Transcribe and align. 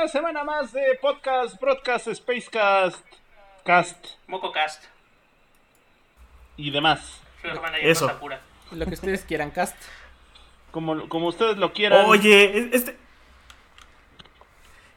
Una 0.00 0.08
semana 0.08 0.44
más 0.44 0.72
de 0.72 0.98
podcast, 0.98 1.60
broadcast, 1.60 2.08
spacecast, 2.14 3.04
cast 3.66 4.06
MocoCast. 4.28 4.84
y 6.56 6.70
demás. 6.70 7.20
Eso. 7.82 8.10
Pura. 8.18 8.40
Lo 8.70 8.86
que 8.86 8.94
ustedes 8.94 9.24
quieran, 9.24 9.50
cast. 9.50 9.76
Como, 10.70 11.06
como 11.10 11.26
ustedes 11.26 11.58
lo 11.58 11.74
quieran. 11.74 12.06
Oye, 12.06 12.70
este. 12.74 12.96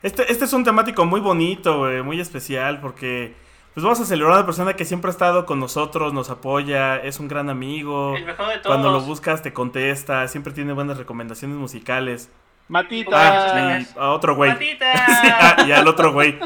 Este, 0.03 0.31
este 0.31 0.45
es 0.45 0.53
un 0.53 0.63
temático 0.63 1.03
muy 1.03 1.19
bonito, 1.19 1.79
güey, 1.79 2.01
muy 2.01 2.21
especial, 2.21 2.79
porque 2.79 3.35
pues 3.73 3.83
vamos 3.83 3.99
a 3.99 4.05
celebrar 4.05 4.35
a 4.35 4.37
una 4.37 4.45
persona 4.45 4.77
que 4.77 4.85
siempre 4.85 5.09
ha 5.09 5.11
estado 5.11 5.45
con 5.45 5.59
nosotros, 5.59 6.13
nos 6.13 6.29
apoya, 6.29 6.95
es 6.95 7.19
un 7.19 7.27
gran 7.27 7.49
amigo. 7.49 8.15
El 8.15 8.23
mejor 8.23 8.47
de 8.47 8.59
todos. 8.59 8.67
Cuando 8.67 8.89
lo 8.89 9.01
buscas 9.01 9.41
te 9.41 9.51
contesta, 9.51 10.25
siempre 10.29 10.53
tiene 10.53 10.71
buenas 10.71 10.97
recomendaciones 10.97 11.57
musicales. 11.57 12.31
Matita. 12.67 13.53
Ah, 13.53 13.79
y 13.79 13.87
a 13.99 14.09
otro 14.11 14.35
güey. 14.35 14.51
¡Matita! 14.51 14.93
Sí, 15.21 15.27
ah, 15.31 15.65
y 15.67 15.71
al 15.71 15.87
otro 15.87 16.11
güey. 16.13 16.39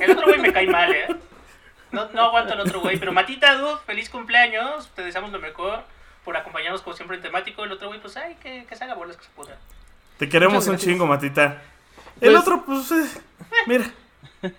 El 0.00 0.10
otro 0.12 0.26
güey 0.26 0.40
me 0.40 0.52
cae 0.52 0.66
mal, 0.66 0.92
¿eh? 0.92 1.06
No, 1.90 2.08
no 2.12 2.22
aguanto 2.24 2.54
el 2.54 2.60
otro 2.60 2.80
güey. 2.80 2.98
Pero 2.98 3.12
Matita, 3.12 3.54
dude, 3.56 3.78
feliz 3.86 4.08
cumpleaños. 4.10 4.88
Te 4.94 5.02
deseamos 5.02 5.32
lo 5.32 5.38
mejor 5.38 5.82
por 6.24 6.36
acompañarnos 6.36 6.82
como 6.82 6.94
siempre 6.96 7.16
en 7.16 7.22
temático. 7.22 7.64
El 7.64 7.72
otro 7.72 7.88
güey, 7.88 8.00
pues, 8.00 8.16
ay, 8.16 8.36
que, 8.42 8.64
que 8.66 8.76
se 8.76 8.84
haga 8.84 8.94
bolas 8.94 9.16
que 9.16 9.24
se 9.24 9.30
puta. 9.30 9.56
Te 10.18 10.28
queremos 10.28 10.66
un 10.68 10.76
chingo, 10.78 11.06
Matita. 11.06 11.62
El 12.20 12.30
Pues- 12.32 12.40
otro, 12.42 12.64
pues, 12.64 12.92
eh, 12.92 13.06
mira, 13.66 13.90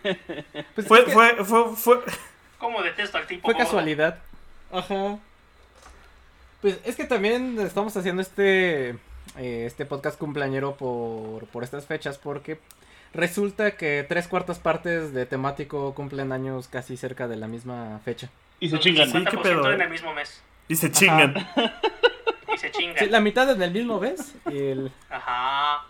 Pues 0.76 0.88
fue, 0.88 1.00
es 1.00 1.06
que 1.06 1.12
fue, 1.12 1.44
fue, 1.46 1.76
fue, 1.76 2.00
¿Cómo 2.58 2.82
detesto 2.82 3.18
al 3.18 3.28
tipo? 3.28 3.48
fue 3.48 3.56
casualidad. 3.56 4.20
Ajá. 4.72 5.18
Pues 6.62 6.80
es 6.86 6.96
que 6.96 7.04
también 7.04 7.60
estamos 7.60 7.96
haciendo 7.98 8.22
este 8.22 8.96
eh, 9.38 9.64
este 9.66 9.86
podcast 9.86 10.18
cumpleañero 10.20 10.76
por, 10.76 11.46
por 11.48 11.64
estas 11.64 11.86
fechas 11.86 12.18
porque 12.18 12.60
resulta 13.14 13.78
que 13.78 14.06
tres 14.08 14.28
cuartas 14.28 14.60
partes 14.60 15.14
de 15.14 15.26
temático 15.26 15.94
cumplen 15.94 16.32
años 16.32 16.68
casi 16.68 16.98
cerca 16.98 17.28
de 17.28 17.38
la 17.38 17.48
misma 17.48 18.00
fecha. 18.06 18.30
Y 18.60 18.70
se 18.70 18.80
chingan. 18.80 19.08
Sí, 19.08 19.14
qué 19.14 19.38
50% 19.38 19.42
pedo, 19.42 19.72
en 19.72 19.82
eh. 19.82 19.84
el 19.84 19.90
mismo 19.90 20.14
mes. 20.14 20.42
y 20.68 20.76
se 20.76 20.92
chingan. 20.92 21.36
Y 22.54 22.58
se 22.58 22.72
chinga. 22.72 23.00
Sí, 23.00 23.10
la 23.10 23.20
mitad 23.20 23.50
en 23.50 23.62
el 23.62 23.72
mismo 23.72 24.00
mes 24.00 24.36
y 24.50 24.58
el 24.58 24.92
Ajá. 25.10 25.86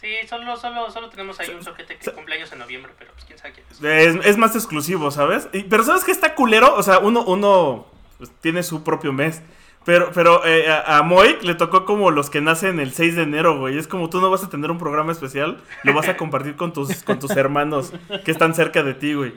Sí, 0.00 0.08
solo, 0.28 0.56
solo, 0.56 0.90
solo 0.90 1.10
tenemos 1.10 1.38
ahí 1.40 1.50
un 1.50 1.62
soquete 1.62 1.96
que 1.98 2.10
cumpleaños 2.12 2.50
en 2.52 2.58
noviembre, 2.58 2.92
pero 2.98 3.12
pues 3.12 3.24
quién 3.26 3.38
sabe 3.38 3.52
quién 3.52 3.66
es. 3.70 3.82
Es, 3.82 4.26
es 4.26 4.36
más 4.38 4.54
exclusivo, 4.54 5.10
¿sabes? 5.10 5.48
Y- 5.52 5.64
pero 5.64 5.82
¿sabes 5.82 6.04
qué 6.04 6.12
está 6.12 6.34
culero? 6.34 6.74
O 6.74 6.82
sea, 6.82 7.00
uno, 7.00 7.22
uno 7.24 7.86
pues, 8.16 8.30
tiene 8.40 8.62
su 8.62 8.82
propio 8.82 9.12
mes. 9.12 9.42
Pero, 9.84 10.10
pero 10.12 10.44
eh, 10.46 10.68
a, 10.70 10.98
a 10.98 11.02
Moik 11.02 11.42
le 11.42 11.54
tocó 11.54 11.84
como 11.86 12.10
los 12.10 12.28
que 12.28 12.40
nacen 12.42 12.78
el 12.80 12.92
6 12.92 13.16
de 13.16 13.22
enero, 13.22 13.58
güey. 13.58 13.78
Es 13.78 13.88
como 13.88 14.10
tú 14.10 14.20
no 14.20 14.30
vas 14.30 14.44
a 14.44 14.50
tener 14.50 14.70
un 14.70 14.78
programa 14.78 15.10
especial, 15.10 15.58
lo 15.84 15.94
vas 15.94 16.06
a 16.08 16.16
compartir 16.18 16.54
con 16.56 16.72
tus, 16.72 17.02
con 17.02 17.18
tus 17.18 17.30
hermanos 17.32 17.92
que 18.24 18.30
están 18.30 18.54
cerca 18.54 18.82
de 18.82 18.92
ti, 18.94 19.14
güey. 19.14 19.32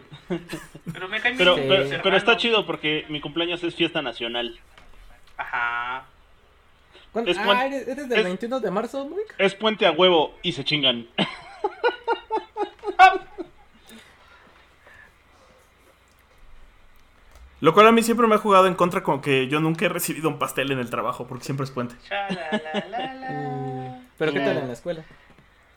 Pero 0.91 1.07
me 1.07 1.21
cae 1.21 1.35
Pero, 1.37 1.55
pero, 1.55 1.85
pero 2.03 2.17
está 2.17 2.35
chido 2.37 2.65
porque 2.65 3.05
mi 3.09 3.21
cumpleaños 3.21 3.63
es 3.63 3.73
fiesta 3.73 4.01
nacional. 4.01 4.59
Ajá. 5.37 6.05
¿Cuándo? 7.13 7.31
Es 7.31 7.37
Ah, 7.37 7.43
cuan- 7.45 7.61
¿eres, 7.61 7.87
eres 7.87 8.09
del 8.09 8.19
es- 8.19 8.25
21 8.25 8.59
de 8.59 8.71
marzo, 8.71 9.05
Moik? 9.07 9.33
Es 9.37 9.55
puente 9.55 9.85
a 9.85 9.91
huevo 9.91 10.35
y 10.41 10.51
se 10.51 10.63
chingan. 10.65 11.07
Lo 17.63 17.73
cual 17.73 17.87
a 17.87 17.93
mí 17.93 18.03
siempre 18.03 18.27
me 18.27 18.35
ha 18.35 18.39
jugado 18.39 18.67
en 18.67 18.73
contra 18.75 19.03
con 19.03 19.21
que 19.21 19.47
yo 19.47 19.61
nunca 19.61 19.85
he 19.85 19.89
recibido 19.89 20.27
un 20.27 20.37
pastel 20.37 20.69
en 20.71 20.79
el 20.79 20.89
trabajo, 20.89 21.25
porque 21.27 21.45
siempre 21.45 21.63
es 21.63 21.71
puente. 21.71 21.95
Pero 24.17 24.33
¿qué 24.33 24.39
tal 24.41 24.57
en 24.57 24.67
la 24.67 24.73
escuela? 24.73 25.03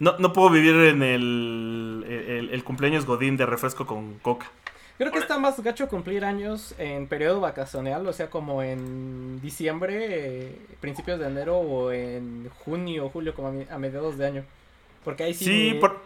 No, 0.01 0.19
no 0.19 0.33
puedo 0.33 0.51
vivir 0.51 0.75
en 0.75 1.03
el, 1.05 2.05
el, 2.09 2.51
el 2.53 2.65
cumpleaños 2.65 3.07
godín 3.07 3.37
de 3.37 3.47
refresco 3.47 3.87
con 3.87 4.15
coca. 4.19 4.51
Creo 4.99 5.13
que 5.13 5.19
está 5.19 5.39
más 5.39 5.63
gacho 5.63 5.89
cumplir 5.89 6.25
años 6.25 6.75
en 6.79 7.07
periodo 7.07 7.41
vacacional, 7.41 8.05
o 8.07 8.13
sea, 8.13 8.31
como 8.31 8.63
en 8.65 9.41
diciembre, 9.41 10.07
eh, 10.09 10.59
principios 10.81 11.21
de 11.21 11.27
enero 11.29 11.59
o 11.59 11.93
en 11.93 12.49
junio 12.65 13.07
o 13.07 13.11
julio, 13.11 13.33
como 13.35 13.49
a, 13.49 13.53
mi- 13.53 13.67
a 13.71 13.79
mediados 13.79 14.19
de 14.19 14.27
año. 14.27 14.45
Porque 15.05 15.23
ahí 15.23 15.35
sí. 15.35 15.45
Sí, 15.45 15.75
por, 15.81 16.01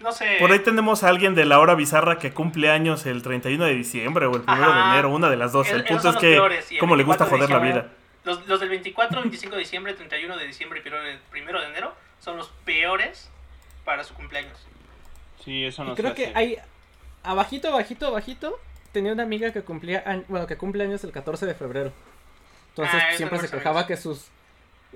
No 0.00 0.12
sé. 0.12 0.36
por 0.40 0.50
ahí 0.50 0.58
tenemos 0.60 1.04
a 1.04 1.08
alguien 1.08 1.34
de 1.34 1.44
la 1.44 1.58
hora 1.58 1.74
bizarra 1.74 2.18
que 2.18 2.32
cumple 2.32 2.70
años 2.70 3.04
el 3.06 3.22
31 3.22 3.64
de 3.66 3.74
diciembre 3.74 4.26
o 4.26 4.34
el 4.36 4.42
1 4.42 4.74
de 4.74 4.80
enero, 4.92 5.10
una 5.10 5.28
de 5.28 5.36
las 5.36 5.52
dos. 5.52 5.68
El 5.68 5.84
punto 5.84 6.08
es 6.10 6.16
que, 6.16 6.78
como 6.80 6.96
le 6.96 7.04
gusta 7.04 7.24
24 7.26 7.26
de 7.26 7.46
joder 7.46 7.50
la 7.50 7.58
vida. 7.58 7.92
Los, 8.24 8.46
los 8.46 8.60
del 8.60 8.68
24, 8.70 9.20
25 9.20 9.54
de 9.56 9.60
diciembre, 9.60 9.92
31 9.94 10.36
de 10.38 10.46
diciembre 10.46 10.78
y 10.78 10.82
primero 10.82 11.02
de- 11.04 11.18
primero 11.30 11.60
de 11.60 11.66
enero 11.68 11.94
son 12.18 12.36
los 12.38 12.48
peores 12.64 13.30
para 13.84 14.04
su 14.04 14.14
cumpleaños. 14.14 14.58
Sí, 15.44 15.64
eso 15.64 15.84
y 15.84 15.88
no 15.88 15.94
creo 15.94 16.14
que 16.14 16.32
hay. 16.34 16.56
Abajito, 17.22 17.68
abajito, 17.68 18.06
abajito. 18.06 18.58
Tenía 18.92 19.12
una 19.12 19.22
amiga 19.22 19.52
que 19.52 19.62
cumplía. 19.62 20.02
Bueno, 20.28 20.46
que 20.46 20.56
cumple 20.56 20.84
años 20.84 21.04
el 21.04 21.12
14 21.12 21.46
de 21.46 21.54
febrero. 21.54 21.92
Entonces 22.70 23.02
Ah, 23.02 23.12
siempre 23.16 23.38
se 23.38 23.50
quejaba 23.50 23.86
que 23.86 23.96
sus. 23.96 24.28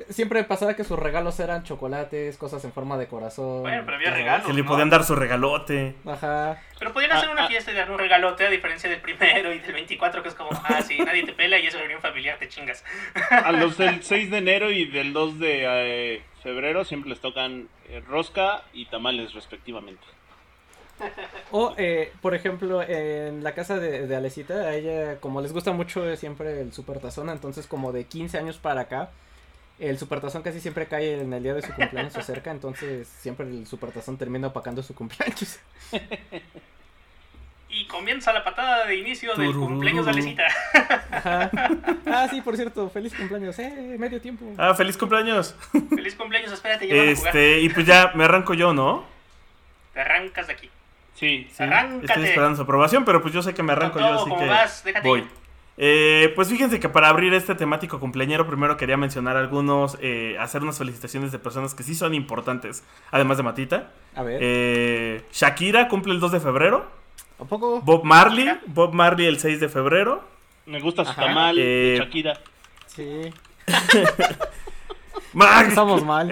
Siempre 0.09 0.43
pasaba 0.45 0.75
que 0.75 0.83
sus 0.83 0.99
regalos 0.99 1.39
eran 1.39 1.63
chocolates, 1.63 2.37
cosas 2.37 2.65
en 2.65 2.73
forma 2.73 2.99
de 2.99 3.07
corazón. 3.07 3.63
Bueno, 3.63 3.83
pero 3.85 3.97
había 3.97 4.11
regalos. 4.11 4.47
Que 4.47 4.53
le 4.53 4.63
¿no? 4.63 4.69
podían 4.69 4.91
dar 4.91 5.05
su 5.05 5.15
regalote. 5.15 5.95
Ajá. 6.05 6.61
Pero 6.79 6.93
podrían 6.93 7.13
hacer 7.13 7.29
Ah, 7.29 7.33
una 7.33 7.45
ah. 7.45 7.49
fiesta 7.49 7.71
y 7.71 7.75
dar 7.75 7.91
un 7.91 7.99
regalote 7.99 8.47
a 8.47 8.51
diferencia 8.51 8.91
del 8.91 9.01
primero 9.01 9.53
y 9.53 9.61
del 9.61 9.73
24, 9.73 10.23
que 10.23 10.29
es 10.29 10.35
como, 10.35 10.51
ah, 10.53 10.83
sí, 10.83 10.99
nadie 10.99 11.25
te 11.25 11.33
pela 11.33 11.59
y 11.59 11.67
es 11.67 11.79
reunión 11.79 12.01
familiar, 12.01 12.39
te 12.39 12.49
chingas. 12.49 12.85
A 13.31 13.53
los 13.53 13.79
del 13.79 14.03
6 14.03 14.31
de 14.31 14.39
enero 14.39 14.71
y 14.71 14.87
del 14.87 15.13
2 15.13 15.39
de 15.39 15.63
eh, 16.17 16.23
febrero 16.43 16.85
siempre 16.85 17.11
les 17.11 17.21
tocan 17.21 17.69
eh, 17.89 18.03
rosca 18.07 18.63
y 18.73 18.87
tamales 18.87 19.33
respectivamente. 19.33 20.03
O, 21.51 21.75
eh, 21.77 22.13
por 22.21 22.35
ejemplo, 22.35 22.83
en 22.83 23.43
la 23.43 23.53
casa 23.53 23.79
de, 23.79 24.07
de 24.07 24.17
Alecita, 24.17 24.55
a 24.55 24.75
ella, 24.75 25.21
como 25.21 25.41
les 25.41 25.53
gusta 25.53 25.73
mucho 25.73 26.09
eh, 26.09 26.17
siempre 26.17 26.61
el 26.61 26.73
supertazón, 26.73 27.31
entonces 27.31 27.67
como 27.67 27.93
de 27.93 28.05
15 28.05 28.39
años 28.39 28.59
para 28.59 28.83
acá, 28.83 29.11
el 29.79 29.99
supertazón 29.99 30.43
casi 30.43 30.61
siempre 30.61 30.87
cae 30.87 31.21
en 31.21 31.33
el 31.33 31.43
día 31.43 31.55
de 31.55 31.63
su 31.63 31.73
cumpleaños 31.73 32.17
o 32.17 32.23
cerca, 32.23 32.51
entonces 32.51 33.09
siempre 33.21 33.47
el 33.47 33.67
supertazón 33.67 34.17
termina 34.17 34.49
opacando 34.49 34.83
su 34.83 34.95
cumpleaños. 34.95 35.59
Y 37.69 37.87
comienza 37.89 38.33
la 38.33 38.45
patada 38.45 38.87
de 38.87 38.97
inicio 38.97 39.35
del 39.35 39.53
cumpleaños 39.53 40.05
de 40.05 40.11
Alecita. 40.13 40.45
Ajá. 41.11 41.51
Ah, 42.07 42.29
sí, 42.31 42.41
por 42.41 42.55
cierto, 42.57 42.89
feliz 42.89 43.13
cumpleaños, 43.15 43.59
eh, 43.59 43.97
medio 43.99 44.21
tiempo. 44.21 44.45
Ah, 44.59 44.75
feliz 44.75 44.97
cumpleaños. 44.97 45.57
Feliz 45.91 46.15
cumpleaños, 46.15 46.53
espérate, 46.53 46.87
ya 46.87 46.95
van 46.95 47.09
a 47.09 47.17
jugar. 47.17 47.37
Este, 47.37 47.61
y 47.63 47.69
pues 47.71 47.85
ya 47.85 48.13
me 48.15 48.25
arranco 48.25 48.55
yo, 48.55 48.73
¿no? 48.73 49.05
Te 49.93 50.01
arrancas 50.03 50.47
de 50.47 50.53
aquí. 50.53 50.71
Sí, 51.17 51.49
Sí, 51.53 51.63
Arráncate. 51.65 52.07
estoy 52.07 52.25
esperando 52.27 52.57
su 52.57 52.63
aprobación, 52.63 53.05
pero 53.05 53.21
pues 53.23 53.35
yo 53.35 53.43
sé 53.43 53.55
que 53.55 53.63
me 53.65 53.73
arranco 53.73 53.99
yo, 53.99 54.21
así 54.21 54.31
que 54.37 54.47
vas, 54.47 54.85
déjate 54.85 55.09
voy. 55.09 55.21
ir. 55.21 55.29
Eh, 55.77 56.33
pues 56.37 56.49
fíjense 56.49 56.79
que 56.79 56.89
para 56.89 57.09
abrir 57.09 57.35
este 57.35 57.57
temático 57.57 57.99
cumpleañero, 57.99 58.47
primero 58.47 58.77
quería 58.77 58.97
mencionar 58.97 59.37
algunos, 59.37 59.99
eh, 60.01 60.37
hacer 60.39 60.63
unas 60.63 60.79
felicitaciones 60.79 61.33
de 61.33 61.41
personas 61.41 61.75
que 61.75 61.83
sí 61.83 61.97
son 61.97 62.15
importantes, 62.15 62.85
además 63.11 63.39
de 63.39 63.43
Matita. 63.43 63.91
A 64.15 64.23
ver, 64.23 64.39
Eh, 64.41 65.25
Shakira 65.33 65.89
cumple 65.89 66.13
el 66.13 66.21
2 66.21 66.31
de 66.33 66.41
febrero. 66.41 66.87
¿a 67.41 67.45
poco? 67.45 67.81
Bob 67.81 68.05
Marley, 68.05 68.49
Bob 68.67 68.93
Marley 68.95 69.27
el 69.27 69.41
6 69.41 69.59
de 69.61 69.69
febrero. 69.69 70.23
me 70.67 70.81
gusta 70.81 71.05
su 71.05 71.11
Ajá. 71.11 71.27
tamal 71.27 71.59
Eh, 71.59 71.63
de 71.63 71.99
Shakira. 71.99 72.39
Sí. 72.87 73.33
Estamos 75.69 76.05
mal. 76.05 76.31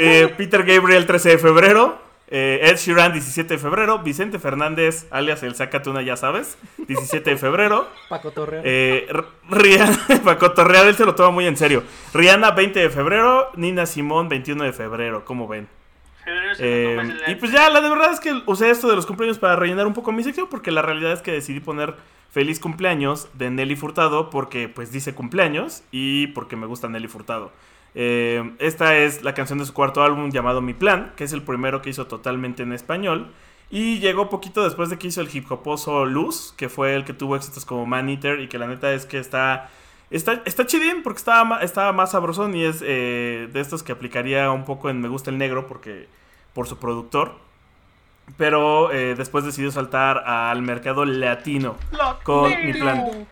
Eh, 0.00 0.34
Peter 0.36 0.64
Gabriel 0.64 1.06
13 1.06 1.28
de 1.30 1.38
febrero. 1.38 1.98
Eh, 2.32 2.60
Ed 2.62 2.76
Sheeran 2.76 3.12
17 3.12 3.54
de 3.54 3.58
febrero. 3.58 3.98
Vicente 3.98 4.38
Fernández, 4.38 5.06
alias 5.10 5.42
el 5.42 5.54
Zacatuna, 5.54 6.00
ya 6.00 6.16
sabes. 6.16 6.56
17 6.78 7.30
de 7.30 7.36
febrero. 7.36 7.88
Paco 8.08 8.30
Torre. 8.30 8.62
Eh, 8.64 9.08
Rihanna, 9.48 9.98
para 10.24 10.38
cotorrear, 10.38 10.86
él 10.86 10.94
se 10.94 11.04
lo 11.04 11.14
toma 11.14 11.30
muy 11.30 11.46
en 11.46 11.56
serio. 11.56 11.82
Rihanna 12.14 12.52
20 12.52 12.78
de 12.78 12.90
febrero. 12.90 13.50
Nina 13.56 13.84
Simón 13.84 14.28
21 14.28 14.64
de 14.64 14.72
febrero. 14.72 15.24
¿Cómo 15.24 15.48
ven? 15.48 15.68
Eh, 16.58 16.98
y 17.26 17.34
pues 17.34 17.50
ya, 17.50 17.68
la 17.70 17.80
de 17.80 17.88
verdad 17.88 18.12
es 18.12 18.20
que 18.20 18.32
usé 18.46 18.70
esto 18.70 18.88
de 18.88 18.96
los 18.96 19.06
cumpleaños 19.06 19.38
para 19.38 19.56
rellenar 19.56 19.86
un 19.86 19.94
poco 19.94 20.12
mi 20.12 20.22
sección, 20.22 20.46
porque 20.48 20.70
la 20.70 20.82
realidad 20.82 21.12
es 21.12 21.22
que 21.22 21.32
decidí 21.32 21.60
poner 21.60 21.94
feliz 22.30 22.60
cumpleaños 22.60 23.28
de 23.34 23.50
Nelly 23.50 23.76
Furtado, 23.76 24.30
porque 24.30 24.68
pues 24.68 24.92
dice 24.92 25.14
cumpleaños 25.14 25.82
y 25.90 26.28
porque 26.28 26.56
me 26.56 26.66
gusta 26.66 26.88
Nelly 26.88 27.08
Furtado. 27.08 27.50
Eh, 27.94 28.54
esta 28.58 28.96
es 28.96 29.22
la 29.22 29.34
canción 29.34 29.58
de 29.58 29.66
su 29.66 29.74
cuarto 29.74 30.02
álbum 30.02 30.30
llamado 30.30 30.60
Mi 30.60 30.74
Plan, 30.74 31.12
que 31.16 31.24
es 31.24 31.32
el 31.32 31.42
primero 31.42 31.82
que 31.82 31.90
hizo 31.90 32.06
totalmente 32.06 32.62
en 32.62 32.72
español. 32.72 33.32
Y 33.70 34.00
llegó 34.00 34.28
poquito 34.28 34.64
después 34.64 34.90
de 34.90 34.98
que 34.98 35.08
hizo 35.08 35.20
el 35.20 35.28
hip 35.32 35.50
hoposo 35.50 36.04
Luz, 36.04 36.54
que 36.56 36.68
fue 36.68 36.94
el 36.94 37.04
que 37.04 37.12
tuvo 37.12 37.36
éxitos 37.36 37.64
como 37.64 37.86
Man 37.86 38.08
Eater 38.08 38.40
y 38.40 38.48
que 38.48 38.58
la 38.58 38.66
neta 38.66 38.92
es 38.92 39.06
que 39.06 39.18
está... 39.18 39.70
Está, 40.10 40.42
está 40.44 40.66
chidín 40.66 41.04
porque 41.04 41.18
estaba, 41.18 41.60
estaba 41.62 41.92
más 41.92 42.10
sabrosón 42.10 42.56
y 42.56 42.64
es 42.64 42.82
eh, 42.84 43.48
de 43.52 43.60
estos 43.60 43.84
que 43.84 43.92
aplicaría 43.92 44.50
un 44.50 44.64
poco 44.64 44.90
en 44.90 45.00
Me 45.00 45.06
Gusta 45.06 45.30
el 45.30 45.38
Negro 45.38 45.68
porque 45.68 46.08
por 46.52 46.66
su 46.66 46.78
productor. 46.78 47.36
Pero 48.36 48.90
eh, 48.90 49.14
después 49.16 49.44
decidió 49.44 49.70
saltar 49.70 50.18
al 50.26 50.62
mercado 50.62 51.04
latino 51.04 51.76
con 52.24 52.50
mi 52.64 52.72
plan. 52.72 53.26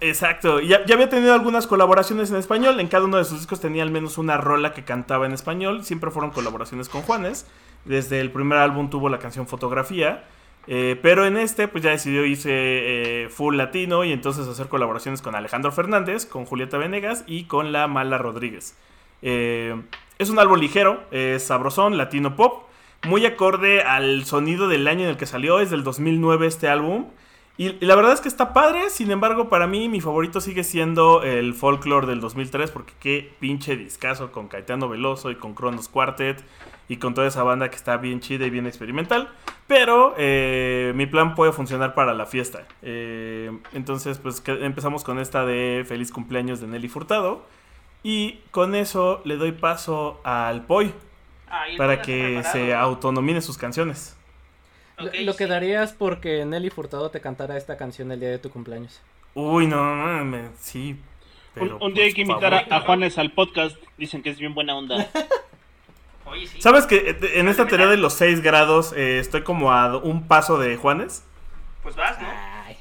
Exacto, 0.00 0.60
ya, 0.60 0.82
había 0.92 1.08
tenido 1.08 1.32
algunas 1.32 1.66
colaboraciones 1.66 2.30
en 2.30 2.36
español. 2.36 2.80
En 2.80 2.88
cada 2.88 3.04
uno 3.04 3.16
de 3.16 3.24
sus 3.24 3.38
discos 3.38 3.60
tenía 3.60 3.82
al 3.82 3.90
menos 3.90 4.18
una 4.18 4.36
rola 4.36 4.74
que 4.74 4.84
cantaba 4.84 5.24
en 5.26 5.32
español. 5.32 5.84
Siempre 5.84 6.10
fueron 6.10 6.30
colaboraciones 6.30 6.88
con 6.88 7.02
Juanes. 7.02 7.46
Desde 7.84 8.20
el 8.20 8.30
primer 8.30 8.58
álbum 8.58 8.90
tuvo 8.90 9.08
la 9.08 9.18
canción 9.18 9.46
Fotografía. 9.46 10.24
eh, 10.66 10.98
pero 11.00 11.24
en 11.24 11.36
este, 11.36 11.68
pues 11.68 11.84
ya 11.84 11.90
decidió 11.90 12.24
irse 12.24 12.50
eh, 12.52 13.28
full 13.30 13.56
latino 13.56 14.04
y 14.04 14.12
entonces 14.12 14.48
hacer 14.48 14.66
colaboraciones 14.68 15.22
con 15.22 15.34
Alejandro 15.36 15.70
Fernández, 15.70 16.26
con 16.26 16.44
Julieta 16.44 16.76
Venegas 16.76 17.22
y 17.26 17.44
con 17.44 17.72
La 17.72 17.86
Mala 17.86 18.18
Rodríguez. 18.18 18.76
Eh, 19.22 19.80
es 20.18 20.28
un 20.28 20.38
álbum 20.38 20.58
ligero, 20.58 21.04
sabrosón, 21.38 21.96
latino 21.96 22.36
pop, 22.36 22.64
muy 23.04 23.24
acorde 23.26 23.82
al 23.82 24.24
sonido 24.24 24.68
del 24.68 24.88
año 24.88 25.04
en 25.04 25.10
el 25.10 25.16
que 25.16 25.26
salió, 25.26 25.60
es 25.60 25.70
del 25.70 25.84
2009 25.84 26.46
este 26.46 26.68
álbum. 26.68 27.06
Y, 27.58 27.68
y 27.68 27.86
la 27.86 27.94
verdad 27.96 28.12
es 28.12 28.20
que 28.20 28.28
está 28.28 28.52
padre, 28.52 28.90
sin 28.90 29.10
embargo, 29.10 29.48
para 29.48 29.66
mí 29.66 29.88
mi 29.88 30.00
favorito 30.02 30.40
sigue 30.42 30.62
siendo 30.62 31.22
el 31.22 31.54
Folklore 31.54 32.06
del 32.06 32.20
2003, 32.20 32.70
porque 32.70 32.92
qué 33.00 33.32
pinche 33.40 33.76
discazo 33.76 34.30
con 34.30 34.48
Caetano 34.48 34.88
Veloso 34.88 35.30
y 35.30 35.36
con 35.36 35.54
Kronos 35.54 35.88
Quartet 35.88 36.44
y 36.88 36.98
con 36.98 37.14
toda 37.14 37.26
esa 37.26 37.42
banda 37.42 37.70
que 37.70 37.76
está 37.76 37.96
bien 37.96 38.20
chida 38.20 38.44
y 38.46 38.50
bien 38.50 38.66
experimental. 38.66 39.30
Pero 39.66 40.14
eh, 40.18 40.92
mi 40.94 41.06
plan 41.06 41.34
puede 41.34 41.50
funcionar 41.52 41.94
para 41.94 42.12
la 42.14 42.26
fiesta. 42.26 42.66
Eh, 42.82 43.50
entonces, 43.72 44.18
pues 44.18 44.40
que- 44.40 44.64
empezamos 44.64 45.02
con 45.02 45.18
esta 45.18 45.44
de 45.46 45.84
Feliz 45.88 46.12
cumpleaños 46.12 46.60
de 46.60 46.66
Nelly 46.66 46.88
Furtado. 46.88 47.44
Y 48.02 48.40
con 48.52 48.74
eso 48.76 49.20
le 49.24 49.36
doy 49.36 49.52
paso 49.52 50.20
al 50.22 50.64
Poi 50.66 50.92
Ah, 51.50 51.64
para 51.78 52.02
que 52.02 52.42
se 52.52 52.74
autonomine 52.74 53.40
sus 53.40 53.56
canciones. 53.58 54.15
Lo- 54.98 55.08
Ok, 55.08 55.14
lo 55.24 55.32
sí. 55.32 55.38
que 55.38 55.46
darías 55.46 55.92
porque 55.92 56.44
Nelly 56.44 56.70
Furtado 56.70 57.10
te 57.10 57.20
cantara 57.20 57.56
esta 57.56 57.76
canción 57.76 58.10
el 58.12 58.20
día 58.20 58.30
de 58.30 58.38
tu 58.38 58.50
cumpleaños. 58.50 59.00
Uy, 59.34 59.66
no, 59.66 59.76
mames, 59.82 60.50
sí. 60.58 60.92
Un, 60.92 60.98
pero, 61.54 61.78
un 61.78 61.94
día 61.94 62.04
hay 62.04 62.12
que 62.14 62.22
invitar 62.22 62.52
favor. 62.52 62.72
a, 62.72 62.76
a 62.76 62.80
Juanes 62.80 63.18
al 63.18 63.32
podcast. 63.32 63.76
Dicen 63.98 64.22
que 64.22 64.30
es 64.30 64.38
bien 64.38 64.54
buena 64.54 64.74
onda. 64.76 65.06
Oye, 66.26 66.46
sí. 66.46 66.60
¿Sabes 66.60 66.86
que 66.86 67.10
eh, 67.10 67.16
en 67.34 67.48
esta 67.48 67.66
teoría 67.66 67.86
de 67.86 67.96
los 67.98 68.14
6 68.14 68.40
grados 68.42 68.92
eh, 68.96 69.18
estoy 69.18 69.42
como 69.42 69.72
a 69.72 69.96
un 69.98 70.26
paso 70.26 70.58
de 70.58 70.76
Juanes? 70.76 71.24
Pues 71.82 71.94
vas, 71.94 72.20
¿no? 72.20 72.26
Ay. 72.66 72.76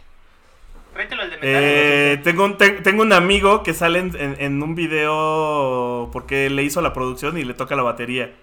Tráetelo 0.94 1.22
al 1.22 1.30
de 1.30 1.36
metal. 1.36 1.50
Eh, 1.54 2.22
tengo, 2.24 2.46
un, 2.46 2.58
te- 2.58 2.72
tengo 2.82 3.02
un 3.04 3.12
amigo 3.14 3.62
que 3.64 3.74
sale 3.74 4.00
en, 4.00 4.16
en- 4.16 4.36
en 4.40 4.64
un 4.64 4.74
video 4.76 6.10
porque 6.12 6.50
le 6.50 6.64
hizo 6.64 6.82
la 6.82 6.94
producción 6.94 7.38
y 7.38 7.44
le 7.44 7.54
toca 7.54 7.76
la 7.76 7.84
batería. 7.84 8.34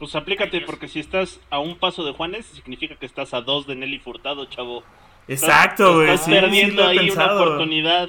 Pues 0.00 0.16
aplícate, 0.16 0.62
porque 0.62 0.88
si 0.88 0.98
estás 0.98 1.38
a 1.50 1.60
un 1.60 1.76
paso 1.78 2.02
de 2.04 2.12
Juanes, 2.12 2.46
significa 2.46 2.96
que 2.96 3.06
estás 3.06 3.32
a 3.34 3.42
dos 3.42 3.66
de 3.68 3.76
Nelly 3.76 3.98
Furtado, 4.00 4.46
chavo. 4.46 4.82
Estás- 5.28 5.48
Exacto, 5.50 5.94
güey. 5.94 6.08
Estás 6.10 6.24
sí, 6.24 6.32
sí 6.32 6.40
perdiendo 6.40 6.82
he 6.82 6.86
ahí 6.86 6.96
una 6.96 7.06
pensado. 7.06 7.42
oportunidad. 7.42 8.08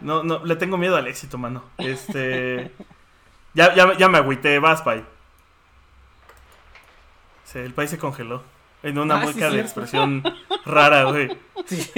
No, 0.00 0.22
no, 0.22 0.44
le 0.44 0.56
tengo 0.56 0.76
miedo 0.76 0.96
al 0.96 1.06
éxito, 1.06 1.38
mano. 1.38 1.62
Este. 1.78 2.70
ya, 3.54 3.74
ya, 3.74 3.96
ya 3.96 4.08
me 4.08 4.18
agüité, 4.18 4.58
vas, 4.58 4.82
Pai. 4.82 5.02
Sí, 7.44 7.58
el 7.60 7.72
país 7.72 7.88
se 7.90 7.98
congeló. 7.98 8.42
En 8.82 8.98
una 8.98 9.14
Ah, 9.16 9.20
sí, 9.20 9.24
mueca 9.32 9.50
de 9.50 9.60
expresión 9.60 10.22
rara, 10.66 11.04
güey. 11.04 11.28
Sí. 11.66 11.90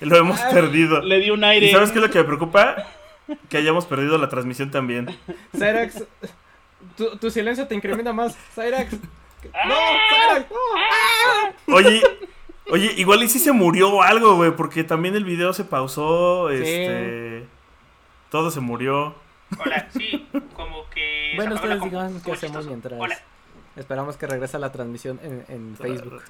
Lo 0.00 0.16
hemos 0.16 0.40
perdido. 0.40 1.02
Le 1.02 1.18
di 1.18 1.30
un 1.30 1.44
aire. 1.44 1.66
¿Y 1.66 1.72
sabes 1.72 1.90
qué 1.90 1.98
es 1.98 2.04
lo 2.04 2.10
que 2.10 2.18
me 2.18 2.24
preocupa? 2.24 2.86
Que 3.50 3.58
hayamos 3.58 3.84
perdido 3.84 4.16
la 4.16 4.28
transmisión 4.30 4.70
también. 4.70 5.14
Cyrax, 5.52 6.04
tu, 6.96 7.16
tu 7.18 7.30
silencio 7.30 7.66
te 7.66 7.74
incrimina 7.74 8.12
más. 8.12 8.36
Cyrax. 8.54 8.92
No, 8.92 9.74
Cyrax. 10.10 10.46
no. 11.68 11.74
Oye, 11.74 12.02
oye, 12.70 12.92
igual 12.96 13.22
y 13.22 13.28
si 13.28 13.38
se 13.38 13.52
murió 13.52 13.90
o 13.90 14.02
algo, 14.02 14.36
güey, 14.36 14.50
porque 14.52 14.84
también 14.84 15.14
el 15.16 15.24
video 15.24 15.52
se 15.52 15.64
pausó, 15.64 16.48
Sí. 16.50 16.56
este... 16.62 17.46
Todo 18.30 18.50
se 18.50 18.60
murió. 18.60 19.14
Hola, 19.58 19.88
sí, 19.90 20.24
como 20.54 20.88
que. 20.90 21.32
Bueno, 21.34 21.56
ustedes 21.56 21.80
digan 21.82 22.20
qué 22.22 22.30
hacemos 22.32 22.66
mientras 22.66 23.00
Hola. 23.00 23.18
esperamos 23.74 24.16
que 24.16 24.28
regrese 24.28 24.56
la 24.60 24.70
transmisión 24.70 25.18
en, 25.24 25.44
en 25.48 25.76
Facebook. 25.76 26.22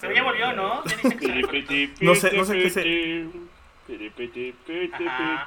Pero 0.00 0.14
ya 0.14 0.22
volvió, 0.22 0.52
¿no? 0.54 0.82
Ya 0.84 0.96
dice 1.02 1.16
que 1.18 1.92
se. 1.98 2.04
No 2.04 2.14
sé- 2.14 2.32
no 2.34 2.44
sé 2.46 2.54
qué 2.62 2.70
se... 2.70 3.26
Ajá. 4.94 5.46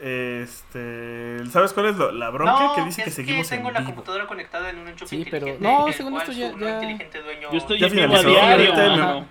Este... 0.00 1.38
¿Sabes 1.50 1.72
cuál 1.72 1.86
es 1.86 1.96
lo- 1.96 2.12
la 2.12 2.30
bronca? 2.30 2.52
No, 2.52 2.74
que 2.74 2.84
dice 2.84 3.02
que 3.04 3.08
es 3.10 3.14
seguimos 3.14 3.48
tengo 3.48 3.68
en 3.68 3.74
la 3.74 3.80
vivo. 3.80 3.92
computadora 3.92 4.26
conectada 4.26 4.70
en 4.70 4.78
un 4.78 4.88
enchufe 4.88 5.08
Sí, 5.16 5.24
pero- 5.30 5.46
inteligente. 5.48 5.62
no, 5.68 5.86
el 5.88 5.94
según 5.94 6.16
esto 6.18 6.32
ya- 6.32 6.52
no 6.52 6.58
ya- 6.66 6.74
inteligente 6.74 7.22
dueño. 7.22 7.48
Yo 7.52 7.58
estoy 7.58 7.78
Ya 7.78 7.86
en 7.86 7.92
vivo 7.94 8.14
a 8.16 8.22
diario, 8.22 8.74
Ahorita 8.74 8.96
me-. 9.14 9.24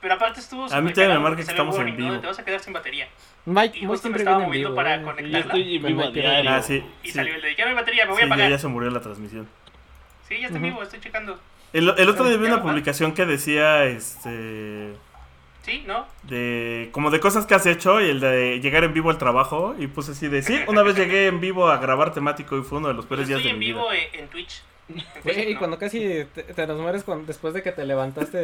Pero 0.00 0.14
aparte 0.14 0.40
estuvo. 0.40 0.64
A 0.72 0.80
mí 0.80 0.92
todavía 0.94 1.16
me 1.16 1.20
marca 1.20 1.36
que 1.36 1.42
estamos 1.42 1.74
en 1.74 1.80
warning, 1.82 1.98
¿no? 1.98 2.10
vivo. 2.10 2.20
Te 2.22 2.26
vas 2.28 2.38
a 2.38 2.44
quedar 2.44 2.60
sin 2.60 2.72
batería. 2.72 3.08
Mike, 3.44 3.78
Y 3.78 3.86
justo 3.86 4.08
me 4.08 4.16
siempre 4.16 4.22
estaba 4.22 4.38
moviendo 4.38 4.68
vivo. 4.70 4.76
para 4.76 4.94
¿eh? 4.94 4.98
Yo 5.00 5.04
conectarla. 5.04 5.38
estoy 5.40 5.76
en 5.76 5.82
Pero 5.82 5.88
vivo 5.94 6.00
no 6.02 6.08
a 6.08 6.10
diario. 6.12 6.50
Ah, 6.52 6.62
sí. 6.62 6.84
Y 7.02 7.06
sí. 7.08 7.12
salió 7.12 7.34
el 7.34 7.42
de 7.42 7.54
ya 7.54 7.64
no 7.64 7.70
hay 7.70 7.76
batería, 7.76 8.04
me 8.06 8.12
voy 8.12 8.18
Sí, 8.18 8.24
a 8.24 8.28
ya, 8.28 8.34
apagar. 8.34 8.50
ya 8.50 8.58
se 8.58 8.68
murió 8.68 8.90
la 8.90 9.00
transmisión. 9.00 9.46
Sí, 10.26 10.38
ya 10.40 10.46
está 10.46 10.56
en 10.56 10.64
Ujú. 10.64 10.72
vivo, 10.72 10.82
estoy 10.84 11.00
checando. 11.00 11.38
El, 11.74 11.92
el 11.98 12.08
otro 12.08 12.24
día 12.24 12.36
vi 12.38 12.46
¿Ya 12.46 12.54
una 12.54 12.62
publicación 12.62 13.12
que 13.12 13.26
decía, 13.26 13.84
este... 13.84 14.94
Sí, 15.62 15.84
¿no? 15.86 16.06
De, 16.22 16.88
como 16.92 17.10
de 17.10 17.20
cosas 17.20 17.44
que 17.46 17.54
has 17.54 17.66
hecho 17.66 18.00
y 18.00 18.08
el 18.10 18.20
de 18.20 18.60
llegar 18.60 18.82
en 18.84 18.94
vivo 18.94 19.10
al 19.10 19.18
trabajo 19.18 19.74
y 19.78 19.86
puse 19.88 20.12
así 20.12 20.26
de 20.28 20.42
sí, 20.42 20.58
una 20.68 20.82
vez 20.82 20.96
llegué 20.96 21.26
en 21.26 21.38
vivo 21.40 21.68
a 21.68 21.76
grabar 21.78 22.12
temático 22.14 22.56
y 22.58 22.62
fue 22.62 22.78
uno 22.78 22.88
de 22.88 22.94
los 22.94 23.04
peores 23.06 23.28
días 23.28 23.42
de 23.42 23.50
en 23.50 23.58
mi 23.58 23.66
vida. 23.66 23.76
vivo 23.78 23.92
en, 23.92 24.20
en 24.20 24.28
Twitch. 24.28 24.62
En 24.88 24.94
Güey, 25.22 25.34
Facebook, 25.34 25.48
y 25.50 25.52
no. 25.54 25.58
cuando 25.58 25.78
casi 25.78 26.00
te, 26.34 26.42
te 26.44 26.66
nos 26.66 26.80
mueres 26.80 27.04
con- 27.04 27.26
después 27.26 27.52
de 27.54 27.62
que 27.62 27.72
te 27.72 27.84
levantaste, 27.84 28.42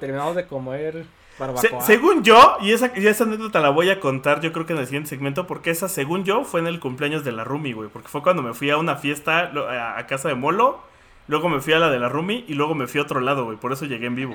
terminamos 0.00 0.34
de 0.34 0.46
comer 0.46 0.94
Se- 0.94 1.38
barbacoa. 1.38 1.80
según 1.82 2.24
yo, 2.24 2.56
y 2.62 2.72
esa, 2.72 2.90
y 2.96 3.06
esa 3.06 3.24
anécdota 3.24 3.60
la 3.60 3.68
voy 3.68 3.90
a 3.90 4.00
contar 4.00 4.40
yo 4.40 4.50
creo 4.52 4.64
que 4.66 4.72
en 4.72 4.78
el 4.80 4.86
siguiente 4.86 5.10
segmento, 5.10 5.46
porque 5.46 5.70
esa, 5.70 5.88
según 5.90 6.24
yo, 6.24 6.42
fue 6.44 6.60
en 6.60 6.66
el 6.68 6.80
cumpleaños 6.80 7.22
de 7.24 7.32
la 7.32 7.44
Rumi, 7.44 7.72
güey, 7.74 7.90
porque 7.90 8.08
fue 8.08 8.22
cuando 8.22 8.42
me 8.42 8.54
fui 8.54 8.70
a 8.70 8.78
una 8.78 8.96
fiesta 8.96 9.52
a, 9.54 9.98
a 9.98 10.06
casa 10.06 10.28
de 10.28 10.34
Molo, 10.34 10.80
luego 11.28 11.48
me 11.50 11.60
fui 11.60 11.74
a 11.74 11.78
la 11.78 11.90
de 11.90 11.98
la 12.00 12.08
Rumi 12.08 12.44
y 12.48 12.54
luego 12.54 12.74
me 12.74 12.86
fui 12.86 12.98
a 13.00 13.02
otro 13.04 13.20
lado, 13.20 13.44
güey, 13.44 13.58
por 13.58 13.72
eso 13.72 13.84
llegué 13.84 14.06
en 14.06 14.14
vivo. 14.16 14.34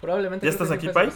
Probablemente. 0.00 0.46
¿Ya 0.46 0.50
estás 0.50 0.70
aquí, 0.70 0.88
Pai? 0.90 1.10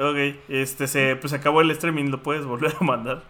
Ok, 0.00 0.16
este, 0.48 0.86
se, 0.88 1.14
pues 1.16 1.32
acabó 1.32 1.60
el 1.60 1.70
streaming, 1.72 2.10
lo 2.10 2.22
puedes 2.22 2.44
volver 2.44 2.74
a 2.80 2.84
mandar. 2.84 3.22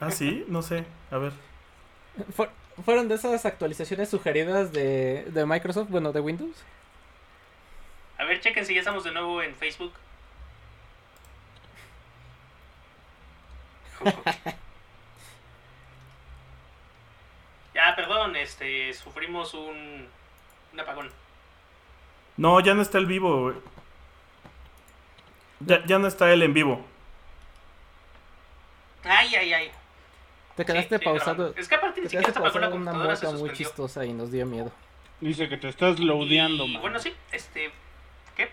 Ah, 0.00 0.10
sí, 0.10 0.44
no 0.48 0.62
sé, 0.62 0.84
a 1.10 1.18
ver. 1.18 1.32
Fu- 2.34 2.46
¿Fueron 2.84 3.08
de 3.08 3.14
esas 3.16 3.44
actualizaciones 3.46 4.08
sugeridas 4.10 4.72
de, 4.72 5.24
de 5.30 5.46
Microsoft, 5.46 5.88
bueno, 5.90 6.12
de 6.12 6.20
Windows? 6.20 6.66
A 8.18 8.24
ver, 8.24 8.40
chequen 8.40 8.64
si 8.64 8.72
ya 8.74 8.80
estamos 8.80 9.04
de 9.04 9.12
nuevo 9.12 9.42
en 9.42 9.54
Facebook. 9.54 9.92
ya, 17.74 17.94
perdón, 17.96 18.36
este, 18.36 18.92
sufrimos 18.94 19.54
un, 19.54 20.08
un 20.72 20.80
apagón. 20.80 21.10
No, 22.36 22.60
ya 22.60 22.74
no 22.74 22.82
está 22.82 22.98
el 22.98 23.06
vivo, 23.06 23.42
güey. 23.42 23.56
Ya, 25.60 25.84
ya 25.86 25.98
no 25.98 26.06
está 26.08 26.32
él 26.32 26.42
en 26.42 26.54
vivo. 26.54 26.84
Ay, 29.04 29.34
ay, 29.34 29.52
ay. 29.52 29.70
Te 30.56 30.64
quedaste 30.64 30.96
Sí, 30.98 30.98
sí, 30.98 31.04
pausado. 31.04 31.54
Es 31.56 31.68
que 31.68 31.74
aparte 31.74 31.94
Te 31.96 32.00
ni 32.02 32.08
siquiera 32.10 32.28
apagó 32.30 32.58
la 32.58 32.68
una 32.68 32.70
computadora, 32.70 33.16
se 33.16 33.26
mueca 33.26 33.38
muy 33.40 33.52
chistosa 33.52 34.04
y 34.04 34.12
nos 34.12 34.30
dio 34.30 34.44
miedo. 34.46 34.70
Dice 35.20 35.48
que 35.48 35.56
te 35.56 35.68
estás 35.68 35.98
loadeando, 35.98 36.64
Y, 36.64 36.72
man. 36.72 36.82
Bueno, 36.82 36.98
sí, 36.98 37.14
este, 37.30 37.70
¿qué? 38.36 38.50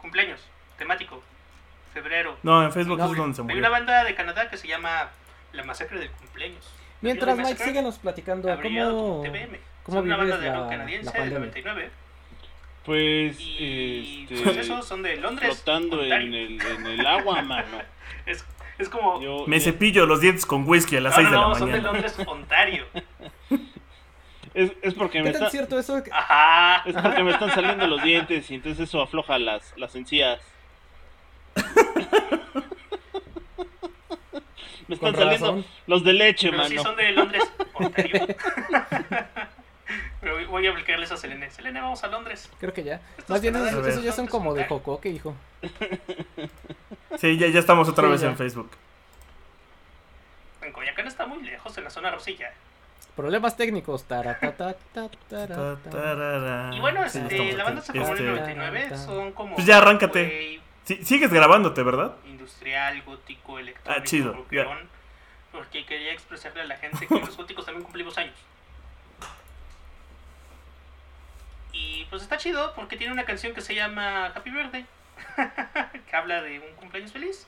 Cumpleaños, 0.00 0.40
temático, 0.76 1.22
febrero. 1.94 2.36
No, 2.42 2.62
en 2.64 2.72
Facebook 2.72 2.98
No, 2.98 3.10
es 3.10 3.16
donde 3.16 3.34
se 3.36 3.42
Hay 3.42 3.44
una 3.46 3.54
murió. 3.54 3.70
banda 3.70 4.04
de 4.04 4.14
Canadá 4.14 4.50
que 4.50 4.56
se 4.56 4.66
llama 4.68 5.08
La 5.52 5.64
Masacre 5.64 5.98
del 6.00 6.10
Cumpleaños. 6.10 6.68
Mientras, 7.00 7.36
Mike, 7.38 7.64
síguenos 7.64 7.98
platicando. 7.98 8.48
¿Cómo, 8.60 9.22
TBM. 9.24 9.58
cómo 9.84 9.98
Son 9.98 10.04
una 10.06 10.16
vives 10.16 10.30
banda 10.30 10.36
de 10.38 10.48
la- 10.50 10.54
rock 10.56 10.64
la 10.64 10.70
canadiense 10.70 11.04
del 11.12 11.12
pandemia? 11.12 11.38
99. 11.38 11.90
Pues, 12.84 13.38
Y 13.38 14.26
este, 14.30 14.42
pues 14.42 14.56
esos 14.56 14.86
son 14.86 15.02
de 15.02 15.16
Londres. 15.16 15.54
flotando 15.62 16.02
en 16.02 16.12
el, 16.34 16.60
en 16.60 16.86
el 16.86 17.06
agua, 17.06 17.42
mano. 17.46 17.78
Es, 18.26 18.44
es 18.78 18.88
como. 18.88 19.20
Yo- 19.22 19.44
Me 19.46 19.58
yo- 19.58 19.64
cepillo 19.64 20.06
los 20.06 20.20
dientes 20.20 20.46
con 20.46 20.66
whisky 20.68 20.96
a 20.96 21.00
las 21.02 21.12
no, 21.16 21.22
6 21.22 21.24
no, 21.24 21.30
de 21.30 21.36
la 21.36 21.48
no, 21.48 21.54
son 21.54 21.66
de 21.70 21.72
mañana. 21.80 21.92
Londres, 21.92 22.16
Ontario. 22.26 22.86
es, 24.54 24.72
es 24.82 24.94
porque 24.94 25.18
me 25.22 25.26
¿Qué 25.26 25.32
tan 25.34 25.42
está, 25.42 25.50
cierto 25.50 25.78
eso? 25.78 26.02
Ajá. 26.10 26.82
es 26.88 26.94
porque 26.94 27.22
me 27.22 27.30
están 27.32 27.50
saliendo 27.50 27.86
los 27.86 28.02
dientes 28.02 28.50
y 28.50 28.54
entonces 28.54 28.88
eso 28.88 29.02
afloja 29.02 29.38
las, 29.38 29.76
las 29.76 29.94
encías. 29.94 30.40
me 34.88 34.94
están 34.94 35.14
saliendo 35.14 35.64
los 35.86 36.02
de 36.04 36.12
leche, 36.14 36.50
Pero 36.50 36.64
sí 36.64 36.74
mano. 36.74 36.82
son 36.88 36.96
de 36.96 37.12
Londres, 37.12 37.42
Ontario. 37.74 38.26
Pero 40.20 40.46
voy 40.48 40.66
a 40.66 40.70
aplicarle 40.70 41.04
eso 41.06 41.14
a 41.14 41.16
Selene. 41.16 41.50
Selene, 41.50 41.80
vamos 41.80 42.02
a 42.04 42.08
Londres. 42.08 42.50
Creo 42.60 42.74
que 42.74 42.84
ya. 42.84 43.00
Estos 43.16 43.30
Más 43.30 43.40
bien 43.40 43.56
esos, 43.56 43.86
esos 43.86 44.02
ya 44.04 44.12
son 44.12 44.26
como 44.26 44.52
de 44.54 44.64
jocoque, 44.66 45.08
hijo. 45.08 45.34
Sí, 47.18 47.38
ya, 47.38 47.46
ya 47.48 47.58
estamos 47.60 47.88
otra 47.88 48.04
Sí, 48.04 48.10
vez 48.12 48.20
ya. 48.20 48.28
en 48.28 48.36
Facebook. 48.36 48.70
En 50.62 50.72
Coyacán 50.72 51.06
está 51.06 51.26
muy 51.26 51.42
lejos, 51.42 51.76
en 51.78 51.84
la 51.84 51.90
zona 51.90 52.10
rosilla. 52.10 52.52
Problemas 53.16 53.56
técnicos. 53.56 54.04
Taratata, 54.04 54.74
Ta, 54.92 55.08
taratata. 55.28 56.70
Y 56.74 56.80
bueno, 56.80 57.04
este, 57.04 57.52
la 57.54 57.64
banda 57.64 57.82
formó 57.82 58.02
en 58.04 58.28
el 58.28 58.38
Este, 58.38 58.54
99. 58.54 58.96
Son 58.98 59.32
como. 59.32 59.54
Pues 59.56 59.66
ya, 59.66 59.78
arráncate. 59.78 60.60
sí, 60.84 61.04
sigues 61.04 61.32
grabándote, 61.32 61.82
¿verdad? 61.82 62.14
industrial, 62.26 63.02
gótico, 63.02 63.58
electrónico, 63.58 64.00
Ah, 64.00 64.04
chido, 64.04 64.32
rockerón, 64.34 64.88
porque 65.52 65.84
quería 65.86 66.12
expresarle 66.12 66.62
a 66.62 66.64
la 66.66 66.76
gente 66.76 67.06
que 67.08 67.18
los 67.18 67.36
góticos 67.36 67.64
también 67.64 67.84
cumplimos 67.84 68.16
años. 68.18 68.34
Y 71.72 72.04
pues 72.06 72.22
está 72.22 72.36
chido 72.36 72.74
porque 72.74 72.96
tiene 72.96 73.12
una 73.12 73.24
canción 73.24 73.54
que 73.54 73.60
se 73.60 73.74
llama 73.74 74.26
Happy 74.26 74.50
Birthday, 74.50 74.86
que 76.10 76.16
habla 76.16 76.42
de 76.42 76.58
un 76.60 76.74
cumpleaños 76.76 77.12
feliz. 77.12 77.46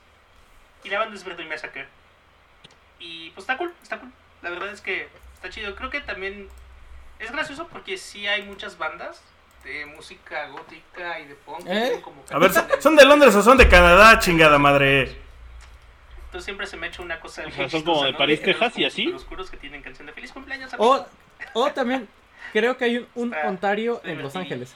Y 0.84 0.90
la 0.90 0.98
banda 0.98 1.14
es 1.14 1.24
Birthday 1.24 1.46
Massacre. 1.46 1.86
Y 2.98 3.30
pues 3.30 3.44
está 3.44 3.56
cool, 3.56 3.72
está 3.82 3.98
cool. 3.98 4.12
La 4.42 4.50
verdad 4.50 4.68
es 4.68 4.80
que 4.80 5.08
está 5.34 5.50
chido. 5.50 5.74
Creo 5.74 5.90
que 5.90 6.00
también 6.00 6.48
es 7.18 7.30
gracioso 7.30 7.68
porque 7.68 7.98
sí 7.98 8.26
hay 8.26 8.42
muchas 8.42 8.78
bandas 8.78 9.22
de 9.64 9.86
música 9.86 10.48
gótica 10.48 11.20
y 11.20 11.26
de 11.26 11.34
punk. 11.34 11.64
¿Eh? 11.66 12.00
como 12.02 12.24
A 12.30 12.38
ver, 12.38 12.52
¿son 12.80 12.96
de 12.96 13.04
Londres 13.04 13.34
o 13.34 13.42
son 13.42 13.56
de 13.58 13.68
Canadá, 13.68 14.18
chingada 14.18 14.58
madre? 14.58 15.16
Entonces 16.24 16.44
siempre 16.44 16.66
se 16.66 16.76
me 16.76 16.86
echa 16.86 17.02
una 17.02 17.20
cosa 17.20 17.44
O 17.46 17.50
sea, 17.50 17.68
son 17.68 17.82
como 17.82 18.04
de 18.04 18.12
¿no? 18.12 18.18
París, 18.18 18.42
Texas, 18.42 18.76
y 18.78 18.84
así. 18.84 19.04
Los 19.04 19.22
oscuros 19.22 19.50
que 19.50 19.56
tienen 19.58 19.82
canción 19.82 20.06
de 20.06 20.12
feliz 20.12 20.32
cumpleaños. 20.32 20.72
O, 20.78 21.06
o 21.52 21.70
también, 21.72 22.08
creo 22.52 22.76
que 22.76 22.84
hay 22.84 22.96
un, 22.98 23.08
un 23.14 23.34
Está 23.34 23.48
Ontario 23.48 24.00
en. 24.04 24.22
Los 24.22 24.36
Ángeles. 24.36 24.74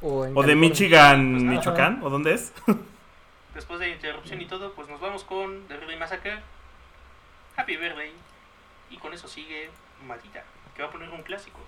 O, 0.00 0.24
en 0.24 0.36
¿O 0.36 0.42
de. 0.42 0.54
Michigan, 0.54 1.32
Pues. 1.32 1.42
Michoacán? 1.42 2.02
¿O 2.02 2.10
dónde 2.10 2.34
es? 2.34 2.52
Después 3.54 3.80
de 3.80 3.90
interrupción 3.90 4.40
y 4.40 4.46
todo, 4.46 4.72
pues 4.72 4.88
nos 4.88 5.00
vamos 5.00 5.24
con 5.24 5.66
The 5.68 5.76
Birthday 5.76 5.98
Massacre, 5.98 6.38
Happy 7.56 7.76
Birthday, 7.76 8.10
y 8.90 8.96
con 8.98 9.12
eso 9.12 9.28
sigue 9.28 9.70
Matita, 10.06 10.42
que 10.76 10.82
va 10.82 10.88
a 10.88 10.92
poner 10.92 11.08
un 11.10 11.22
clásico. 11.22 11.60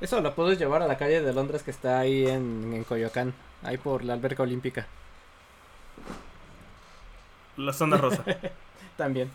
Eso 0.00 0.20
lo 0.20 0.34
puedes 0.34 0.58
llevar 0.58 0.82
a 0.82 0.88
la 0.88 0.96
calle 0.96 1.20
de 1.20 1.32
Londres 1.34 1.62
que 1.62 1.70
está 1.70 2.00
ahí 2.00 2.26
en, 2.26 2.72
en 2.74 2.82
Coyoacán. 2.84 3.34
Ahí 3.62 3.76
por 3.76 4.02
la 4.02 4.14
alberca 4.14 4.42
olímpica. 4.42 4.86
La 7.58 7.72
zona 7.72 7.98
rosa. 7.98 8.24
También. 8.96 9.30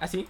¿Ah, 0.00 0.08
sí? 0.08 0.26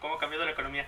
¿Cómo 0.00 0.14
ha 0.14 0.18
cambiado 0.18 0.44
la 0.44 0.52
economía? 0.52 0.86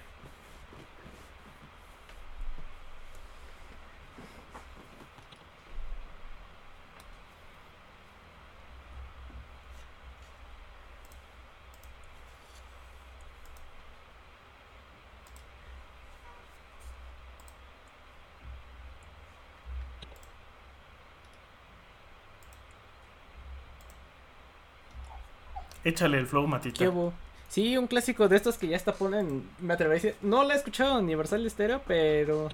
Échale 25.85 26.19
el 26.19 26.27
flow, 26.27 26.47
Matita. 26.47 26.79
¿Qué 26.79 26.89
hubo? 26.89 27.13
Sí, 27.49 27.77
un 27.77 27.87
clásico 27.87 28.29
de 28.29 28.37
estos 28.37 28.57
que 28.57 28.67
ya 28.69 28.77
hasta 28.77 28.95
ponen, 28.95 29.47
me 29.61 29.75
atrevería 29.75 30.01
a 30.01 30.03
decir, 30.03 30.17
no 30.23 30.43
la 30.43 30.55
he 30.55 30.57
escuchado 30.57 30.99
en 30.99 31.05
Universal 31.05 31.49
Stereo, 31.51 31.83
pero 31.87 32.49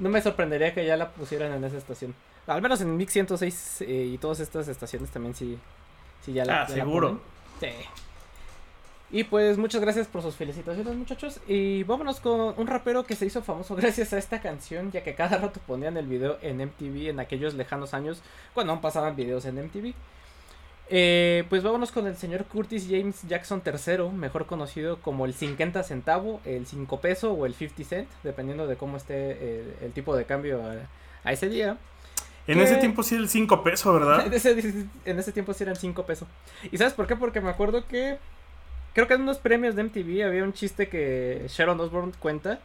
no 0.00 0.08
me 0.08 0.20
sorprendería 0.20 0.74
que 0.74 0.84
ya 0.84 0.96
la 0.96 1.10
pusieran 1.10 1.52
en 1.52 1.62
esa 1.62 1.76
estación. 1.76 2.14
Al 2.46 2.62
menos 2.62 2.80
en 2.80 2.96
Mix 2.96 3.12
106 3.12 3.82
eh, 3.82 4.10
y 4.12 4.18
todas 4.18 4.40
estas 4.40 4.66
estaciones 4.68 5.10
también 5.10 5.34
sí, 5.34 5.58
sí 6.24 6.32
ya 6.32 6.44
la 6.44 6.62
Ah, 6.62 6.66
ya 6.68 6.74
seguro. 6.74 7.20
Sí. 7.60 7.68
Y 9.10 9.24
pues 9.24 9.56
muchas 9.56 9.80
gracias 9.80 10.06
por 10.06 10.22
sus 10.22 10.34
felicitaciones 10.34 10.94
muchachos 10.94 11.40
y 11.46 11.82
vámonos 11.84 12.20
con 12.20 12.54
un 12.56 12.66
rapero 12.66 13.04
que 13.04 13.16
se 13.16 13.24
hizo 13.24 13.42
famoso 13.42 13.74
gracias 13.76 14.12
a 14.12 14.18
esta 14.18 14.40
canción 14.40 14.92
ya 14.92 15.02
que 15.02 15.14
cada 15.14 15.38
rato 15.38 15.60
ponían 15.66 15.96
el 15.96 16.06
video 16.06 16.38
en 16.42 16.58
MTV 16.58 17.08
en 17.08 17.20
aquellos 17.20 17.54
lejanos 17.54 17.94
años 17.94 18.20
cuando 18.52 18.72
aún 18.72 18.82
pasaban 18.82 19.16
videos 19.16 19.44
en 19.44 19.64
MTV. 19.64 19.94
Eh, 20.90 21.44
pues 21.50 21.62
vámonos 21.62 21.92
con 21.92 22.06
el 22.06 22.16
señor 22.16 22.44
Curtis 22.46 22.86
James 22.88 23.22
Jackson 23.28 23.62
III, 23.64 24.08
mejor 24.10 24.46
conocido 24.46 25.00
como 25.02 25.26
el 25.26 25.34
50 25.34 25.82
centavo, 25.82 26.40
el 26.46 26.66
5 26.66 27.00
peso 27.00 27.32
o 27.32 27.44
el 27.44 27.54
50 27.54 27.84
cent, 27.84 28.08
dependiendo 28.22 28.66
de 28.66 28.76
cómo 28.76 28.96
esté 28.96 29.14
eh, 29.14 29.76
el 29.82 29.92
tipo 29.92 30.16
de 30.16 30.24
cambio 30.24 30.62
a, 30.62 30.76
a 31.28 31.32
ese 31.32 31.48
día. 31.48 31.76
En 32.46 32.60
ese 32.60 32.76
tiempo 32.76 33.02
sí 33.02 33.14
el 33.14 33.28
5 33.28 33.62
pesos, 33.62 33.92
¿verdad? 33.92 34.26
En 34.26 34.32
ese, 34.32 34.86
en 35.04 35.18
ese 35.18 35.32
tiempo 35.32 35.52
sí 35.52 35.64
eran 35.64 35.76
5 35.76 36.06
pesos. 36.06 36.26
¿Y 36.72 36.78
sabes 36.78 36.94
por 36.94 37.06
qué? 37.06 37.14
Porque 37.14 37.42
me 37.42 37.50
acuerdo 37.50 37.86
que 37.86 38.16
creo 38.94 39.06
que 39.06 39.14
en 39.14 39.22
unos 39.22 39.36
premios 39.36 39.76
de 39.76 39.84
MTV 39.84 40.24
había 40.24 40.42
un 40.42 40.54
chiste 40.54 40.88
que 40.88 41.44
Sharon 41.48 41.78
Osbourne 41.80 42.12
cuenta 42.18 42.60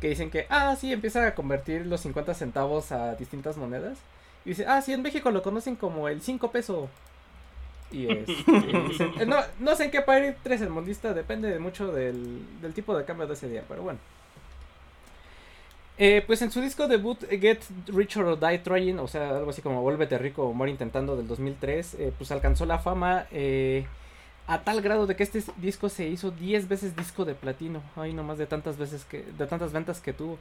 que 0.00 0.08
dicen 0.08 0.30
que, 0.30 0.46
ah, 0.48 0.74
sí, 0.80 0.92
empieza 0.92 1.26
a 1.26 1.34
convertir 1.34 1.84
los 1.86 2.00
50 2.00 2.32
centavos 2.32 2.92
a 2.92 3.14
distintas 3.16 3.56
monedas. 3.58 3.98
Y 4.44 4.50
dice, 4.50 4.64
ah, 4.66 4.80
sí, 4.80 4.92
en 4.94 5.02
México 5.02 5.30
lo 5.30 5.42
conocen 5.42 5.76
como 5.76 6.08
el 6.08 6.22
5 6.22 6.50
peso. 6.50 6.88
Y 7.90 8.06
es. 8.06 8.28
y 8.28 8.32
dicen- 8.32 9.12
eh, 9.20 9.26
no, 9.26 9.36
no 9.60 9.74
sé 9.76 9.84
en 9.86 9.90
qué 9.90 10.02
país 10.02 10.34
tres 10.42 10.60
el 10.60 10.70
mundista, 10.70 11.14
depende 11.14 11.58
mucho 11.58 11.90
del, 11.92 12.40
del 12.60 12.74
tipo 12.74 12.96
de 12.96 13.04
cambio 13.04 13.26
de 13.26 13.34
ese 13.34 13.48
día, 13.48 13.64
pero 13.68 13.82
bueno. 13.82 13.98
Eh, 16.00 16.22
pues 16.26 16.40
en 16.42 16.52
su 16.52 16.60
disco 16.60 16.86
debut 16.86 17.18
Get 17.28 17.60
Rich 17.88 18.18
or 18.18 18.38
Die 18.38 18.58
Trying, 18.58 19.00
o 19.00 19.08
sea, 19.08 19.30
algo 19.38 19.50
así 19.50 19.62
como 19.62 19.82
Vuélvete 19.82 20.16
rico 20.16 20.44
o 20.44 20.52
muere 20.52 20.70
intentando 20.70 21.16
del 21.16 21.26
2003, 21.26 21.94
eh, 21.94 22.12
pues 22.16 22.30
alcanzó 22.30 22.66
la 22.66 22.78
fama 22.78 23.26
eh, 23.32 23.84
a 24.46 24.60
tal 24.62 24.80
grado 24.80 25.08
de 25.08 25.16
que 25.16 25.24
este 25.24 25.42
disco 25.56 25.88
se 25.88 26.06
hizo 26.06 26.30
10 26.30 26.68
veces 26.68 26.94
disco 26.94 27.24
de 27.24 27.34
platino. 27.34 27.82
Ay, 27.96 28.12
nomás 28.12 28.38
de 28.38 28.46
tantas 28.46 28.76
veces 28.78 29.04
que 29.04 29.22
de 29.36 29.46
tantas 29.46 29.72
ventas 29.72 30.00
que 30.00 30.12
tuvo. 30.12 30.38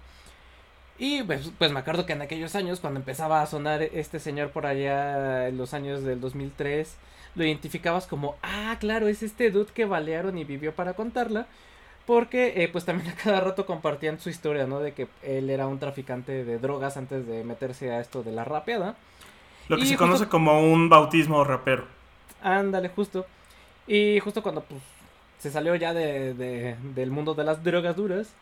Y 1.00 1.24
pues, 1.24 1.52
pues 1.58 1.72
me 1.72 1.80
acuerdo 1.80 2.06
que 2.06 2.14
en 2.14 2.22
aquellos 2.22 2.56
años 2.56 2.80
cuando 2.80 3.00
empezaba 3.00 3.42
a 3.42 3.48
sonar 3.48 3.82
este 3.82 4.20
señor 4.20 4.52
por 4.52 4.66
allá 4.68 5.48
en 5.48 5.58
los 5.58 5.74
años 5.74 6.04
del 6.04 6.22
2003, 6.22 6.96
lo 7.38 7.46
identificabas 7.46 8.08
como, 8.08 8.36
ah, 8.44 8.76
claro, 8.80 9.08
es 9.08 9.24
este 9.24 9.52
dude 9.52 9.72
que 9.74 9.86
balearon 9.86 10.38
y 10.38 10.44
vivió 10.44 10.74
para 10.76 10.94
contarla. 10.94 11.48
Porque 12.06 12.64
eh, 12.64 12.70
pues 12.70 12.86
también 12.86 13.10
a 13.12 13.16
cada 13.16 13.42
rato 13.42 13.66
compartían 13.66 14.20
su 14.20 14.30
historia, 14.30 14.66
¿no? 14.66 14.80
De 14.80 14.94
que 14.94 15.08
él 15.24 15.50
era 15.50 15.68
un 15.68 15.78
traficante 15.80 16.46
de 16.46 16.58
drogas 16.58 16.96
antes 16.98 17.28
de 17.28 17.44
meterse 17.44 17.92
a 17.92 18.00
esto 18.00 18.24
de 18.24 18.32
la 18.32 18.44
rapeada. 18.46 18.96
Lo 19.68 19.76
que 19.76 19.84
Y 19.84 19.86
se 19.88 19.94
justo- 19.98 20.06
conoce 20.06 20.28
como 20.30 20.62
un 20.62 20.88
bautismo 20.90 21.44
rapero. 21.44 21.86
Ándale, 22.42 22.88
justo. 22.90 23.26
Y 23.88 24.20
justo 24.22 24.42
cuando 24.42 24.62
pues, 24.62 24.82
se 25.40 25.52
salió 25.52 25.76
ya 25.76 25.94
de, 25.94 26.34
de- 26.34 26.76
del 26.96 27.12
mundo 27.12 27.34
de 27.34 27.44
las 27.44 27.62
drogas 27.64 27.96
duras. 27.98 28.34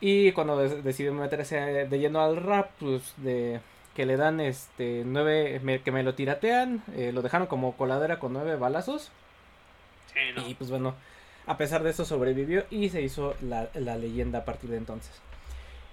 Y 0.00 0.32
cuando 0.32 0.58
decidió 0.58 1.14
meterse 1.14 1.56
de 1.86 1.98
lleno 2.00 2.20
al 2.20 2.36
rap, 2.36 2.70
pues 2.80 3.14
de 3.18 3.60
que 3.96 4.06
le 4.06 4.16
dan 4.16 4.38
este 4.40 5.02
nueve, 5.04 5.58
me- 5.64 5.80
que 5.82 5.90
me 5.90 6.04
lo 6.04 6.14
tiratean, 6.14 6.84
eh, 6.94 7.10
lo 7.12 7.22
dejaron 7.22 7.48
como 7.48 7.76
coladera 7.76 8.20
con 8.20 8.32
nueve 8.32 8.54
balazos. 8.56 9.10
Sí, 10.12 10.20
no. 10.36 10.46
Y 10.48 10.54
pues 10.54 10.70
bueno, 10.70 10.94
a 11.46 11.56
pesar 11.56 11.82
de 11.82 11.90
eso 11.90 12.04
sobrevivió 12.04 12.64
y 12.70 12.90
se 12.90 13.02
hizo 13.02 13.34
la, 13.40 13.68
la 13.74 13.96
leyenda 13.96 14.40
a 14.40 14.44
partir 14.44 14.70
de 14.70 14.76
entonces. 14.76 15.12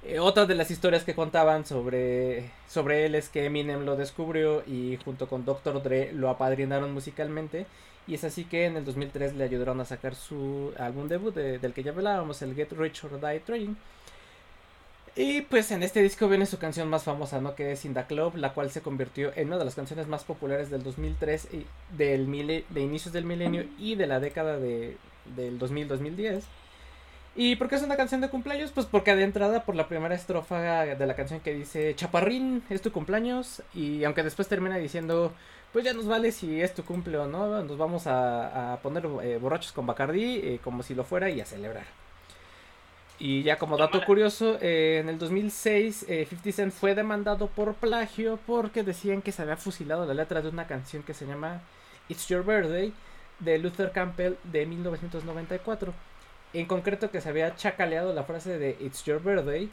Eh, 0.03 0.19
otra 0.19 0.45
de 0.45 0.55
las 0.55 0.69
historias 0.69 1.03
que 1.05 1.15
contaban 1.15 1.65
sobre, 1.65 2.51
sobre 2.67 3.05
él 3.05 3.15
es 3.15 3.29
que 3.29 3.45
Eminem 3.45 3.85
lo 3.85 3.95
descubrió 3.95 4.61
y 4.67 4.99
junto 5.03 5.27
con 5.27 5.45
Dr. 5.45 5.81
Dre 5.81 6.11
lo 6.11 6.29
apadrinaron 6.29 6.93
musicalmente. 6.93 7.65
Y 8.05 8.15
es 8.15 8.25
así 8.25 8.43
que 8.43 8.65
en 8.65 8.75
el 8.75 8.83
2003 8.83 9.33
le 9.35 9.45
ayudaron 9.45 9.79
a 9.79 9.85
sacar 9.85 10.13
su 10.15 10.73
álbum 10.77 11.07
debut 11.07 11.33
de- 11.33 11.57
del 11.57 11.73
que 11.73 11.83
ya 11.83 11.91
hablábamos, 11.91 12.41
el 12.41 12.53
Get 12.53 12.73
Rich 12.73 13.05
or 13.05 13.21
Die 13.21 13.39
Trying. 13.39 13.77
Y 15.15 15.41
pues 15.41 15.69
en 15.71 15.83
este 15.83 16.01
disco 16.01 16.27
viene 16.27 16.47
su 16.47 16.57
canción 16.57 16.89
más 16.89 17.03
famosa, 17.03 17.39
¿no? 17.39 17.53
Que 17.53 17.71
es 17.71 17.85
In 17.85 17.93
the 17.93 18.03
Club, 18.05 18.35
la 18.35 18.53
cual 18.53 18.71
se 18.71 18.81
convirtió 18.81 19.31
en 19.35 19.47
una 19.47 19.59
de 19.59 19.65
las 19.65 19.75
canciones 19.75 20.07
más 20.07 20.23
populares 20.23 20.71
del 20.71 20.81
2003, 20.81 21.49
y 21.53 21.65
del 21.95 22.25
de 22.69 22.81
inicios 22.81 23.13
del 23.13 23.25
milenio 23.25 23.65
y 23.77 23.95
de 23.95 24.07
la 24.07 24.19
década 24.19 24.57
de, 24.57 24.97
del 25.35 25.59
2000-2010. 25.59 26.41
¿Y 27.35 27.55
por 27.55 27.69
qué 27.69 27.75
es 27.75 27.83
una 27.83 27.95
canción 27.95 28.21
de 28.21 28.29
cumpleaños? 28.29 28.71
Pues 28.71 28.87
porque 28.87 29.15
de 29.15 29.23
entrada 29.23 29.65
por 29.65 29.75
la 29.75 29.87
primera 29.87 30.15
estrofa 30.15 30.85
de 30.85 31.05
la 31.05 31.15
canción 31.15 31.39
que 31.39 31.53
dice 31.53 31.95
Chaparrín, 31.95 32.63
es 32.69 32.81
tu 32.81 32.91
cumpleaños. 32.91 33.61
Y 33.73 34.03
aunque 34.03 34.23
después 34.23 34.47
termina 34.47 34.77
diciendo, 34.77 35.33
pues 35.73 35.85
ya 35.85 35.93
nos 35.93 36.07
vale 36.07 36.31
si 36.31 36.61
es 36.61 36.73
tu 36.73 36.83
cumple 36.85 37.17
o 37.17 37.27
no, 37.27 37.63
nos 37.63 37.77
vamos 37.77 38.07
a, 38.07 38.73
a 38.73 38.81
poner 38.81 39.07
eh, 39.23 39.37
borrachos 39.39 39.71
con 39.73 39.85
Bacardí, 39.87 40.37
eh, 40.43 40.59
como 40.63 40.83
si 40.83 40.95
lo 40.95 41.03
fuera, 41.03 41.29
y 41.29 41.41
a 41.41 41.45
celebrar. 41.45 41.85
Y 43.25 43.41
ya 43.41 43.57
como 43.57 43.77
dato 43.77 44.03
curioso, 44.03 44.57
eh, 44.59 44.99
en 44.99 45.07
el 45.07 45.17
2006 45.17 46.07
eh, 46.09 46.25
50 46.29 46.51
Cent 46.51 46.73
fue 46.73 46.93
demandado 46.93 47.47
por 47.47 47.73
plagio 47.75 48.37
porque 48.45 48.83
decían 48.83 49.21
que 49.21 49.31
se 49.31 49.41
había 49.41 49.55
fusilado 49.55 50.05
la 50.05 50.13
letra 50.13 50.41
de 50.41 50.49
una 50.49 50.67
canción 50.67 51.03
que 51.03 51.13
se 51.13 51.25
llama 51.25 51.61
It's 52.09 52.27
Your 52.27 52.45
Birthday 52.45 52.91
de 53.39 53.59
Luther 53.59 53.93
Campbell 53.93 54.33
de 54.43 54.65
1994. 54.65 55.93
En 56.51 56.65
concreto 56.65 57.11
que 57.11 57.21
se 57.21 57.29
había 57.29 57.55
chacaleado 57.55 58.13
la 58.13 58.25
frase 58.25 58.59
de 58.59 58.75
It's 58.81 59.05
Your 59.05 59.23
Birthday 59.23 59.71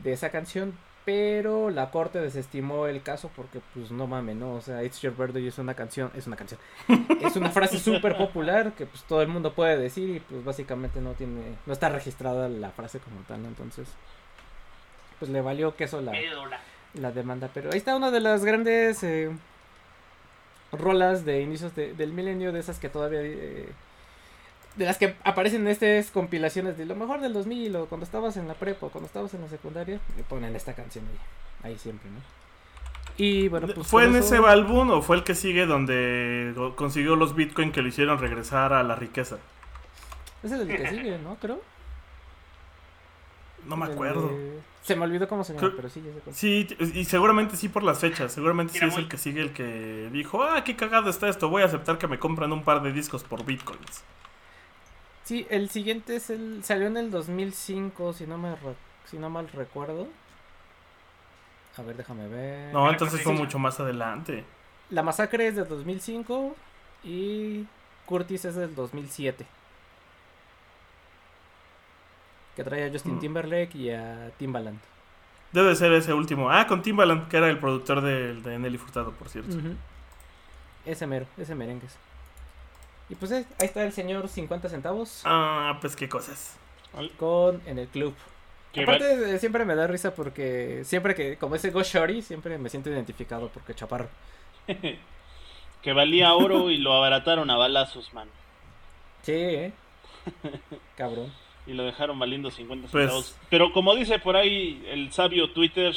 de 0.00 0.12
esa 0.12 0.28
canción, 0.28 0.74
pero 1.04 1.70
la 1.70 1.90
corte 1.90 2.20
desestimó 2.20 2.86
el 2.86 3.02
caso 3.02 3.30
porque 3.34 3.60
pues 3.74 3.90
no 3.90 4.06
mames, 4.06 4.36
¿no? 4.36 4.52
O 4.54 4.60
sea, 4.60 4.84
It's 4.84 5.00
Your 5.00 5.16
Birthday 5.16 5.46
es 5.46 5.58
una 5.58 5.74
canción, 5.74 6.10
es 6.14 6.26
una 6.26 6.36
canción. 6.36 6.60
es 7.20 7.36
una 7.36 7.50
frase 7.50 7.78
súper 7.80 8.16
popular 8.16 8.72
que 8.74 8.86
pues 8.86 9.02
todo 9.04 9.22
el 9.22 9.28
mundo 9.28 9.52
puede 9.54 9.76
decir 9.78 10.08
y 10.16 10.20
pues 10.20 10.44
básicamente 10.44 11.00
no 11.00 11.12
tiene, 11.14 11.56
no 11.66 11.72
está 11.72 11.88
registrada 11.88 12.48
la 12.48 12.70
frase 12.70 12.98
como 13.00 13.20
tal, 13.22 13.42
¿no? 13.42 13.48
Entonces, 13.48 13.88
pues 15.18 15.30
le 15.30 15.40
valió 15.40 15.74
queso 15.76 16.00
la, 16.00 16.12
la 16.94 17.12
demanda. 17.12 17.48
Pero 17.52 17.70
ahí 17.72 17.78
está 17.78 17.96
una 17.96 18.10
de 18.10 18.20
las 18.20 18.44
grandes 18.44 19.02
eh, 19.02 19.30
rolas 20.72 21.24
de 21.24 21.40
inicios 21.40 21.74
de- 21.74 21.94
del 21.94 22.12
milenio, 22.12 22.52
de 22.52 22.60
esas 22.60 22.78
que 22.78 22.88
todavía... 22.88 23.20
eh, 23.22 23.68
de 24.80 24.86
las 24.86 24.98
que 24.98 25.14
aparecen 25.24 25.60
en 25.62 25.68
estas 25.68 26.10
compilaciones 26.10 26.76
de 26.76 26.86
lo 26.86 26.96
mejor 26.96 27.20
del 27.20 27.32
2000 27.32 27.76
o 27.76 27.86
cuando 27.86 28.04
estabas 28.04 28.36
en 28.36 28.48
la 28.48 28.54
prepa 28.54 28.86
o 28.86 28.88
cuando 28.90 29.06
estabas 29.06 29.32
en 29.34 29.42
la 29.42 29.48
secundaria, 29.48 30.00
le 30.16 30.22
ponen 30.24 30.56
esta 30.56 30.74
canción 30.74 31.04
ahí, 31.62 31.70
ahí 31.72 31.78
siempre, 31.78 32.10
¿no? 32.10 32.18
Y 33.16 33.48
bueno, 33.48 33.68
pues 33.68 33.86
¿Fue 33.86 34.04
en 34.06 34.16
eso- 34.16 34.34
ese 34.34 34.46
álbum 34.46 34.90
o 34.90 35.02
fue 35.02 35.16
el 35.16 35.22
que 35.24 35.34
sigue 35.34 35.66
donde 35.66 36.54
consiguió 36.76 37.14
los 37.16 37.34
bitcoin 37.36 37.70
que 37.72 37.82
le 37.82 37.90
hicieron 37.90 38.18
regresar 38.18 38.72
a 38.72 38.82
la 38.82 38.94
riqueza? 38.96 39.36
Ese 40.42 40.54
es 40.54 40.60
el 40.62 40.68
que 40.68 40.88
sigue, 40.88 41.18
¿no? 41.18 41.36
Creo. 41.36 41.60
No 43.66 43.76
me 43.76 43.84
acuerdo. 43.86 44.28
de- 44.28 44.60
Se 44.82 44.96
me 44.96 45.04
olvidó 45.04 45.28
cómo 45.28 45.44
se 45.44 45.52
llama, 45.52 45.60
Creo- 45.66 45.76
pero 45.76 45.90
sí, 45.90 46.00
ya 46.02 46.14
sé 46.14 46.20
cuál. 46.20 46.34
Sí, 46.34 46.66
y 46.94 47.04
seguramente 47.04 47.56
sí 47.58 47.68
por 47.68 47.82
las 47.82 47.98
fechas. 47.98 48.32
Seguramente 48.32 48.78
sí 48.78 48.82
es 48.86 48.96
el 48.96 49.08
que 49.08 49.18
sigue 49.18 49.42
el 49.42 49.52
que 49.52 50.08
dijo, 50.10 50.42
ah, 50.42 50.64
qué 50.64 50.74
cagado 50.74 51.10
está 51.10 51.28
esto. 51.28 51.50
Voy 51.50 51.60
a 51.60 51.66
aceptar 51.66 51.98
que 51.98 52.06
me 52.08 52.18
compran 52.18 52.50
un 52.52 52.62
par 52.64 52.80
de 52.82 52.90
discos 52.92 53.22
por 53.22 53.44
bitcoins. 53.44 54.02
Sí, 55.30 55.46
el 55.48 55.70
siguiente 55.70 56.16
es 56.16 56.28
el 56.28 56.64
salió 56.64 56.88
en 56.88 56.96
el 56.96 57.12
2005, 57.12 58.14
si 58.14 58.26
no 58.26 58.36
me 58.36 58.52
si 59.04 59.16
no 59.16 59.30
mal 59.30 59.46
recuerdo. 59.46 60.08
A 61.76 61.82
ver, 61.82 61.96
déjame 61.96 62.26
ver. 62.26 62.74
No, 62.74 62.90
entonces 62.90 63.22
fue 63.22 63.32
mucho 63.32 63.56
más 63.60 63.78
adelante. 63.78 64.42
La 64.90 65.04
masacre 65.04 65.46
es 65.46 65.54
del 65.54 65.68
2005 65.68 66.56
y 67.04 67.64
Curtis 68.06 68.44
es 68.46 68.56
del 68.56 68.74
2007. 68.74 69.46
Que 72.56 72.64
trae 72.64 72.88
a 72.88 72.90
Justin 72.90 73.14
Mm. 73.14 73.20
Timberlake 73.20 73.76
y 73.76 73.90
a 73.90 74.32
Timbaland. 74.36 74.80
Debe 75.52 75.76
ser 75.76 75.92
ese 75.92 76.12
último. 76.12 76.50
Ah, 76.50 76.66
con 76.66 76.82
Timbaland, 76.82 77.28
que 77.28 77.36
era 77.36 77.48
el 77.48 77.60
productor 77.60 78.00
de, 78.00 78.34
de 78.34 78.58
Nelly 78.58 78.78
Furtado, 78.78 79.12
por 79.12 79.28
cierto. 79.28 79.56
Ese 80.84 81.06
mero, 81.06 81.26
ese 81.38 81.54
merengues. 81.54 81.96
Y 83.10 83.14
pues 83.16 83.30
eh, 83.32 83.44
ahí 83.58 83.66
está 83.66 83.84
el 83.84 83.92
señor 83.92 84.28
50 84.28 84.68
centavos 84.68 85.22
Ah, 85.24 85.76
pues 85.80 85.96
qué 85.96 86.08
cosas. 86.08 86.56
con 87.18 87.60
en 87.66 87.78
el 87.78 87.88
club. 87.88 88.14
Que 88.72 88.84
va- 88.86 88.94
Aparte, 88.94 89.34
eh, 89.34 89.38
siempre 89.40 89.64
me 89.64 89.74
da 89.74 89.86
risa 89.88 90.14
porque 90.14 90.82
siempre 90.84 91.14
que, 91.16 91.36
como 91.36 91.56
ese 91.56 91.70
Go 91.70 91.82
Shorty, 91.82 92.22
siempre 92.22 92.56
me 92.56 92.68
siento 92.68 92.88
identificado 92.88 93.48
porque 93.48 93.74
chaparro. 93.74 94.08
que 95.82 95.92
valía 95.92 96.32
oro 96.34 96.70
y 96.70 96.76
lo 96.78 96.92
abarataron 96.92 97.50
a 97.50 97.56
balazos, 97.56 98.12
man. 98.14 98.28
Sí, 99.22 99.32
eh. 99.32 99.72
Cabrón. 100.96 101.32
Y 101.66 101.72
lo 101.74 101.82
dejaron 101.84 102.18
valiendo 102.18 102.50
50 102.50 102.88
Pues- 102.90 103.02
centavos. 103.04 103.36
Pero 103.50 103.72
como 103.72 103.94
dice 103.94 104.18
por 104.18 104.36
ahí 104.36 104.84
el 104.88 105.12
sabio 105.12 105.50
Twitter, 105.52 105.94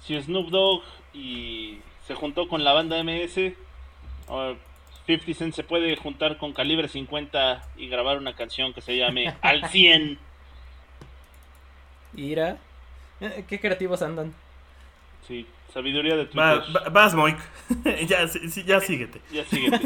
si 0.00 0.20
Snoop 0.22 0.50
Dogg 0.50 0.82
y 1.12 1.80
se 2.06 2.14
juntó 2.14 2.48
con 2.48 2.62
la 2.64 2.72
banda 2.72 2.96
MS, 3.02 3.54
o 4.28 4.54
50 5.08 5.34
Cent 5.38 5.54
se 5.54 5.62
puede 5.64 5.96
juntar 5.96 6.36
con 6.36 6.52
Calibre 6.52 6.86
50 6.86 7.62
y 7.78 7.88
grabar 7.88 8.18
una 8.18 8.34
canción 8.36 8.74
que 8.74 8.82
se 8.82 8.96
llame 8.96 9.34
Al 9.42 9.66
100. 9.68 10.18
Ira. 12.16 12.58
Eh, 13.20 13.44
Qué 13.48 13.58
creativos 13.60 14.02
andan. 14.02 14.34
Sí, 15.26 15.46
sabiduría 15.72 16.16
de 16.16 16.24
Twitter. 16.26 16.40
Va- 16.74 16.80
va- 16.84 16.88
vas, 16.90 17.14
Moik. 17.14 17.38
ya, 18.06 18.28
sí, 18.28 18.64
ya 18.64 18.80
síguete. 18.80 19.20
Ya 19.32 19.44
síguete. 19.44 19.80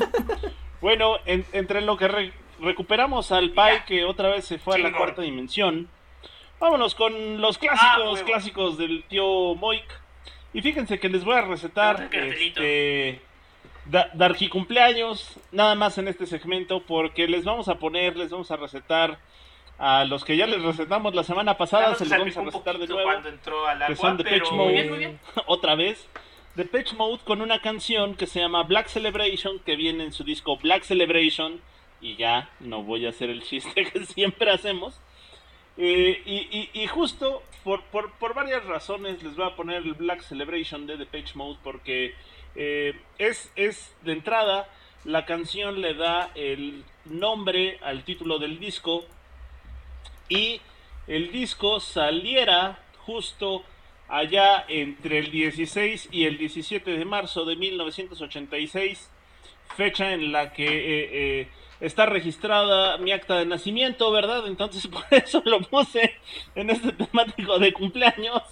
bueno, 0.80 1.16
en- 1.26 1.46
entre 1.52 1.80
lo 1.82 1.96
que 1.96 2.08
re- 2.08 2.32
recuperamos 2.60 3.32
al 3.32 3.50
Pai, 3.50 3.84
que 3.86 4.04
otra 4.04 4.28
vez 4.28 4.44
se 4.44 4.58
fue 4.58 4.74
a 4.76 4.78
la 4.78 4.92
cuarta 4.92 5.22
dimensión, 5.22 5.88
vámonos 6.60 6.94
con 6.94 7.40
los 7.40 7.58
clásicos, 7.58 7.88
Ah, 7.92 8.10
huevo. 8.12 8.24
clásicos 8.26 8.78
del 8.78 9.04
tío 9.04 9.54
Moik. 9.54 9.84
Y 10.54 10.60
fíjense 10.62 10.98
que 11.00 11.08
les 11.08 11.24
voy 11.24 11.36
a 11.36 11.42
recetar 11.42 12.08
este 12.12 13.20
Darky 13.86 14.48
cumpleaños, 14.48 15.38
nada 15.50 15.74
más 15.74 15.98
en 15.98 16.06
este 16.08 16.26
segmento, 16.26 16.82
porque 16.82 17.26
les 17.26 17.44
vamos 17.44 17.68
a 17.68 17.76
poner, 17.78 18.16
les 18.16 18.30
vamos 18.30 18.50
a 18.50 18.56
recetar 18.56 19.18
a 19.78 20.04
los 20.04 20.24
que 20.24 20.36
ya 20.36 20.46
les 20.46 20.62
recetamos 20.62 21.14
la 21.14 21.24
semana 21.24 21.56
pasada, 21.56 21.94
se 21.96 22.04
que 22.04 22.10
les 22.10 22.18
vamos 22.18 22.36
a 22.36 22.42
recetar 22.44 22.78
de 22.78 22.86
nuevo 22.86 23.02
cuando 23.02 23.28
entró 23.28 23.66
al 23.66 23.78
que 23.78 23.84
agua, 23.84 23.96
son 23.96 24.16
Depeche 24.16 24.38
pero 24.44 24.52
Mode. 24.56 24.64
muy 24.64 24.72
bien, 24.74 24.88
muy 24.90 24.98
bien. 24.98 25.20
otra 25.46 25.74
vez 25.74 26.08
The 26.54 26.64
Pitch 26.66 26.92
Mode 26.94 27.20
con 27.24 27.40
una 27.42 27.60
canción 27.60 28.14
que 28.14 28.26
se 28.26 28.38
llama 28.38 28.62
Black 28.62 28.86
Celebration 28.88 29.58
que 29.60 29.74
viene 29.74 30.04
en 30.04 30.12
su 30.12 30.22
disco 30.22 30.56
Black 30.58 30.84
Celebration 30.84 31.60
y 32.00 32.14
ya 32.16 32.50
no 32.60 32.82
voy 32.82 33.06
a 33.06 33.08
hacer 33.08 33.30
el 33.30 33.42
chiste 33.42 33.84
que 33.92 34.04
siempre 34.06 34.50
hacemos 34.50 35.00
Eh, 35.78 36.20
y, 36.26 36.34
y- 36.58 36.70
y 36.82 36.86
justo 36.86 37.42
por, 37.64 37.82
por, 37.84 38.12
por 38.18 38.34
varias 38.34 38.62
razones 38.66 39.22
les 39.22 39.34
voy 39.34 39.46
a 39.46 39.56
poner 39.56 39.78
el 39.82 39.94
Black 39.94 40.20
Celebration 40.20 40.86
de 40.86 40.98
The 40.98 41.06
Pitch 41.06 41.34
Mode 41.34 41.58
porque 41.64 42.14
eh, 42.54 43.00
es, 43.18 43.52
es 43.56 43.94
de 44.02 44.12
entrada 44.12 44.68
la 45.04 45.24
canción 45.24 45.80
le 45.80 45.94
da 45.94 46.30
el 46.34 46.84
nombre 47.04 47.78
al 47.82 48.04
título 48.04 48.38
del 48.38 48.60
disco 48.60 49.04
y 50.28 50.60
el 51.08 51.32
disco 51.32 51.80
saliera 51.80 52.78
justo 52.98 53.64
allá 54.08 54.64
entre 54.68 55.18
el 55.18 55.30
16 55.30 56.08
y 56.12 56.26
el 56.26 56.38
17 56.38 56.98
de 56.98 57.04
marzo 57.04 57.44
de 57.44 57.56
1986, 57.56 59.10
fecha 59.76 60.12
en 60.12 60.30
la 60.30 60.52
que 60.52 60.66
eh, 60.66 61.08
eh, 61.40 61.48
está 61.80 62.06
registrada 62.06 62.98
mi 62.98 63.10
acta 63.10 63.38
de 63.38 63.46
nacimiento, 63.46 64.12
¿verdad? 64.12 64.46
Entonces 64.46 64.86
por 64.88 65.04
eso 65.10 65.42
lo 65.44 65.60
puse 65.62 66.14
en 66.54 66.70
este 66.70 66.92
temático 66.92 67.58
de 67.58 67.72
cumpleaños. 67.72 68.42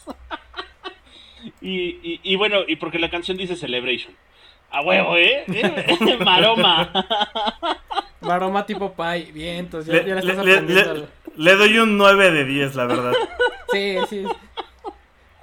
Y, 1.60 1.70
y- 2.02 2.20
y 2.22 2.36
bueno, 2.36 2.58
y 2.66 2.76
porque 2.76 2.98
la 2.98 3.10
canción 3.10 3.36
dice 3.36 3.56
Celebration. 3.56 4.14
A 4.70 4.82
huevo, 4.82 5.16
¿eh? 5.16 5.44
¿Eh? 5.48 6.18
Maroma. 6.24 6.90
Maroma 8.20 8.66
tipo 8.66 8.92
Pai. 8.92 9.32
Bien, 9.32 9.56
entonces 9.56 9.92
Le, 9.92 10.08
ya, 10.08 10.14
le 10.14 10.20
estás 10.20 10.44
le- 10.44 10.52
aprendiendo. 10.52 11.06
le- 11.36 11.54
doy 11.56 11.78
un 11.78 11.96
9 11.96 12.30
de 12.30 12.44
10, 12.44 12.74
la 12.76 12.86
verdad. 12.86 13.12
Sí, 13.72 13.96
sí. 14.08 14.24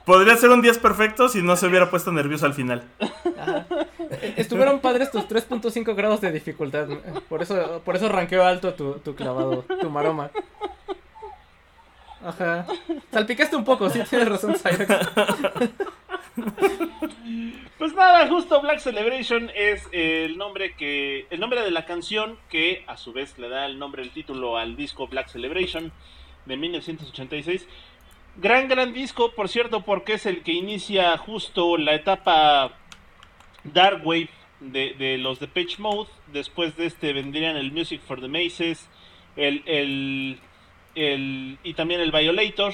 Podría 0.06 0.36
ser 0.36 0.50
un 0.50 0.62
10 0.62 0.78
perfecto 0.80 1.30
si 1.30 1.42
no 1.42 1.56
se 1.56 1.66
hubiera 1.68 1.90
puesto 1.90 2.12
nervioso 2.12 2.46
al 2.46 2.54
final. 2.54 2.84
Ajá. 3.00 3.66
Eh, 4.00 4.34
Estuvieron 4.36 4.80
padres 4.80 5.12
tus 5.12 5.24
3.5 5.30 5.96
grados 5.96 6.20
de 6.22 6.32
dificultad. 6.34 6.88
Por 7.30 7.42
eso, 7.42 7.82
por 7.86 7.96
eso 7.96 8.10
ranqueó 8.10 8.44
alto 8.46 8.74
tu, 8.74 8.96
tu 8.96 9.16
clavado, 9.16 9.64
tu 9.80 9.90
maroma. 9.90 10.30
Ajá. 12.24 12.66
Salpicaste 13.12 13.56
un 13.56 13.64
poco, 13.64 13.90
sí 13.90 14.00
tienes 14.10 14.28
razón, 14.28 14.56
Cyrex. 14.56 14.88
Pues 17.78 17.94
nada, 17.94 18.28
justo 18.28 18.60
Black 18.62 18.80
Celebration 18.80 19.52
es 19.56 19.88
el 19.92 20.38
nombre 20.38 20.74
que 20.76 21.28
el 21.30 21.40
nombre 21.40 21.62
de 21.62 21.70
la 21.70 21.86
canción 21.86 22.38
que 22.50 22.84
a 22.88 22.98
su 22.98 23.14
vez 23.14 23.38
le 23.38 23.50
da 23.50 23.68
el 23.68 23.78
nombre 23.78 24.02
el 24.02 24.10
título 24.10 24.58
al 24.58 24.76
disco 24.76 25.08
Black 25.08 25.28
Celebration 25.28 25.92
de 26.48 26.58
1986. 26.58 27.68
Gran, 28.38 28.68
gran 28.68 28.94
disco, 28.94 29.32
por 29.32 29.48
cierto, 29.48 29.82
porque 29.82 30.14
es 30.14 30.26
el 30.26 30.42
que 30.42 30.54
inicia 30.54 31.16
justo 31.18 31.78
la 31.78 31.94
etapa 31.94 32.72
Dark 33.64 34.02
Wave 34.06 34.30
de, 34.60 34.96
de 34.96 35.18
los 35.20 35.40
de 35.40 35.48
Page 35.48 35.76
Mode. 35.78 36.10
Después 36.34 36.76
de 36.78 36.88
este 36.88 37.14
vendrían 37.14 37.58
el 37.58 37.72
Music 37.72 38.02
for 38.02 38.20
the 38.20 38.28
Maces 38.28 38.90
el, 39.38 40.40
el, 40.98 41.60
y 41.64 41.74
también 41.76 42.02
el 42.02 42.12
Violator. 42.12 42.74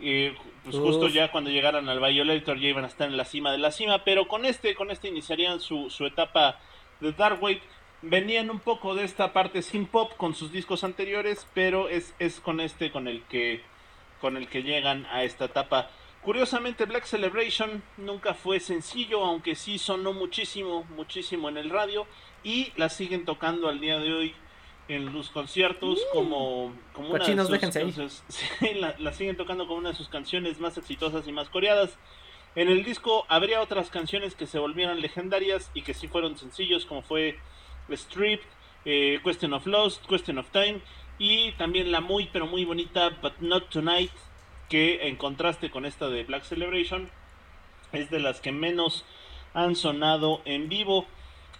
Eh, 0.00 0.34
pues 0.64 0.76
justo 0.76 1.08
ya 1.08 1.32
cuando 1.32 1.50
llegaran 1.50 1.88
al 1.88 1.98
Violator 1.98 2.58
ya 2.60 2.68
iban 2.68 2.84
a 2.84 2.88
estar 2.88 3.08
en 3.08 3.16
la 3.16 3.24
cima 3.24 3.50
de 3.52 3.58
la 3.58 3.72
cima. 3.72 4.04
Pero 4.04 4.28
con 4.28 4.44
este, 4.46 4.74
con 4.74 4.90
este 4.90 5.08
iniciarían 5.08 5.60
su, 5.60 5.90
su 5.90 6.06
etapa 6.06 6.58
de 7.00 7.12
Dark 7.12 7.42
Wave. 7.42 7.60
Venían 8.00 8.48
un 8.50 8.60
poco 8.60 8.94
de 8.94 9.02
esta 9.02 9.32
parte 9.32 9.60
sin 9.60 9.86
pop 9.86 10.12
con 10.16 10.34
sus 10.34 10.52
discos 10.52 10.84
anteriores, 10.84 11.48
pero 11.52 11.88
es, 11.88 12.14
es 12.20 12.38
con 12.38 12.60
este 12.60 12.92
con 12.92 13.08
el 13.08 13.22
que 13.24 13.60
con 14.20 14.36
el 14.36 14.48
que 14.48 14.62
llegan 14.62 15.06
a 15.06 15.24
esta 15.24 15.46
etapa. 15.46 15.90
Curiosamente, 16.22 16.84
Black 16.84 17.04
Celebration 17.04 17.82
nunca 17.96 18.34
fue 18.34 18.60
sencillo, 18.60 19.24
aunque 19.24 19.54
sí 19.54 19.78
sonó 19.78 20.12
muchísimo, 20.12 20.84
muchísimo 20.96 21.48
en 21.48 21.56
el 21.56 21.70
radio 21.70 22.06
y 22.42 22.72
la 22.76 22.88
siguen 22.88 23.24
tocando 23.24 23.68
al 23.68 23.80
día 23.80 23.98
de 23.98 24.12
hoy 24.12 24.34
en 24.88 25.12
los 25.12 25.30
conciertos 25.30 25.98
como, 26.12 26.72
como 26.92 27.10
una 27.10 27.24
de 27.24 27.36
sus 27.36 27.50
déjense 27.50 27.80
ahí. 27.80 28.74
la, 28.80 28.94
la 28.98 29.12
siguen 29.12 29.36
tocando 29.36 29.66
como 29.66 29.78
una 29.78 29.90
de 29.90 29.94
sus 29.94 30.08
canciones 30.08 30.60
más 30.60 30.78
exitosas 30.78 31.26
y 31.28 31.32
más 31.32 31.48
coreadas. 31.48 31.96
En 32.54 32.68
el 32.68 32.84
disco 32.84 33.24
habría 33.28 33.60
otras 33.60 33.90
canciones 33.90 34.34
que 34.34 34.46
se 34.46 34.58
volvieran 34.58 35.00
legendarias 35.00 35.70
y 35.74 35.82
que 35.82 35.94
sí 35.94 36.08
fueron 36.08 36.36
sencillos, 36.36 36.86
como 36.86 37.02
fue 37.02 37.38
Strip, 37.90 38.40
eh, 38.84 39.20
Question 39.24 39.52
of 39.52 39.66
Lost, 39.66 40.04
Question 40.06 40.38
of 40.38 40.50
Time 40.50 40.80
y 41.18 41.52
también 41.52 41.92
la 41.92 42.00
muy 42.00 42.28
pero 42.32 42.46
muy 42.46 42.64
bonita 42.64 43.10
But 43.10 43.40
Not 43.40 43.68
Tonight, 43.68 44.12
que 44.68 45.08
en 45.08 45.16
contraste 45.16 45.70
con 45.70 45.84
esta 45.84 46.08
de 46.08 46.24
Black 46.24 46.44
Celebration 46.44 47.10
es 47.92 48.10
de 48.10 48.20
las 48.20 48.40
que 48.40 48.52
menos 48.52 49.04
han 49.54 49.76
sonado 49.76 50.42
en 50.44 50.68
vivo. 50.68 51.06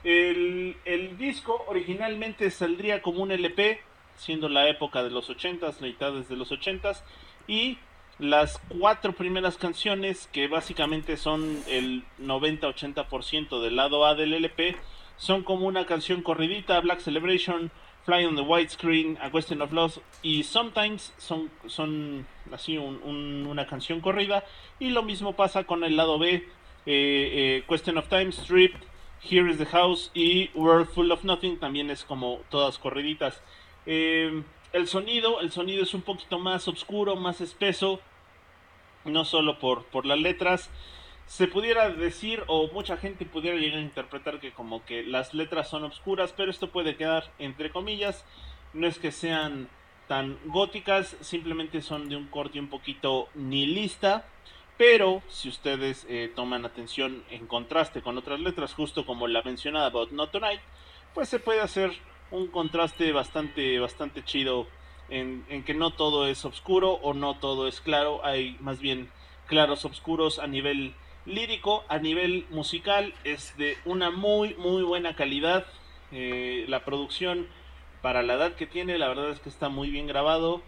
El, 0.09 1.19
disco 1.19 1.63
originalmente 1.69 2.51
saldría 2.51 3.03
como 3.03 3.23
un 3.23 3.31
LP, 3.31 3.79
siendo 4.17 4.49
la 4.49 4.67
época 4.71 5.03
de 5.03 5.11
los 5.11 5.29
80s, 5.29 5.83
mitades 5.83 6.31
de 6.31 6.37
los 6.37 6.51
80s, 6.51 7.03
y 7.47 7.77
las 8.19 8.59
cuatro 8.69 9.13
primeras 9.13 9.59
canciones, 9.59 10.27
que 10.33 10.49
básicamente 10.49 11.19
son 11.19 11.63
el 11.69 12.05
90-80% 12.23 13.61
del 13.61 13.77
lado 13.77 14.07
A 14.07 14.15
del 14.15 14.33
LP, 14.33 14.77
son 15.19 15.43
como 15.43 15.67
una 15.67 15.85
canción 15.85 16.23
corridita, 16.23 16.81
Black 16.81 17.01
Celebration, 17.01 17.71
Fly 18.07 18.25
on 18.25 18.35
the 18.37 18.41
White 18.43 18.71
Screen, 18.71 19.19
A 19.21 19.31
Question 19.31 19.61
of 19.61 19.73
Loss 19.73 20.01
y 20.23 20.43
Sometimes 20.45 21.13
son, 21.19 22.27
así 22.51 22.79
un- 22.79 23.01
un- 23.05 23.47
una 23.47 23.67
canción 23.67 24.01
corrida 24.01 24.43
y 24.79 24.89
lo 24.89 25.03
mismo 25.03 25.35
pasa 25.37 25.65
con 25.65 25.85
el 25.85 25.97
lado 25.97 26.19
B, 26.19 26.33
eh, 26.37 26.45
eh, 26.87 27.65
Question 27.69 27.99
of 27.99 28.09
Time, 28.09 28.33
Stripped, 28.33 28.81
Here 29.21 29.51
is 29.51 29.59
the 29.59 29.67
House 29.67 30.11
y 30.15 30.51
World 30.55 30.89
Full 30.91 31.11
of 31.11 31.25
Nothing 31.25 31.59
también 31.59 31.91
es 31.91 32.05
como 32.05 32.41
todas 32.51 32.79
corriditas. 32.79 33.43
Eh, 33.85 34.43
el 34.73 34.87
sonido, 34.87 35.41
el 35.41 35.51
sonido 35.51 35.83
es 35.83 35.93
un 35.93 36.03
poquito 36.03 36.39
más 36.39 36.69
oscuro, 36.69 37.17
más 37.17 37.41
espeso, 37.41 38.01
no 39.05 39.25
solo 39.25 39.59
por, 39.59 39.85
por 39.87 40.07
las 40.07 40.19
letras. 40.19 40.71
Se 41.27 41.49
pudiera 41.49 41.91
decir, 41.91 42.45
o 42.47 42.69
mucha 42.69 42.97
gente 42.97 43.27
pudiera 43.27 43.59
llegar 43.59 43.81
a 43.81 43.83
interpretar 43.83 44.39
que 44.39 44.53
como 44.53 44.85
que 44.85 45.03
las 45.03 45.35
letras 45.35 45.69
son 45.69 45.85
oscuras, 45.85 46.33
pero 46.37 46.51
esto 46.51 46.71
puede 46.71 46.97
quedar 46.97 47.33
entre 47.41 47.71
comillas. 47.71 48.25
No 48.73 48.87
es 48.87 48.99
que 48.99 49.11
sean 49.11 49.69
tan 50.07 50.39
góticas, 50.47 51.17
simplemente 51.21 51.83
son 51.83 52.09
de 52.09 52.17
un 52.17 52.29
corte 52.29 52.61
un 52.61 52.69
poquito 52.69 53.29
nihilista. 53.35 54.27
Pero 54.79 55.23
si 55.29 55.49
ustedes 55.49 56.07
eh, 56.09 56.33
toman 56.35 56.65
atención 56.65 57.25
en 57.31 57.47
contraste 57.49 58.01
con 58.01 58.17
otras 58.17 58.39
letras, 58.39 58.73
justo 58.75 59.05
como 59.05 59.27
la 59.27 59.43
mencionada 59.43 59.87
About 59.87 60.13
Not 60.13 60.31
Tonight, 60.31 60.61
pues 61.15 61.29
se 61.29 61.41
puede 61.41 61.61
hacer 61.61 61.91
un 62.31 62.47
contraste 62.47 63.11
bastante, 63.13 63.81
bastante 63.81 64.25
chido 64.25 64.69
en, 65.09 65.45
que 65.65 65.75
no 65.75 65.91
todo 65.91 66.29
es 66.29 66.45
oscuro 66.45 66.93
o 66.93 67.13
no 67.13 67.39
todo 67.39 67.67
es 67.67 67.81
claro, 67.81 68.25
hay 68.25 68.57
más 68.61 68.79
bien 68.79 69.11
claros 69.47 69.85
oscuros 69.85 70.39
a 70.39 70.47
nivel 70.47 70.95
lírico, 71.27 71.85
a 71.89 71.99
nivel 71.99 72.47
musical. 72.51 73.15
Es 73.25 73.57
de 73.57 73.77
una 73.85 74.11
muy 74.11 74.55
muy 74.55 74.83
buena 74.83 75.15
calidad, 75.17 75.67
Eh, 76.11 76.65
la 76.69 76.87
producción 76.87 77.47
para 78.01 78.23
la 78.23 78.35
edad 78.35 78.55
que 78.55 78.67
tiene. 78.67 78.97
La 78.97 79.09
verdad 79.09 79.29
es 79.31 79.41
que 79.41 79.51
está 79.51 79.69
muy 79.69 79.91
bien 79.91 80.07
grabado 80.07 80.63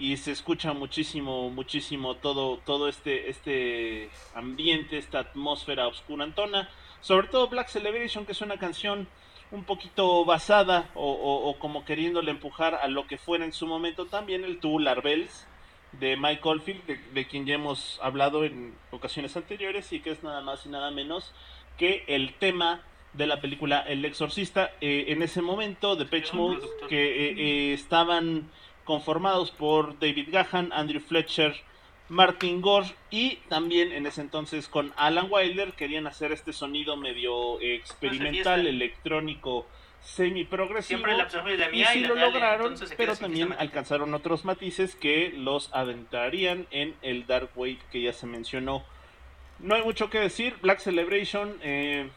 y 0.00 0.16
se 0.16 0.32
escucha 0.32 0.72
muchísimo 0.72 1.50
muchísimo 1.50 2.16
todo 2.16 2.56
todo 2.64 2.88
este 2.88 3.28
este 3.30 4.10
ambiente 4.34 4.96
esta 4.98 5.18
atmósfera 5.20 5.86
oscurantona. 5.86 6.68
Sobre 7.02 7.28
todo 7.28 7.48
Black 7.48 7.68
Celebration 7.68 8.24
que 8.26 8.32
es 8.32 8.40
una 8.40 8.58
canción 8.58 9.06
un 9.52 9.64
poquito 9.64 10.24
basada 10.24 10.90
o, 10.94 11.10
o- 11.12 11.50
o 11.50 11.58
como 11.58 11.84
queriéndole 11.84 12.30
empujar 12.30 12.74
a 12.76 12.88
lo 12.88 13.06
que 13.06 13.18
fuera 13.18 13.44
en 13.44 13.52
su 13.52 13.66
momento. 13.66 14.06
También 14.06 14.44
el 14.44 14.58
Tubular 14.58 15.02
Bells 15.02 15.46
de 15.92 16.16
Mike 16.16 16.40
Oldfield, 16.44 16.86
de, 16.86 16.96
de 17.12 17.26
quien 17.26 17.46
ya 17.46 17.54
hemos 17.54 17.98
hablado 18.00 18.44
en 18.44 18.74
ocasiones 18.92 19.36
anteriores 19.36 19.92
y 19.92 20.00
que 20.00 20.10
es 20.12 20.22
nada 20.22 20.40
más 20.40 20.64
y 20.66 20.68
nada 20.68 20.90
menos 20.92 21.32
que 21.78 22.04
el 22.06 22.32
tema 22.34 22.80
de 23.12 23.26
la 23.26 23.40
película 23.40 23.80
El 23.80 24.04
Exorcista. 24.04 24.70
Eh, 24.80 25.06
en 25.08 25.20
ese 25.22 25.42
momento, 25.42 25.98
Pitch 26.06 26.28
Gran 26.28 26.36
Mode, 26.38 26.60
que 26.88 27.02
eh, 27.30 27.34
eh, 27.36 27.72
estaban 27.74 28.48
conformados 28.90 29.52
por 29.52 30.00
David 30.00 30.30
Gahan, 30.32 30.72
Andrew 30.72 31.00
Fletcher, 31.00 31.54
Martin 32.08 32.60
Gore 32.60 32.88
y 33.08 33.36
también 33.48 33.92
en 33.92 34.04
ese 34.04 34.20
entonces 34.20 34.66
con 34.66 34.92
Alan 34.96 35.28
Wilder 35.30 35.74
querían 35.74 36.08
hacer 36.08 36.32
este 36.32 36.52
sonido 36.52 36.96
medio 36.96 37.60
experimental, 37.60 38.66
electrónico, 38.66 39.68
semi 40.02 40.42
progresivo. 40.42 41.04
Siempre 41.06 41.56
la 41.56 41.70
Y 41.70 41.84
sí 41.84 42.00
lo 42.00 42.16
lograron, 42.16 42.74
pero 42.96 43.14
también 43.14 43.54
alcanzaron 43.60 44.12
otros 44.12 44.44
matices 44.44 44.96
que 44.96 45.32
los 45.36 45.72
adentrarían 45.72 46.66
en 46.72 46.96
el 47.02 47.28
Dark 47.28 47.50
Wave 47.54 47.78
que 47.92 48.02
ya 48.02 48.12
se 48.12 48.26
mencionó. 48.26 48.82
No 49.60 49.76
hay 49.76 49.84
mucho 49.84 50.10
que 50.10 50.18
decir, 50.18 50.56
Black 50.62 50.80
Celebration 50.80 51.60
eh, 51.62 52.10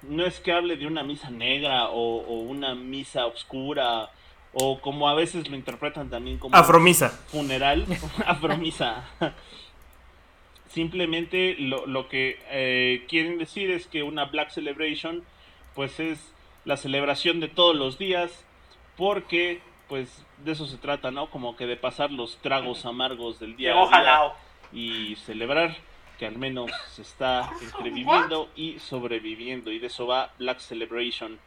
no 0.00 0.24
es 0.24 0.40
que 0.40 0.52
hable 0.52 0.78
de 0.78 0.86
una 0.86 1.02
misa 1.02 1.28
negra 1.28 1.90
o, 1.90 2.22
o 2.22 2.40
una 2.40 2.74
misa 2.74 3.26
oscura 3.26 4.08
o 4.54 4.80
como 4.80 5.08
a 5.08 5.14
veces 5.14 5.48
lo 5.48 5.56
interpretan 5.56 6.10
también 6.10 6.38
como 6.38 6.56
Afromisa. 6.56 7.10
funeral, 7.28 7.86
afromisa. 8.26 9.04
Simplemente 10.68 11.56
lo, 11.58 11.86
lo 11.86 12.08
que 12.08 12.38
eh, 12.50 13.04
quieren 13.08 13.38
decir 13.38 13.70
es 13.70 13.86
que 13.86 14.02
una 14.02 14.24
Black 14.26 14.50
Celebration 14.50 15.22
pues 15.74 16.00
es 16.00 16.32
la 16.64 16.76
celebración 16.76 17.40
de 17.40 17.48
todos 17.48 17.76
los 17.76 17.98
días 17.98 18.44
porque 18.96 19.60
pues 19.88 20.24
de 20.44 20.52
eso 20.52 20.66
se 20.66 20.78
trata, 20.78 21.10
¿no? 21.10 21.30
Como 21.30 21.56
que 21.56 21.66
de 21.66 21.76
pasar 21.76 22.10
los 22.10 22.38
tragos 22.38 22.86
amargos 22.86 23.38
del 23.38 23.56
día 23.56 23.74
a 23.74 24.00
día 24.00 24.32
y 24.72 25.16
celebrar 25.16 25.76
que 26.18 26.26
al 26.26 26.38
menos 26.38 26.70
se 26.92 27.02
está 27.02 27.50
entreviviendo 27.60 28.48
y 28.56 28.78
sobreviviendo 28.78 29.70
y 29.70 29.78
de 29.78 29.88
eso 29.88 30.06
va 30.06 30.32
Black 30.38 30.60
Celebration. 30.60 31.38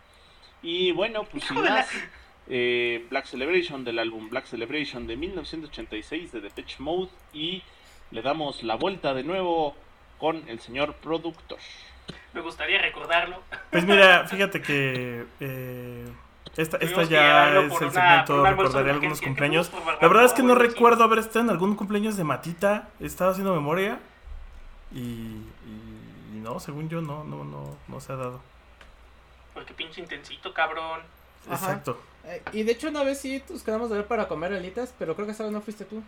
Y 0.61 0.91
bueno, 0.91 1.23
pues 1.23 1.43
sin 1.45 1.61
más, 1.61 1.89
eh, 2.49 3.05
Black 3.09 3.25
Celebration 3.25 3.83
del 3.83 3.99
álbum 3.99 4.29
Black 4.29 4.45
Celebration 4.45 5.05
de 5.07 5.17
1986 5.17 6.31
de 6.31 6.41
Depeche 6.41 6.77
Mode 6.79 7.09
y 7.33 7.63
le 8.11 8.21
damos 8.21 8.63
la 8.63 8.75
vuelta 8.75 9.13
de 9.13 9.23
nuevo 9.23 9.75
con 10.17 10.47
el 10.47 10.59
señor 10.59 10.93
productor. 10.95 11.59
Me 12.33 12.41
gustaría 12.41 12.81
recordarlo. 12.81 13.41
Pues 13.71 13.85
mira, 13.85 14.27
fíjate 14.29 14.61
que 14.61 15.25
eh, 15.39 16.07
esta, 16.55 16.77
esta 16.77 17.03
ya 17.03 17.49
es 17.49 17.65
el 17.65 17.71
una- 17.71 17.91
segmento 17.91 18.45
recordaré 18.45 18.91
algunos 18.91 19.21
cumpleaños. 19.21 19.71
La 20.01 20.07
verdad 20.07 20.25
es 20.25 20.33
que 20.33 20.43
no 20.43 20.55
recuerdo 20.55 21.03
haber 21.03 21.19
estado 21.19 21.41
en 21.45 21.49
algún 21.51 21.75
cumpleaños 21.75 22.15
de 22.17 22.23
Matita. 22.23 22.89
Estaba 22.99 23.31
haciendo 23.31 23.53
memoria 23.53 23.99
y, 24.93 24.99
y- 24.99 26.33
y 26.35 26.39
no, 26.39 26.59
según 26.59 26.87
yo 26.89 27.01
no, 27.01 27.23
no, 27.25 27.43
no, 27.43 27.77
no 27.87 27.99
se 27.99 28.13
ha 28.13 28.15
dado. 28.15 28.41
Porque 29.53 29.73
pinche 29.73 29.99
intensito, 30.01 30.53
cabrón. 30.53 31.01
Exacto. 31.49 31.99
Eh, 32.25 32.41
y 32.53 32.63
de 32.63 32.73
hecho 32.73 32.89
una 32.89 33.03
vez 33.03 33.19
sí 33.19 33.41
nos 33.49 33.63
quedamos 33.63 33.89
de 33.89 33.97
ver 33.97 34.07
para 34.07 34.27
comer 34.27 34.53
alitas, 34.53 34.93
pero 34.99 35.15
creo 35.15 35.25
que 35.25 35.31
esa 35.31 35.43
vez 35.43 35.53
no 35.53 35.61
fuiste 35.61 35.85
tú. 35.85 36.03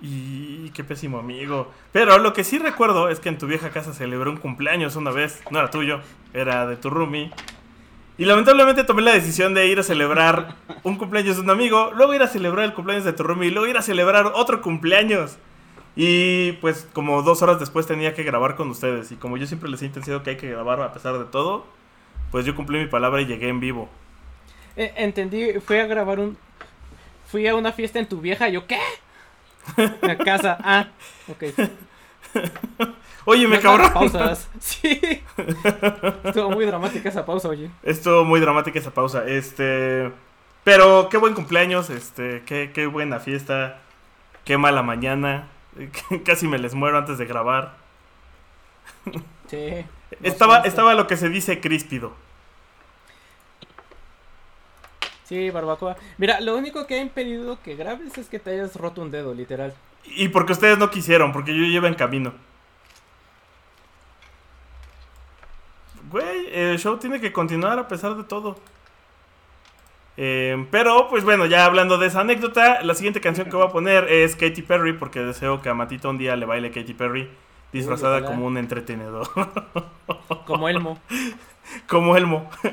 Y 0.00 0.70
qué 0.70 0.84
pésimo 0.84 1.18
amigo. 1.18 1.70
Pero 1.92 2.18
lo 2.18 2.32
que 2.32 2.44
sí 2.44 2.58
recuerdo 2.58 3.08
es 3.08 3.18
que 3.18 3.28
en 3.28 3.38
tu 3.38 3.46
vieja 3.46 3.70
casa 3.70 3.94
celebró 3.94 4.30
un 4.30 4.36
cumpleaños 4.36 4.96
una 4.96 5.10
vez. 5.10 5.40
No 5.50 5.58
era 5.58 5.70
tuyo, 5.70 6.00
era 6.34 6.66
de 6.66 6.76
tu 6.76 6.90
roomie. 6.90 7.30
Y 8.18 8.24
lamentablemente 8.24 8.84
tomé 8.84 9.02
la 9.02 9.12
decisión 9.12 9.54
de 9.54 9.66
ir 9.66 9.78
a 9.78 9.82
celebrar 9.82 10.56
un 10.82 10.96
cumpleaños 10.96 11.36
de 11.36 11.42
un 11.42 11.50
amigo, 11.50 11.92
luego 11.94 12.14
ir 12.14 12.22
a 12.22 12.28
celebrar 12.28 12.64
el 12.64 12.72
cumpleaños 12.72 13.04
de 13.04 13.12
tu 13.12 13.22
roomie 13.22 13.48
y 13.48 13.50
luego 13.50 13.66
ir 13.68 13.76
a 13.76 13.82
celebrar 13.82 14.32
otro 14.34 14.62
cumpleaños. 14.62 15.36
Y 15.96 16.52
pues 16.52 16.88
como 16.92 17.22
dos 17.22 17.42
horas 17.42 17.58
después 17.58 17.86
tenía 17.86 18.14
que 18.14 18.22
grabar 18.22 18.56
con 18.56 18.68
ustedes. 18.70 19.12
Y 19.12 19.16
como 19.16 19.36
yo 19.36 19.46
siempre 19.46 19.70
les 19.70 19.82
he 19.82 19.86
intentado 19.86 20.22
que 20.22 20.30
hay 20.30 20.36
que 20.36 20.50
grabar 20.50 20.80
a 20.80 20.92
pesar 20.92 21.18
de 21.18 21.24
todo, 21.24 21.64
pues 22.30 22.44
yo 22.44 22.54
cumplí 22.54 22.78
mi 22.78 22.86
palabra 22.86 23.20
y 23.20 23.26
llegué 23.26 23.48
en 23.48 23.60
vivo. 23.60 23.88
Eh, 24.76 24.92
entendí, 24.96 25.54
fui 25.60 25.78
a 25.78 25.86
grabar 25.86 26.20
un... 26.20 26.36
Fui 27.26 27.46
a 27.48 27.54
una 27.54 27.72
fiesta 27.72 27.98
en 27.98 28.06
tu 28.06 28.20
vieja, 28.20 28.48
yo 28.48 28.66
¿qué? 28.66 28.78
A 30.02 30.16
casa. 30.16 30.58
Ah, 30.62 30.88
ok. 31.28 31.44
Oye, 33.24 33.48
me 33.48 33.56
no, 33.56 33.62
cabrón. 33.62 33.92
Pausas. 33.92 34.48
Sí. 34.60 35.00
Estuvo 36.24 36.50
muy 36.50 36.64
dramática 36.64 37.08
esa 37.08 37.26
pausa, 37.26 37.48
oye. 37.48 37.70
Estuvo 37.82 38.24
muy 38.24 38.38
dramática 38.38 38.78
esa 38.78 38.92
pausa. 38.92 39.26
Este. 39.26 40.12
Pero 40.62 41.08
qué 41.10 41.16
buen 41.16 41.34
cumpleaños, 41.34 41.90
este, 41.90 42.42
qué, 42.46 42.70
qué 42.72 42.86
buena 42.86 43.18
fiesta. 43.18 43.80
Qué 44.44 44.56
mala 44.58 44.82
mañana. 44.82 45.48
Casi 46.24 46.46
me 46.46 46.58
les 46.58 46.74
muero 46.74 46.98
antes 46.98 47.18
de 47.18 47.26
grabar. 47.26 47.74
Sí. 49.48 49.84
Estaba, 50.22 50.58
estaba 50.60 50.94
lo 50.94 51.06
que 51.06 51.16
se 51.16 51.28
dice 51.28 51.60
críspido. 51.60 52.14
Sí, 55.24 55.50
barbacoa. 55.50 55.96
Mira, 56.18 56.40
lo 56.40 56.56
único 56.56 56.86
que 56.86 56.94
ha 56.94 57.02
impedido 57.02 57.60
que 57.60 57.74
grabes 57.74 58.16
es 58.16 58.28
que 58.28 58.38
te 58.38 58.50
hayas 58.50 58.76
roto 58.76 59.02
un 59.02 59.10
dedo, 59.10 59.34
literal. 59.34 59.74
Y 60.04 60.28
porque 60.28 60.52
ustedes 60.52 60.78
no 60.78 60.90
quisieron, 60.90 61.32
porque 61.32 61.52
yo 61.52 61.64
llevo 61.64 61.88
en 61.88 61.94
camino. 61.94 62.32
Güey, 66.10 66.46
el 66.52 66.78
show 66.78 66.96
tiene 66.98 67.20
que 67.20 67.32
continuar 67.32 67.76
a 67.80 67.88
pesar 67.88 68.14
de 68.14 68.22
todo. 68.22 68.56
Eh, 70.16 70.66
pero, 70.70 71.08
pues 71.08 71.24
bueno, 71.24 71.46
ya 71.46 71.64
hablando 71.64 71.98
de 71.98 72.06
esa 72.06 72.20
anécdota, 72.20 72.82
la 72.82 72.94
siguiente 72.94 73.20
canción 73.20 73.50
que 73.50 73.56
voy 73.56 73.66
a 73.66 73.70
poner 73.70 74.04
es 74.04 74.36
Katy 74.36 74.62
Perry, 74.62 74.92
porque 74.92 75.20
deseo 75.20 75.60
que 75.60 75.68
a 75.68 75.74
Matito 75.74 76.08
un 76.08 76.18
día 76.18 76.36
le 76.36 76.46
baile 76.46 76.70
Katy 76.70 76.94
Perry, 76.94 77.28
disfrazada 77.76 78.24
como 78.24 78.46
un 78.46 78.58
entretenedor, 78.58 79.28
Como 80.46 80.68
Elmo. 80.68 80.98
como 81.88 82.16
Elmo. 82.16 82.50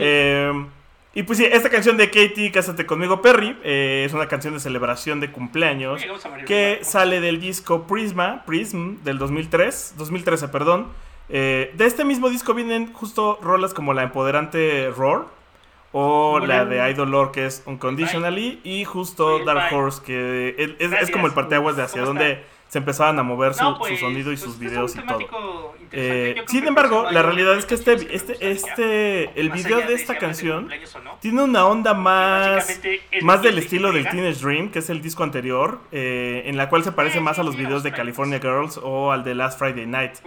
Eh, 0.00 0.52
y 1.12 1.24
pues 1.24 1.38
sí, 1.38 1.44
esta 1.44 1.70
canción 1.70 1.96
de 1.96 2.08
Katy, 2.08 2.52
Cásate 2.52 2.86
conmigo 2.86 3.20
Perry, 3.20 3.56
eh, 3.64 4.04
es 4.06 4.12
una 4.12 4.28
canción 4.28 4.54
de 4.54 4.60
celebración 4.60 5.18
de 5.18 5.32
cumpleaños 5.32 6.00
que 6.46 6.78
sale 6.82 7.20
del 7.20 7.40
disco 7.40 7.82
Prisma, 7.88 8.44
Prism, 8.46 8.98
del 9.02 9.18
2003, 9.18 9.94
2013, 9.98 10.46
perdón. 10.48 10.86
Eh, 11.28 11.72
de 11.76 11.84
este 11.86 12.04
mismo 12.04 12.28
disco 12.30 12.54
vienen 12.54 12.92
justo 12.92 13.40
rolas 13.42 13.74
como 13.74 13.92
la 13.92 14.04
empoderante 14.04 14.90
Roar 14.96 15.24
o 15.90 16.38
la 16.38 16.64
de 16.64 16.88
Idol 16.92 17.10
Lord 17.10 17.32
que 17.32 17.46
es 17.46 17.64
Unconditionally 17.66 18.60
y 18.62 18.84
justo 18.84 19.44
Dark. 19.44 19.74
Horse 19.74 20.00
que 20.04 20.50
es, 20.56 20.68
es- 20.68 20.76
es 20.78 20.90
Gracias. 20.90 21.10
como 21.10 21.26
el 21.26 21.32
parteaguas 21.32 21.74
de 21.76 21.82
hacia 21.82 22.02
¿Cómo 22.02 22.14
donde 22.14 22.32
está? 22.32 22.44
Se 22.68 22.78
empezaban 22.78 23.18
a 23.18 23.22
mover 23.22 23.54
su, 23.54 23.62
No, 23.62 23.72
su 23.74 23.78
pues, 23.78 24.00
sonido 24.00 24.30
y 24.30 24.36
pues, 24.36 24.40
sus 24.40 24.54
es 24.54 24.60
videos 24.60 24.96
y 24.96 25.00
todo. 25.00 25.74
Eh, 25.90 26.44
sin 26.48 26.66
embargo, 26.66 27.10
la 27.10 27.22
realidad 27.22 27.56
es 27.56 27.64
que 27.64 27.74
este, 27.74 27.92
este, 27.94 28.32
gustaría. 28.32 28.50
este, 28.50 29.40
el 29.40 29.50
video 29.50 29.78
de 29.78 29.94
esta 29.94 30.18
canción 30.18 30.68
tiene 31.20 31.42
una 31.42 31.66
onda 31.66 31.94
más, 31.94 32.80
más 33.22 33.42
del 33.42 33.58
estilo 33.58 33.92
del. 33.92 34.08
Teenage 34.08 34.40
Dream, 34.40 34.70
que 34.70 34.80
es 34.80 34.90
el 34.90 35.00
disco 35.02 35.22
anterior, 35.22 35.80
eh, 35.92 36.42
en 36.46 36.56
la 36.56 36.68
cual 36.68 36.84
se 36.84 36.92
parece 36.92 37.18
Sí, 37.18 37.24
más 37.24 37.38
a 37.38 37.42
los 37.42 37.56
videos 37.56 37.82
de 37.82 37.92
California 37.92 38.38
Girls 38.38 38.78
o 38.82 39.12
al 39.12 39.24
de 39.24 39.34
Last 39.34 39.58
Friday 39.58 39.86
Night. 39.86 40.18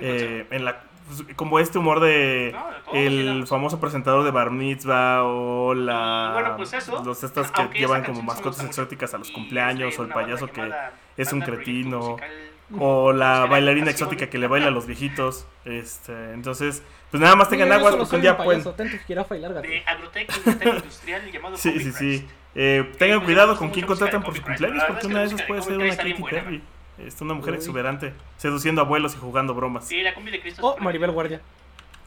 Eh, 0.00 0.46
en 0.50 0.64
la, 0.64 0.82
pues, 1.06 1.24
como 1.36 1.58
este 1.58 1.78
humor 1.78 2.00
de 2.00 2.52
No, 2.52 2.70
de 2.70 2.80
todo, 2.80 2.94
el 2.94 3.46
famoso 3.46 3.80
presentador 3.80 4.24
de 4.24 4.30
Bar 4.30 4.50
Mitzvah 4.50 5.24
o 5.24 5.74
la 5.74 6.30
bueno, 6.32 6.56
pues 6.56 6.72
eso, 6.72 7.02
los 7.04 7.22
estas 7.22 7.50
que 7.50 7.78
llevan 7.78 8.04
como 8.04 8.22
mascotas 8.22 8.64
exóticas 8.64 9.12
a 9.14 9.18
los 9.18 9.30
cumpleaños 9.30 9.98
o 9.98 10.02
el 10.02 10.08
payaso 10.08 10.46
que 10.46 10.62
es 11.16 11.32
un 11.32 11.40
cretino 11.40 12.16
o 12.78 13.12
la 13.12 13.46
bailarina 13.46 13.90
exótica 13.90 14.30
que 14.30 14.38
le 14.38 14.46
baila 14.46 14.68
a 14.68 14.70
los 14.70 14.86
viejitos 14.86 15.46
este 15.64 16.32
entonces 16.32 16.82
pues 17.10 17.20
nada 17.20 17.36
más 17.36 17.48
tengan 17.50 17.70
aguas 17.70 17.94
porque 17.96 18.16
un 18.16 18.22
día 18.22 18.36
pueden 18.36 18.62
de 18.62 20.28
industrial 20.64 21.30
llamado 21.30 21.56
Sí, 21.56 21.78
sí, 21.78 21.92
sí. 21.92 22.18
Christ. 22.18 22.30
Eh, 22.54 22.92
tengan 22.98 23.24
cuidado 23.24 23.56
con 23.56 23.70
quién 23.70 23.86
contratan 23.86 24.22
por 24.22 24.34
de 24.34 24.40
su 24.40 24.44
Comic 24.44 24.58
cumpleaños, 24.60 24.84
porque 24.86 25.06
una 25.06 25.20
de 25.20 25.26
esas 25.26 25.42
puede 25.42 25.62
ser 25.62 25.78
una 25.78 25.96
Katy 25.96 26.14
Perry. 26.14 26.62
Es 26.98 27.20
una 27.20 27.34
mujer 27.34 27.54
exuberante, 27.54 28.12
seduciendo 28.36 28.82
abuelos 28.82 29.14
y 29.14 29.18
jugando 29.18 29.54
bromas. 29.54 29.88
Sí, 29.88 30.02
la 30.02 30.14
combi 30.14 30.30
de 30.30 30.40
Cristo. 30.40 30.76
Es 30.76 30.82
Maribel 30.82 31.10
Guardia. 31.10 31.40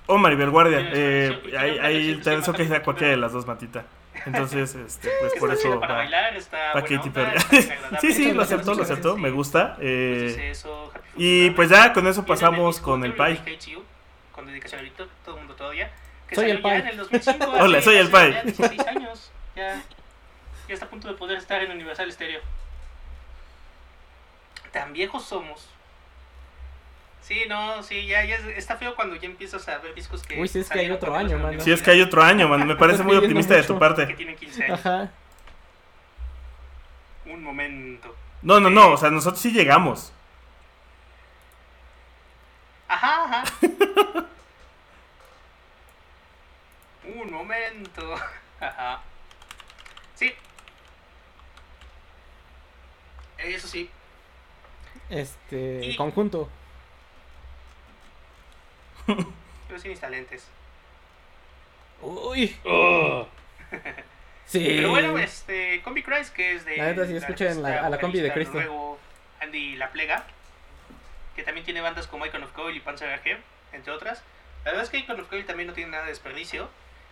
O 0.08 0.18
Maribel 0.18 0.52
Guardia, 0.52 0.89
eh, 0.94 1.41
ahí, 1.82 2.22
te 2.24 2.30
que 2.54 2.65
sí, 2.65 2.74
cualquiera 2.84 3.12
de 3.12 3.18
las 3.18 3.34
dos, 3.34 3.48
Matita. 3.48 3.86
Entonces, 4.26 4.76
este, 4.76 5.10
pues 5.20 5.34
Está 5.34 5.40
por 5.40 5.54
eso 5.54 5.80
para 5.80 5.94
va, 5.94 6.00
bailar, 6.00 6.36
está 6.36 6.74
buena 6.74 6.88
Katy 6.88 7.10
Perry. 7.10 7.40
Sí, 8.02 8.14
sí, 8.14 8.32
lo 8.32 8.42
aceptó, 8.42 8.74
lo 8.74 8.84
aceptó, 8.84 9.16
sí. 9.16 9.22
me 9.22 9.30
gusta. 9.30 9.76
Pues 9.76 9.88
eh, 10.38 10.50
eso, 10.52 10.92
y 11.16 11.50
pues 11.52 11.70
ya 11.70 11.94
con 11.94 12.08
eso 12.08 12.26
pasamos 12.26 12.80
con 12.80 13.04
el 13.06 13.14
Pai. 13.14 13.34
Hates 13.38 13.68
You, 13.68 13.84
con 14.32 14.48
dedicación 14.48 14.80
a 14.80 14.84
Víctor, 14.84 15.08
todo 15.24 15.36
el 15.36 15.42
mundo 15.42 15.56
todavía. 15.56 15.92
Que 16.28 16.36
Soy 16.36 16.50
el 16.50 16.58
ya 16.58 16.64
Pai. 16.64 16.80
en 16.82 16.88
el 16.88 16.98
2005. 16.98 17.52
Hola, 17.60 17.82
soy 17.82 17.98
el 17.98 18.10
Pai. 18.10 18.32
ya 18.34 18.44
16 18.44 18.88
años. 18.88 19.32
Ya, 19.56 19.84
ya 20.68 20.74
está 20.74 20.86
a 20.86 20.90
punto 20.90 21.08
de 21.08 21.14
poder 21.14 21.38
estar 21.38 21.62
en 21.62 21.72
Universal 21.72 22.12
Stereo. 22.12 22.42
Tan 24.72 24.92
viejos 24.92 25.24
somos. 25.24 25.70
Sí, 27.26 27.46
no, 27.50 27.82
sí, 27.82 28.06
ya, 28.06 28.24
ya 28.24 28.36
es- 28.36 28.46
está 28.58 28.78
feo 28.78 28.94
cuando 28.96 29.16
ya 29.16 29.26
empiezas 29.26 29.68
a 29.68 29.80
ver 29.80 29.96
discos 29.96 30.22
que. 30.22 30.40
Uy, 30.40 30.48
sí, 30.48 30.60
es 30.60 30.70
que 30.70 30.78
hay 30.80 30.92
otro 30.92 31.16
año, 31.16 31.40
mano. 31.40 31.60
Si 31.60 31.72
es 31.72 31.82
que 31.82 31.90
hay 31.90 32.02
otro 32.02 32.22
año, 32.22 32.48
man, 32.48 32.68
me 32.68 32.76
parece 32.76 33.02
muy 33.04 33.18
optimista 33.18 33.56
de 33.56 33.64
tu 33.64 33.80
parte. 33.80 34.06
Que 34.08 34.14
tienen 34.14 34.36
15 34.36 34.64
años. 34.66 34.80
Ajá. 34.86 35.12
Un 37.26 37.42
momento. 37.44 38.16
No, 38.44 38.60
no, 38.60 38.70
no, 38.70 38.92
o 38.92 38.98
sea, 38.98 39.10
nosotros 39.10 39.42
sí 39.42 39.52
llegamos. 39.52 40.14
Ajá, 42.88 43.24
ajá. 43.42 43.44
Un 47.16 47.32
momento. 47.32 48.16
Ajá. 48.60 49.02
Sí. 50.16 50.32
Eso 53.40 53.68
sí. 53.68 53.90
Este. 55.10 55.82
Y- 55.86 55.96
Conjunto. 55.96 56.50
Pero 59.06 59.80
sin 59.80 60.00
lentes. 60.12 60.48
Uy. 62.02 62.56
Oh, 62.65 63.28
Sí. 64.46 64.63
Pero 64.63 64.89
bueno, 64.91 65.18
este. 65.18 65.82
Combi 65.82 66.04
Christ, 66.04 66.34
que 66.34 66.56
es 66.56 66.65
de. 66.65 66.78
La 66.78 66.86
neta, 66.86 67.06
sí, 67.08 67.15
escuchen 67.15 67.63
la- 67.63 67.86
a 67.86 67.89
la 67.89 68.00
combi 68.00 68.20
de 68.22 68.32
Cristo. 68.32 69.00
Andy 69.41 69.76
La 69.76 69.89
Plega. 69.91 70.26
Que 71.36 71.44
también 71.44 71.65
tiene 71.65 71.82
bandas 71.82 72.08
como 72.08 72.26
Icon 72.26 72.44
of 72.44 72.52
Coil 72.52 72.76
y 72.78 72.80
Panzer 72.80 73.10
AG, 73.12 73.39
entre 73.74 73.91
otras. 73.91 74.24
La 74.63 74.72
verdad 74.72 74.84
es 74.84 74.89
que 74.89 74.98
Icon 75.00 75.20
of 75.20 75.28
Coil 75.28 75.46
también 75.46 75.68
no 75.68 75.74
tiene 75.74 75.91
nada 75.91 76.04
de 76.04 76.10
desperdicio. 76.10 76.70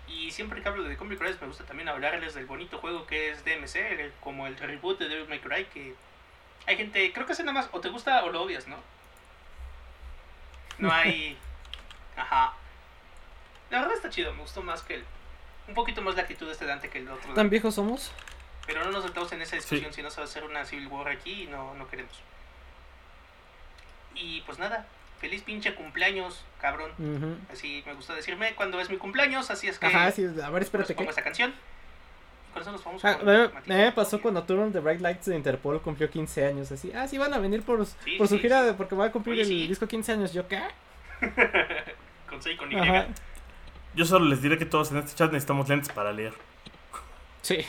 Y 0.07 0.31
siempre 0.31 0.61
que 0.61 0.67
hablo 0.69 0.83
de 0.83 0.95
Combi 0.97 1.17
Christ 1.17 1.41
me 1.41 1.47
gusta 1.47 1.63
también 1.65 1.89
hablarles 1.89 2.33
del 2.35 2.45
bonito 2.45 2.77
juego 2.77 3.07
que 3.07 3.31
es 3.31 3.43
DMC, 3.45 3.75
el- 3.99 4.13
como 4.21 4.47
el 4.47 4.55
reboot 4.57 4.99
de 4.99 5.07
Devil 5.09 5.27
May 5.27 5.39
Cry, 5.39 5.65
que 5.65 5.95
hay 6.67 6.77
gente, 6.77 7.11
creo 7.13 7.25
que 7.25 7.33
es 7.33 7.39
nada 7.39 7.51
más, 7.53 7.69
o 7.71 7.79
te 7.79 7.89
gusta 7.89 8.23
o 8.23 8.29
lo 8.29 8.43
odias, 8.43 8.67
¿no? 8.67 8.77
No 10.77 10.91
hay... 10.91 11.37
Ajá. 12.15 12.53
La 13.69 13.79
verdad 13.79 13.95
está 13.95 14.09
chido, 14.09 14.33
me 14.33 14.41
gustó 14.41 14.61
más 14.61 14.81
que 14.83 14.95
el... 14.95 15.05
Un 15.67 15.73
poquito 15.73 16.01
más 16.01 16.15
la 16.15 16.21
actitud 16.23 16.45
de 16.45 16.51
este 16.51 16.65
Dante 16.65 16.89
que 16.89 16.99
el 16.99 17.09
otro. 17.09 17.33
¿Tan 17.33 17.49
viejos 17.49 17.75
somos? 17.75 18.11
Pero 18.67 18.83
no 18.83 18.91
nos 18.91 19.03
sentamos 19.03 19.31
en 19.31 19.41
esa 19.41 19.55
discusión 19.55 19.91
si 19.93 20.01
no 20.01 20.09
se 20.09 20.17
va 20.17 20.23
a 20.23 20.25
hacer 20.25 20.43
una 20.43 20.65
Civil 20.65 20.87
War 20.87 21.07
aquí 21.07 21.43
y 21.43 21.47
no, 21.47 21.73
no 21.75 21.87
queremos. 21.87 22.13
Y 24.15 24.41
pues 24.41 24.59
nada, 24.59 24.85
feliz 25.19 25.41
pinche 25.41 25.73
cumpleaños, 25.73 26.43
cabrón. 26.61 26.91
Ujú. 26.99 27.35
Así 27.51 27.81
me 27.85 27.93
gusta 27.93 28.13
decirme 28.13 28.53
cuando 28.55 28.79
es 28.79 28.89
mi 28.89 28.97
cumpleaños, 28.97 29.49
así 29.49 29.67
es 29.67 29.79
que 29.79 29.87
Ajá, 29.87 30.11
sí. 30.11 30.23
A 30.23 30.27
ver, 30.27 30.51
pues, 30.51 30.63
espérate, 30.63 30.93
pongo 30.95 31.07
¿qué? 31.07 31.11
esa 31.13 31.23
canción. 31.23 31.53
Con 32.53 32.61
eso 32.61 32.71
nos 32.71 32.83
vamos 32.83 33.03
Ah, 33.03 33.17
con 33.17 33.25
me, 33.25 33.49
me 33.85 33.91
pasó 33.93 34.21
cuando 34.21 34.43
Turn 34.43 34.71
the 34.71 34.79
Bright 34.79 35.01
Lights 35.01 35.25
de 35.25 35.35
Interpol 35.35 35.81
cumplió 35.81 36.09
15 36.09 36.45
años. 36.45 36.71
Así, 36.71 36.91
ah, 36.93 37.07
sí, 37.07 37.17
van 37.17 37.33
a 37.33 37.39
venir 37.39 37.63
por, 37.63 37.83
Sí, 37.85 38.17
por 38.17 38.27
su 38.27 38.35
sí, 38.35 38.41
gira 38.41 38.59
sí. 38.61 38.65
de- 38.67 38.73
porque 38.73 38.95
va 38.95 39.05
a 39.05 39.11
cumplir 39.11 39.33
Oye, 39.33 39.41
el 39.41 39.47
sí. 39.47 39.67
disco 39.67 39.87
15 39.87 40.11
años. 40.11 40.33
Yo, 40.33 40.47
¿qué? 40.47 40.61
Con 42.33 42.41
C 42.41 42.51
y 42.53 42.57
con 42.57 42.71
Y. 42.71 42.75
Ajá. 42.75 43.07
Yo 43.93 44.05
solo 44.05 44.25
les 44.25 44.41
diré 44.41 44.57
que 44.57 44.65
todos 44.65 44.91
en 44.91 44.97
este 44.97 45.13
chat 45.13 45.31
necesitamos 45.31 45.69
lentes 45.69 45.89
para 45.89 46.11
leer. 46.11 46.33
Sí. 47.43 47.59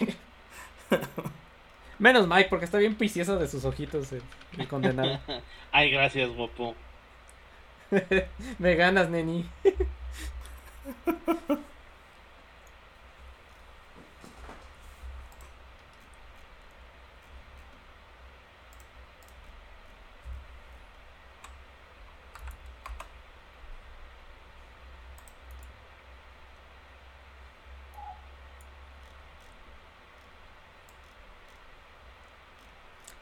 Menos 1.98 2.26
Mike, 2.26 2.48
porque 2.48 2.64
está 2.64 2.78
bien 2.78 2.94
picioso 2.94 3.38
de 3.38 3.46
sus 3.46 3.66
ojitos 3.66 4.10
el, 4.12 4.22
el 4.56 4.66
condenado. 4.66 5.20
Ay, 5.72 5.90
gracias, 5.90 6.30
guapo. 6.30 6.74
Me 8.58 8.74
ganas, 8.74 9.10
neni. 9.10 9.46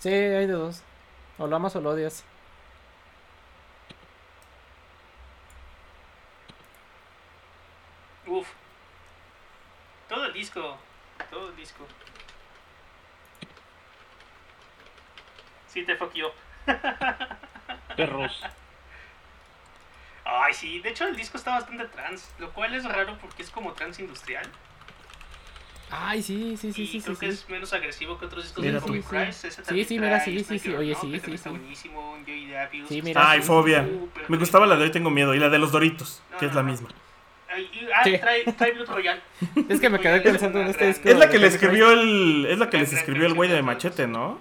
Sí, 0.02 0.08
hay 0.08 0.46
de 0.46 0.52
dos. 0.52 0.82
O 1.38 1.46
lo 1.46 1.54
amas 1.54 1.76
o 1.76 1.80
lo 1.80 1.90
odias. 1.90 2.24
Uf. 8.26 8.48
Todo 10.08 10.24
el 10.26 10.32
disco. 10.32 10.76
Todo 11.30 11.50
el 11.50 11.56
disco. 11.56 11.86
Sí, 15.68 15.84
te 15.84 15.94
fuck 15.94 16.12
you. 16.14 16.26
Perros. 17.96 18.42
Ay, 20.24 20.52
sí, 20.52 20.80
de 20.80 20.88
hecho 20.88 21.06
el 21.06 21.14
disco 21.14 21.36
está 21.36 21.52
bastante 21.52 21.84
trans, 21.84 22.28
lo 22.40 22.52
cual 22.52 22.74
es 22.74 22.84
raro 22.84 23.16
porque 23.18 23.44
es 23.44 23.50
como 23.50 23.72
trans 23.74 24.00
industrial. 24.00 24.50
Ay, 25.94 26.22
sí, 26.22 26.56
sí, 26.56 26.72
sí, 26.72 26.82
y 26.82 26.86
sí, 26.86 27.00
sí. 27.00 27.02
creo 27.04 27.18
que 27.18 27.26
sí. 27.26 27.32
es 27.32 27.48
menos 27.50 27.70
agresivo 27.74 28.18
que 28.18 28.24
otros 28.24 28.44
discos 28.44 28.64
Mira 28.64 28.76
de. 28.76 28.80
Comic 28.80 29.02
Sí, 29.02 29.08
Price. 29.10 29.50
sí. 29.50 29.62
Sí, 29.68 29.84
sí, 29.84 29.98
mira, 29.98 30.20
sí, 30.20 30.42
sí, 30.42 30.58
sí, 30.58 30.74
oye, 30.74 30.94
sí, 30.94 31.20
sí, 31.22 31.32
Está 31.34 31.50
sí. 31.50 31.56
buenísimo, 31.56 32.18
Joey 32.24 32.50
Davius. 32.50 32.88
Sí, 32.88 33.02
mira. 33.02 33.30
Ay, 33.30 33.42
sí, 33.42 33.46
fobia. 33.46 33.84
Súper 33.86 34.30
Me 34.30 34.36
gustaba 34.38 34.66
la 34.66 34.76
de 34.76 34.84
hoy 34.84 34.90
tengo 34.90 35.10
miedo 35.10 35.34
y 35.34 35.38
la 35.38 35.50
de 35.50 35.58
los 35.58 35.70
Doritos, 35.70 36.22
que 36.38 36.46
es 36.46 36.54
la 36.54 36.62
misma. 36.62 36.88
Ah, 37.94 38.02
Sí. 38.04 38.16
trae, 38.18 38.44
trae 38.54 38.72
Blood 38.72 38.88
Royale. 38.88 39.20
Es 39.68 39.78
que 39.80 39.90
me 39.90 40.00
quedé 40.00 40.22
pensando 40.22 40.60
en 40.62 40.68
este 40.68 40.86
disco. 40.86 41.06
Es 41.06 41.18
la 41.18 41.26
de 41.26 41.32
que 41.32 41.38
le 41.38 41.48
escribió 41.48 41.90
el 41.92 42.46
es 42.48 42.58
la 42.58 42.70
que 42.70 42.78
les 42.78 42.90
escribió 42.94 43.26
el 43.26 43.34
güey 43.34 43.50
de 43.50 43.56
de 43.56 43.62
Machete, 43.62 44.06
¿no? 44.06 44.38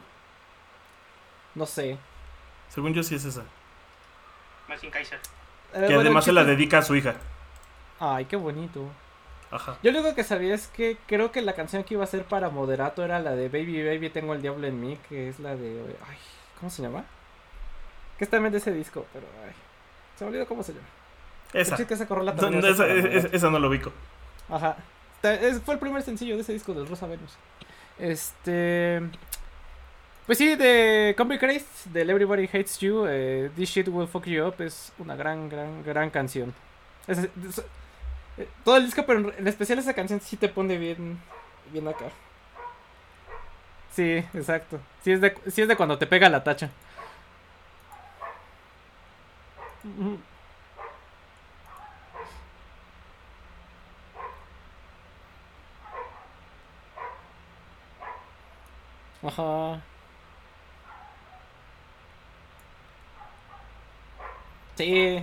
No 1.53 1.65
sé. 1.65 1.97
Según 2.69 2.93
yo 2.93 3.03
sí 3.03 3.15
es 3.15 3.25
esa. 3.25 3.43
Martin 4.69 4.89
Kaiser. 4.89 5.19
Eh, 5.73 5.73
Que 5.73 5.79
bueno, 5.79 5.99
además 5.99 6.23
se 6.23 6.31
la 6.31 6.45
dedica 6.45 6.77
a 6.77 6.81
su 6.81 6.95
hija. 6.95 7.15
Ay, 7.99 8.23
qué 8.23 8.37
bonito. 8.37 8.89
Ajá. 9.51 9.77
Yo 9.83 9.91
lo 9.91 9.99
único 9.99 10.15
que 10.15 10.23
sabía 10.23 10.55
es 10.55 10.67
que 10.67 10.97
creo 11.07 11.31
que 11.31 11.41
la 11.41 11.53
canción 11.53 11.83
que 11.83 11.93
iba 11.95 12.03
a 12.03 12.07
ser 12.07 12.23
para 12.23 12.49
Moderato 12.49 13.03
era 13.03 13.19
la 13.19 13.31
de 13.35 13.49
Baby 13.49 13.83
Baby 13.85 14.09
Tengo 14.09 14.33
el 14.33 14.41
Diablo 14.41 14.65
en 14.67 14.79
mí, 14.79 14.97
que 15.09 15.29
es 15.29 15.39
la 15.39 15.55
de... 15.55 15.81
Ay, 16.07 16.17
¿cómo 16.59 16.69
se 16.69 16.81
llama? 16.81 17.03
Que 18.17 18.23
es 18.23 18.29
también 18.29 18.51
de 18.51 18.59
ese 18.59 18.71
disco, 18.71 19.05
pero... 19.13 19.25
Ay, 19.45 19.51
se 20.17 20.23
me 20.23 20.29
olvidó 20.29 20.47
cómo 20.47 20.63
se 20.63 20.73
llama. 20.73 20.87
Esa. 21.53 21.75
Chiste 21.75 21.87
que 21.87 21.93
esa 21.95 22.05
No, 22.05 22.59
esa, 23.33 23.49
no 23.49 23.59
lo 23.59 23.67
ubico. 23.67 23.91
Ajá. 24.49 24.77
Es- 25.23 25.61
fue 25.61 25.73
el 25.73 25.79
primer 25.79 26.01
sencillo 26.01 26.35
de 26.35 26.41
ese 26.41 26.53
disco 26.53 26.73
del 26.73 26.87
Rosa 26.87 27.07
Venus. 27.07 27.35
Este. 27.99 29.01
Pues 30.25 30.37
sí, 30.37 30.55
de 30.55 31.13
Comic 31.17 31.39
Craze, 31.39 31.65
del 31.91 32.09
Everybody 32.09 32.45
Hates 32.45 32.79
You, 32.79 33.05
eh, 33.07 33.49
This 33.55 33.69
Shit 33.69 33.87
Will 33.89 34.07
Fuck 34.07 34.25
You 34.27 34.45
Up, 34.47 34.55
es 34.61 34.93
una 34.97 35.15
gran, 35.15 35.49
gran, 35.49 35.83
gran 35.83 36.09
canción. 36.09 36.53
Es- 37.07 37.17
es- 37.19 37.63
todo 38.63 38.77
el 38.77 38.85
disco, 38.85 39.05
pero 39.05 39.19
en, 39.19 39.33
en 39.39 39.47
especial 39.47 39.79
esa 39.79 39.93
canción 39.93 40.21
sí 40.21 40.37
te 40.37 40.49
pone 40.49 40.77
bien, 40.77 41.19
bien 41.71 41.87
acá. 41.87 42.11
Sí, 43.91 44.23
exacto. 44.33 44.79
Sí 45.03 45.11
es 45.11 45.21
de, 45.21 45.35
sí 45.47 45.61
es 45.61 45.67
de 45.67 45.75
cuando 45.75 45.97
te 45.97 46.07
pega 46.07 46.29
la 46.29 46.43
tacha. 46.43 46.69
Ajá. 59.23 59.81
Sí. 64.75 65.21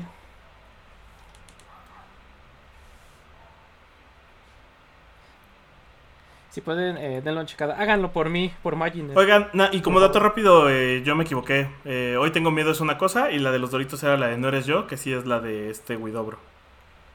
Si 6.58 6.62
pueden, 6.62 6.96
eh, 6.96 7.20
denlo 7.22 7.44
checada. 7.46 7.76
Háganlo 7.78 8.10
por 8.10 8.28
mí, 8.30 8.52
por 8.64 8.74
Magin. 8.74 9.16
Oigan, 9.16 9.48
na- 9.52 9.68
y 9.70 9.80
como 9.80 10.00
dato 10.00 10.18
rápido, 10.18 10.68
eh, 10.68 11.04
yo 11.04 11.14
me 11.14 11.22
equivoqué. 11.22 11.68
Eh, 11.84 12.16
hoy 12.18 12.32
tengo 12.32 12.50
miedo 12.50 12.72
es 12.72 12.80
una 12.80 12.98
cosa 12.98 13.30
y 13.30 13.38
la 13.38 13.52
de 13.52 13.60
los 13.60 13.70
Doritos 13.70 14.02
era 14.02 14.16
la 14.16 14.26
de 14.26 14.38
No 14.38 14.48
eres 14.48 14.66
yo, 14.66 14.88
que 14.88 14.96
sí 14.96 15.12
es 15.12 15.24
la 15.24 15.38
de 15.38 15.70
este 15.70 15.96
Widobro. 15.96 16.36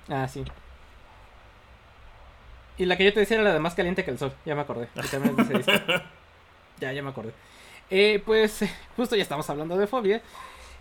Ah, 0.08 0.30
sí. 0.30 0.46
Y 2.78 2.86
la 2.86 2.96
que 2.96 3.04
yo 3.04 3.12
te 3.12 3.20
decía 3.20 3.36
era 3.36 3.44
la 3.44 3.54
de 3.54 3.60
más 3.60 3.76
caliente 3.76 4.06
que 4.06 4.12
el 4.12 4.18
sol. 4.18 4.32
Ya 4.46 4.56
me 4.56 4.62
acordé. 4.62 4.88
Ya, 6.80 6.94
ya 6.94 7.04
me 7.04 7.10
acordé. 7.10 7.34
Eh, 7.90 8.24
pues 8.26 8.64
justo 8.96 9.18
ya 9.18 9.24
estamos 9.24 9.50
hablando 9.50 9.76
de 9.76 9.88
fobia. 9.88 10.22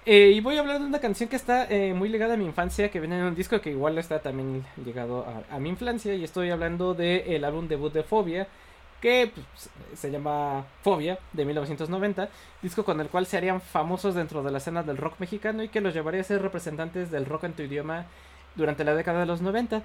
Eh, 0.05 0.33
y 0.35 0.41
voy 0.41 0.57
a 0.57 0.61
hablar 0.61 0.81
de 0.81 0.87
una 0.87 0.99
canción 0.99 1.29
que 1.29 1.37
está 1.37 1.67
eh, 1.71 1.95
muy 1.95 2.09
ligada 2.09 2.35
a 2.35 2.37
mi 2.37 2.45
infancia, 2.45 2.91
que 2.91 2.99
viene 2.99 3.19
en 3.19 3.25
un 3.25 3.35
disco 3.37 3.61
que 3.61 3.71
igual 3.71 3.99
está 3.99 4.21
también 4.21 4.65
ligado 4.85 5.25
a, 5.25 5.55
a 5.55 5.59
mi 5.61 5.69
infancia. 5.69 6.15
Y 6.15 6.25
estoy 6.25 6.51
hablando 6.51 6.95
del 6.95 7.45
álbum 7.45 7.69
debut 7.69 7.93
de 7.93 8.03
Fobia, 8.03 8.49
que 9.01 9.31
pues, 9.33 9.71
se 9.95 10.11
llama 10.11 10.65
Fobia, 10.83 11.19
de 11.33 11.45
1990. 11.45 12.29
Disco 12.63 12.85
con 12.85 13.01
el 13.01 13.09
cual 13.09 13.27
se 13.27 13.37
harían 13.37 13.61
famosos 13.61 14.15
dentro 14.17 14.43
de 14.43 14.51
la 14.51 14.59
escena 14.59 14.83
del 14.83 14.97
rock 14.97 15.21
mexicano 15.21 15.63
y 15.63 15.69
que 15.69 15.81
los 15.81 15.95
llevaría 15.95 16.21
a 16.21 16.25
ser 16.25 16.43
representantes 16.43 17.11
del 17.13 17.27
rock 17.27 17.45
en 17.45 17.53
tu 17.53 17.63
idioma 17.63 18.07
durante 18.57 18.85
la 18.85 18.95
década 18.97 19.21
de 19.21 19.27
los 19.27 19.41
90. 19.41 19.83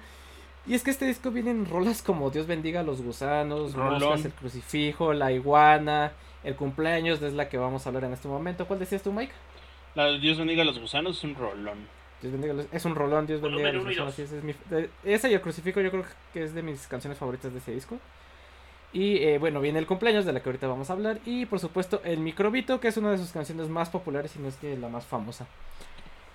Y 0.66 0.74
es 0.74 0.82
que 0.82 0.90
este 0.90 1.06
disco 1.06 1.30
vienen 1.30 1.64
rolas 1.66 2.02
como 2.02 2.30
Dios 2.30 2.46
bendiga 2.46 2.80
a 2.80 2.82
los 2.82 3.02
gusanos. 3.02 3.74
Moscas, 3.76 4.24
el 4.24 4.32
crucifijo, 4.32 5.12
la 5.14 5.32
iguana, 5.32 6.12
el 6.44 6.56
cumpleaños, 6.56 7.22
es 7.22 7.32
la 7.34 7.48
que 7.48 7.56
vamos 7.56 7.86
a 7.86 7.88
hablar 7.88 8.04
en 8.04 8.12
este 8.12 8.28
momento. 8.28 8.66
¿Cuál 8.66 8.80
decías 8.80 9.02
tú, 9.02 9.12
Mike? 9.12 9.32
La 9.98 10.04
de 10.12 10.18
Dios 10.20 10.38
bendiga 10.38 10.62
a 10.62 10.64
los 10.64 10.78
gusanos 10.78 11.18
es 11.18 11.24
un 11.24 11.34
rolón. 11.34 11.78
Dios 12.22 12.32
bendiga 12.32 12.52
a 12.52 12.56
los- 12.56 12.66
es 12.72 12.84
un 12.84 12.94
rolón, 12.94 13.26
Dios 13.26 13.40
bendiga 13.40 13.68
a 13.68 13.72
los 13.72 13.84
gusanos. 13.84 14.18
ese 14.18 14.38
es 14.38 14.44
mi- 14.44 14.54
de- 14.70 14.90
esa 15.04 15.28
y 15.28 15.34
el 15.34 15.40
crucifijo 15.40 15.80
yo 15.80 15.90
creo 15.90 16.04
que 16.32 16.44
es 16.44 16.54
de 16.54 16.62
mis 16.62 16.86
canciones 16.86 17.18
favoritas 17.18 17.52
de 17.52 17.58
ese 17.58 17.72
disco. 17.72 17.98
Y 18.92 19.16
eh, 19.18 19.38
bueno, 19.38 19.60
viene 19.60 19.78
el 19.80 19.86
cumpleaños 19.86 20.24
de 20.24 20.32
la 20.32 20.40
que 20.40 20.48
ahorita 20.48 20.68
vamos 20.68 20.88
a 20.88 20.92
hablar. 20.92 21.18
Y 21.26 21.46
por 21.46 21.58
supuesto 21.58 22.00
el 22.04 22.18
microbito, 22.20 22.78
que 22.80 22.88
es 22.88 22.96
una 22.96 23.10
de 23.10 23.18
sus 23.18 23.32
canciones 23.32 23.68
más 23.68 23.90
populares 23.90 24.34
y 24.36 24.38
no 24.38 24.46
es 24.48 24.54
que 24.56 24.76
la 24.76 24.88
más 24.88 25.04
famosa. 25.04 25.46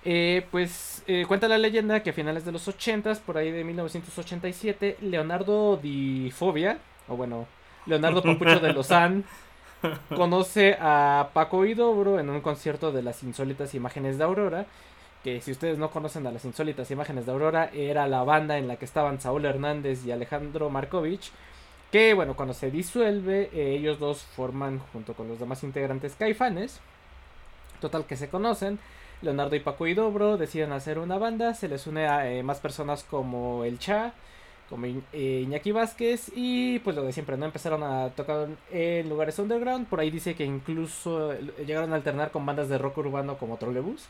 Eh, 0.05 0.45
pues 0.51 1.01
eh, 1.07 1.23
cuenta 1.27 1.47
la 1.47 1.57
leyenda 1.57 2.03
que 2.03 2.09
a 2.09 2.13
finales 2.13 2.43
de 2.43 2.51
los 2.51 2.67
80s, 2.67 3.19
por 3.21 3.37
ahí 3.37 3.49
de 3.51 3.63
1987, 3.63 4.97
Leonardo 5.01 5.77
Di 5.77 6.31
Fobia, 6.31 6.79
o 7.07 7.15
bueno, 7.15 7.47
Leonardo 7.85 8.21
Papucho 8.21 8.59
de 8.59 8.73
Lozán, 8.73 9.23
conoce 10.15 10.77
a 10.79 11.29
Paco 11.33 11.65
Idobro 11.65 12.19
en 12.19 12.29
un 12.29 12.41
concierto 12.41 12.91
de 12.91 13.03
las 13.03 13.23
insólitas 13.23 13.73
imágenes 13.75 14.17
de 14.17 14.23
Aurora. 14.23 14.65
Que 15.23 15.39
si 15.39 15.51
ustedes 15.51 15.77
no 15.77 15.89
conocen 15.89 16.27
a 16.27 16.31
las 16.31 16.43
insólitas 16.43 16.91
imágenes 16.91 17.25
de 17.25 17.31
Aurora, 17.31 17.69
era 17.73 18.07
la 18.07 18.23
banda 18.23 18.57
en 18.57 18.67
la 18.67 18.75
que 18.75 18.85
estaban 18.85 19.21
Saúl 19.21 19.45
Hernández 19.45 20.05
y 20.05 20.11
Alejandro 20.11 20.69
Markovich. 20.69 21.31
Que 21.91 22.13
bueno, 22.13 22.35
cuando 22.35 22.53
se 22.53 22.71
disuelve, 22.71 23.49
eh, 23.53 23.75
ellos 23.77 23.99
dos 23.99 24.23
forman 24.23 24.79
junto 24.91 25.13
con 25.13 25.27
los 25.27 25.39
demás 25.39 25.63
integrantes 25.63 26.15
Caifanes. 26.15 26.79
Total 27.79 28.05
que 28.05 28.17
se 28.17 28.29
conocen. 28.29 28.79
Leonardo 29.21 29.55
y 29.55 29.61
Paco 29.61 29.87
Idobro 29.87 30.37
deciden 30.37 30.73
hacer 30.73 30.99
una 30.99 31.17
banda. 31.17 31.53
Se 31.53 31.67
les 31.67 31.87
une 31.87 32.07
a 32.07 32.29
eh, 32.29 32.43
más 32.43 32.59
personas 32.59 33.03
como 33.03 33.63
el 33.63 33.79
Cha, 33.79 34.13
como 34.69 34.85
eh, 34.85 35.41
Iñaki 35.43 35.71
Vázquez. 35.71 36.31
Y 36.35 36.79
pues 36.79 36.95
lo 36.95 37.03
de 37.03 37.13
siempre, 37.13 37.37
¿no? 37.37 37.45
Empezaron 37.45 37.83
a 37.83 38.09
tocar 38.09 38.47
en 38.71 39.09
lugares 39.09 39.39
underground. 39.39 39.87
Por 39.87 39.99
ahí 39.99 40.09
dice 40.11 40.35
que 40.35 40.45
incluso 40.45 41.33
eh, 41.33 41.53
llegaron 41.65 41.93
a 41.93 41.95
alternar 41.95 42.31
con 42.31 42.45
bandas 42.45 42.69
de 42.69 42.77
rock 42.77 42.97
urbano 42.99 43.37
como 43.37 43.57
Trolebus. 43.57 44.07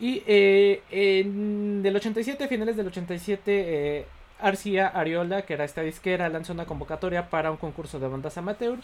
Y 0.00 0.22
eh, 0.26 0.82
en 0.90 1.82
del 1.82 1.94
87, 1.96 2.48
finales 2.48 2.76
del 2.76 2.86
87, 2.86 3.42
eh, 3.46 4.06
Arcia 4.38 4.88
Ariola, 4.88 5.42
que 5.42 5.52
era 5.52 5.64
esta 5.64 5.82
disquera, 5.82 6.28
lanzó 6.30 6.54
una 6.54 6.64
convocatoria 6.64 7.28
para 7.28 7.50
un 7.50 7.58
concurso 7.58 7.98
de 8.00 8.08
bandas 8.08 8.38
amateur, 8.38 8.78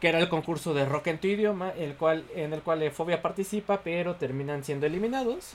que 0.00 0.08
era 0.08 0.18
el 0.18 0.28
concurso 0.28 0.74
de 0.74 0.84
rock 0.84 1.06
en 1.06 1.18
tu 1.18 1.28
idioma, 1.28 1.70
el 1.70 1.94
cual, 1.94 2.24
en 2.36 2.52
el 2.52 2.60
cual 2.60 2.82
eh, 2.82 2.90
Fobia 2.90 3.22
participa, 3.22 3.80
pero 3.82 4.16
terminan 4.16 4.64
siendo 4.64 4.84
eliminados. 4.84 5.54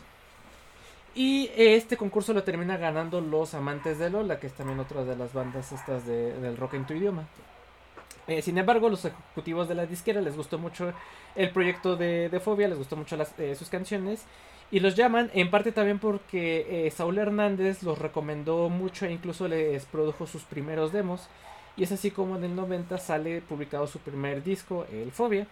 Y 1.19 1.51
este 1.57 1.97
concurso 1.97 2.33
lo 2.33 2.43
termina 2.43 2.77
ganando 2.77 3.19
los 3.19 3.53
amantes 3.53 3.99
de 3.99 4.09
Lola, 4.09 4.39
que 4.39 4.47
es 4.47 4.53
también 4.53 4.79
otra 4.79 5.03
de 5.03 5.17
las 5.17 5.33
bandas 5.33 5.71
estas 5.73 6.05
de- 6.05 6.31
del 6.39 6.55
rock 6.55 6.75
en 6.75 6.85
tu 6.87 6.93
idioma. 6.93 7.27
Eh, 8.27 8.41
sin 8.41 8.57
embargo, 8.57 8.89
los 8.89 9.03
ejecutivos 9.05 9.67
de 9.67 9.75
la 9.75 9.85
disquera 9.85 10.21
les 10.21 10.37
gustó 10.37 10.59
mucho 10.59 10.93
el 11.35 11.49
proyecto 11.51 11.95
de, 11.95 12.29
de 12.29 12.39
Fobia, 12.39 12.67
les 12.67 12.77
gustó 12.77 12.95
mucho 12.95 13.17
las, 13.17 13.37
eh, 13.39 13.55
sus 13.55 13.69
canciones. 13.69 14.23
Y 14.71 14.79
los 14.81 14.95
llaman 14.95 15.31
en 15.33 15.49
parte 15.49 15.71
también 15.71 15.99
porque 15.99 16.85
eh, 16.87 16.91
Saúl 16.91 17.17
Hernández 17.17 17.81
los 17.83 17.97
recomendó 17.99 18.69
mucho 18.69 19.05
e 19.07 19.11
incluso 19.11 19.47
les 19.47 19.85
produjo 19.85 20.27
sus 20.27 20.43
primeros 20.43 20.91
demos. 20.93 21.27
Y 21.75 21.83
es 21.83 21.91
así 21.91 22.11
como 22.11 22.37
en 22.37 22.43
el 22.43 22.55
90 22.55 22.97
sale 22.99 23.41
publicado 23.41 23.87
su 23.87 23.99
primer 23.99 24.43
disco, 24.43 24.85
El 24.91 25.11
Fobia. 25.11 25.47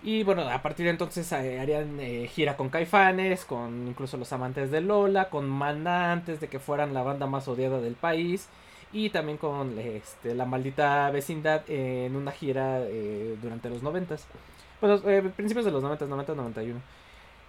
Y 0.00 0.24
bueno, 0.24 0.48
a 0.48 0.62
partir 0.62 0.84
de 0.84 0.90
entonces 0.90 1.30
eh, 1.32 1.60
harían 1.60 2.00
eh, 2.00 2.28
gira 2.28 2.56
con 2.56 2.70
Caifanes, 2.70 3.44
con 3.44 3.86
incluso 3.88 4.16
los 4.16 4.32
amantes 4.32 4.70
de 4.70 4.80
Lola, 4.80 5.28
con 5.28 5.48
Maná 5.48 6.12
antes 6.12 6.40
de 6.40 6.48
que 6.48 6.58
fueran 6.58 6.94
la 6.94 7.02
banda 7.02 7.26
más 7.26 7.46
odiada 7.46 7.80
del 7.80 7.94
país. 7.94 8.48
Y 8.92 9.10
también 9.10 9.38
con 9.38 9.78
este, 9.78 10.34
la 10.34 10.44
maldita 10.44 11.10
vecindad 11.10 11.62
en 11.68 12.16
una 12.16 12.32
gira 12.32 12.80
eh, 12.82 13.36
durante 13.40 13.70
los 13.70 13.82
90. 13.82 14.16
Bueno, 14.80 15.00
principios 15.36 15.64
de 15.64 15.70
los 15.70 15.82
90, 15.82 16.06
90, 16.06 16.34
91. 16.34 16.80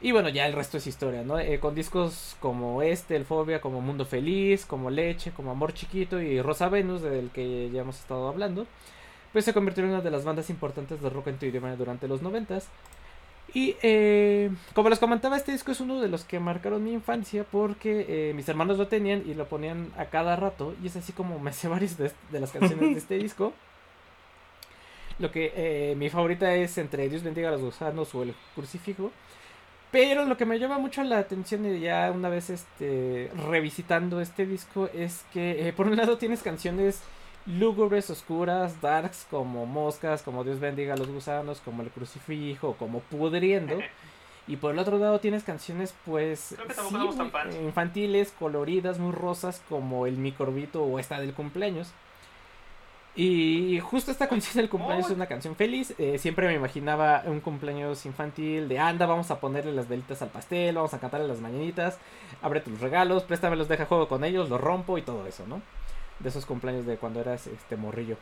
Y 0.01 0.11
bueno, 0.11 0.29
ya 0.29 0.45
el 0.45 0.53
resto 0.53 0.77
es 0.77 0.85
historia, 0.87 1.23
¿no? 1.23 1.35
Con 1.59 1.75
discos 1.75 2.35
como 2.39 2.81
este, 2.81 3.15
El 3.15 3.25
Fobia, 3.25 3.61
como 3.61 3.81
Mundo 3.81 4.05
Feliz, 4.05 4.65
como 4.65 4.89
Leche, 4.89 5.31
como 5.31 5.51
Amor 5.51 5.73
Chiquito 5.73 6.21
y 6.21 6.41
Rosa 6.41 6.69
Venus, 6.69 7.01
del 7.01 7.29
que 7.31 7.69
ya 7.71 7.81
hemos 7.81 7.99
estado 7.99 8.27
hablando, 8.27 8.67
pues 9.33 9.45
se 9.45 9.53
convirtió 9.53 9.83
en 9.83 9.89
una 9.89 10.01
de 10.01 10.11
las 10.11 10.23
bandas 10.23 10.49
importantes 10.51 11.01
de 11.01 11.09
rock 11.09 11.27
en 11.27 11.37
tu 11.37 11.47
idioma 11.47 11.75
durante 11.75 12.07
los 12.07 12.21
noventas. 12.21 12.67
Y 13.53 13.75
eh, 13.83 14.51
como 14.73 14.89
les 14.89 14.99
comentaba, 14.99 15.37
este 15.37 15.51
disco 15.51 15.71
es 15.71 15.79
uno 15.79 15.99
de 15.99 16.07
los 16.07 16.23
que 16.23 16.39
marcaron 16.39 16.83
mi 16.83 16.93
infancia 16.93 17.43
porque 17.43 18.05
eh, 18.07 18.33
mis 18.33 18.47
hermanos 18.47 18.77
lo 18.77 18.87
tenían 18.87 19.23
y 19.27 19.33
lo 19.33 19.47
ponían 19.47 19.91
a 19.97 20.05
cada 20.05 20.35
rato. 20.35 20.75
Y 20.81 20.87
es 20.87 20.95
así 20.95 21.13
como 21.13 21.39
me 21.39 21.51
sé 21.51 21.67
varias 21.69 21.97
de, 21.97 22.11
las 22.31 22.51
canciones 22.51 22.91
de 22.91 22.97
este 22.97 23.17
disco. 23.17 23.53
Lo 25.19 25.31
que 25.31 25.51
eh, 25.55 25.95
mi 25.95 26.09
favorita 26.09 26.53
es 26.55 26.77
entre 26.77 27.09
Dios 27.09 27.23
bendiga 27.23 27.49
a 27.49 27.51
los 27.51 27.61
gusanos 27.61 28.13
o 28.15 28.23
el 28.23 28.33
crucifijo. 28.55 29.11
Pero 29.91 30.25
lo 30.25 30.37
que 30.37 30.45
me 30.45 30.57
llama 30.57 30.79
mucho 30.79 31.03
la 31.03 31.19
atención 31.19 31.63
y 31.67 31.79
ya 31.79 32.11
una 32.11 32.29
vez 32.29 32.49
este 32.49 33.29
revisitando 33.47 34.21
este 34.21 34.47
disco 34.47 34.89
es 34.91 35.23
que 35.31 35.71
por 35.77 35.85
un 35.85 35.95
lado 35.95 36.17
tienes 36.17 36.41
canciones 36.41 37.03
lúgubres, 37.45 38.09
oscuras, 38.09 38.79
darks 38.81 39.27
como 39.29 39.65
Moscas, 39.65 40.21
como 40.21 40.43
Dios 40.43 40.59
bendiga 40.59 40.93
a 40.93 40.97
los 40.97 41.07
gusanos, 41.09 41.59
como 41.59 41.81
el 41.81 41.89
crucifijo, 41.89 42.75
como 42.77 42.99
Pudriendo. 42.99 43.79
Y 44.45 44.57
por 44.57 44.73
el 44.73 44.79
otro 44.79 44.97
lado 44.97 45.19
tienes 45.21 45.45
canciones 45.45 45.95
pues 46.03 46.39
sí, 46.49 46.55
eh, 47.53 47.63
infantiles, 47.63 48.33
coloridas, 48.37 48.99
muy 48.99 49.13
rosas 49.13 49.61
como 49.69 50.05
el 50.05 50.17
microbito 50.17 50.83
o 50.83 50.99
esta 50.99 51.17
del 51.21 51.33
cumpleaños. 51.33 51.93
Y 53.15 53.79
justo 53.79 54.11
esta 54.11 54.27
canción 54.27 54.55
del 54.55 54.69
cumpleaños 54.69 55.05
Oh. 55.05 55.09
es 55.11 55.15
una 55.15 55.27
canción 55.27 55.55
feliz. 55.55 55.93
eh, 55.97 56.17
siempre 56.17 56.47
me 56.47 56.55
imaginaba 56.55 57.23
un 57.25 57.39
cumpleaños 57.39 58.05
infantil 58.05 58.67
de 58.67 58.79
anda, 58.79 59.05
vamos 59.05 59.29
a 59.31 59.39
ponerle 59.39 59.71
las 59.71 59.87
velitas 59.87 60.21
al 60.21 60.29
pastel, 60.29 60.75
vamos 60.75 60.93
a 60.93 60.99
cantarle 60.99 61.27
las 61.27 61.39
mañanitas, 61.39 61.97
abre 62.41 62.59
tus 62.59 62.81
regalos, 62.81 63.23
préstamelos, 63.23 63.67
deja 63.69 63.85
juego 63.85 64.07
con 64.09 64.23
ellos, 64.25 64.49
los 64.49 64.59
rompo 64.59 64.97
y 64.97 65.03
todo 65.03 65.25
eso, 65.27 65.45
¿no? 65.47 65.61
De 66.23 66.29
esos 66.29 66.45
cumpleaños 66.45 66.85
de 66.85 66.97
cuando 66.97 67.19
eras 67.19 67.45
este 67.47 67.75
morrillo. 67.75 68.17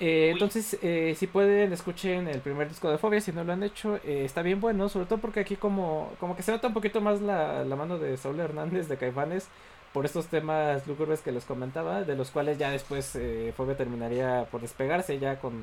Eh, 0.00 0.30
entonces, 0.32 0.76
eh, 0.82 1.14
si 1.16 1.26
pueden, 1.28 1.72
escuchen 1.72 2.26
el 2.28 2.40
primer 2.40 2.68
disco 2.68 2.90
de 2.90 2.98
Fobia, 2.98 3.20
si 3.20 3.32
no 3.32 3.44
lo 3.44 3.52
han 3.52 3.62
hecho, 3.62 3.96
eh, 4.04 4.24
está 4.24 4.42
bien 4.42 4.60
bueno, 4.60 4.88
sobre 4.88 5.06
todo 5.06 5.20
porque 5.20 5.40
aquí 5.40 5.54
como, 5.56 6.12
como 6.18 6.34
que 6.36 6.42
se 6.42 6.50
nota 6.52 6.66
un 6.68 6.74
poquito 6.74 7.00
más 7.00 7.20
la, 7.20 7.64
la 7.64 7.76
mano 7.76 7.98
de 7.98 8.16
Saúl 8.16 8.40
Hernández 8.40 8.88
de 8.88 8.96
Caifanes 8.96 9.46
por 9.92 10.04
estos 10.04 10.26
temas 10.26 10.84
lúgubres 10.88 11.20
que 11.20 11.30
les 11.30 11.44
comentaba, 11.44 12.02
de 12.02 12.16
los 12.16 12.32
cuales 12.32 12.58
ya 12.58 12.70
después 12.70 13.14
eh, 13.14 13.52
Fobia 13.56 13.76
terminaría 13.76 14.46
por 14.50 14.60
despegarse 14.60 15.20
ya 15.20 15.38
con 15.38 15.62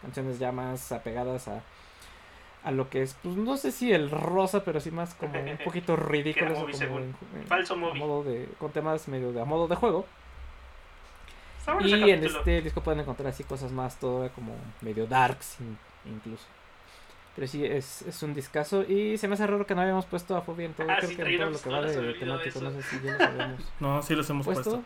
canciones 0.00 0.38
ya 0.38 0.52
más 0.52 0.92
apegadas 0.92 1.48
a, 1.48 1.60
a 2.62 2.70
lo 2.70 2.88
que 2.88 3.02
es, 3.02 3.16
pues 3.20 3.34
no 3.36 3.56
sé 3.56 3.72
si 3.72 3.92
el 3.92 4.12
rosa, 4.12 4.62
pero 4.64 4.78
sí 4.80 4.92
más 4.92 5.14
como 5.14 5.40
un 5.40 5.56
poquito 5.64 5.96
ridículo, 5.96 6.50
Movie, 6.50 6.66
como 6.66 6.78
según. 6.78 7.02
en- 7.34 7.40
en- 7.40 7.46
Falso 7.48 7.74
a 7.74 7.76
modo 7.98 8.22
de, 8.22 8.48
con 8.60 8.70
temas 8.70 9.08
medio 9.08 9.32
de 9.32 9.40
a 9.40 9.44
modo 9.44 9.66
de 9.66 9.74
juego. 9.74 10.06
Y 11.84 12.10
en 12.10 12.24
este 12.24 12.62
disco 12.62 12.80
pueden 12.80 13.00
encontrar 13.00 13.28
así 13.28 13.42
cosas 13.44 13.72
más 13.72 13.96
todavía 13.98 14.30
como 14.32 14.54
medio 14.80 15.06
darks 15.06 15.56
in- 15.60 15.78
incluso. 16.06 16.44
Pero 17.34 17.46
sí, 17.48 17.64
es, 17.64 18.02
es 18.02 18.22
un 18.22 18.32
discazo. 18.34 18.82
Y 18.82 19.18
se 19.18 19.28
me 19.28 19.34
hace 19.34 19.46
raro 19.46 19.66
que 19.66 19.74
no 19.74 19.82
habíamos 19.82 20.06
puesto 20.06 20.36
a 20.36 20.40
Fobia 20.42 20.66
en 20.66 20.72
todo, 20.74 20.86
Ah, 20.90 20.96
creo 20.98 21.10
sí, 21.10 21.16
que 21.16 21.22
en 21.22 21.38
todo 21.38 21.50
lo 21.50 21.58
que 21.60 21.68
no 21.70 21.76
va 21.76 21.82
de 21.82 22.14
temático. 22.14 22.60
No 22.60 22.70
sé 22.70 22.82
si 22.82 23.00
ya 23.02 23.12
los 23.12 23.20
habíamos 23.20 23.60
No, 23.80 24.02
sí 24.02 24.14
los 24.14 24.30
hemos 24.30 24.46
puesto. 24.46 24.62
puesto. 24.70 24.84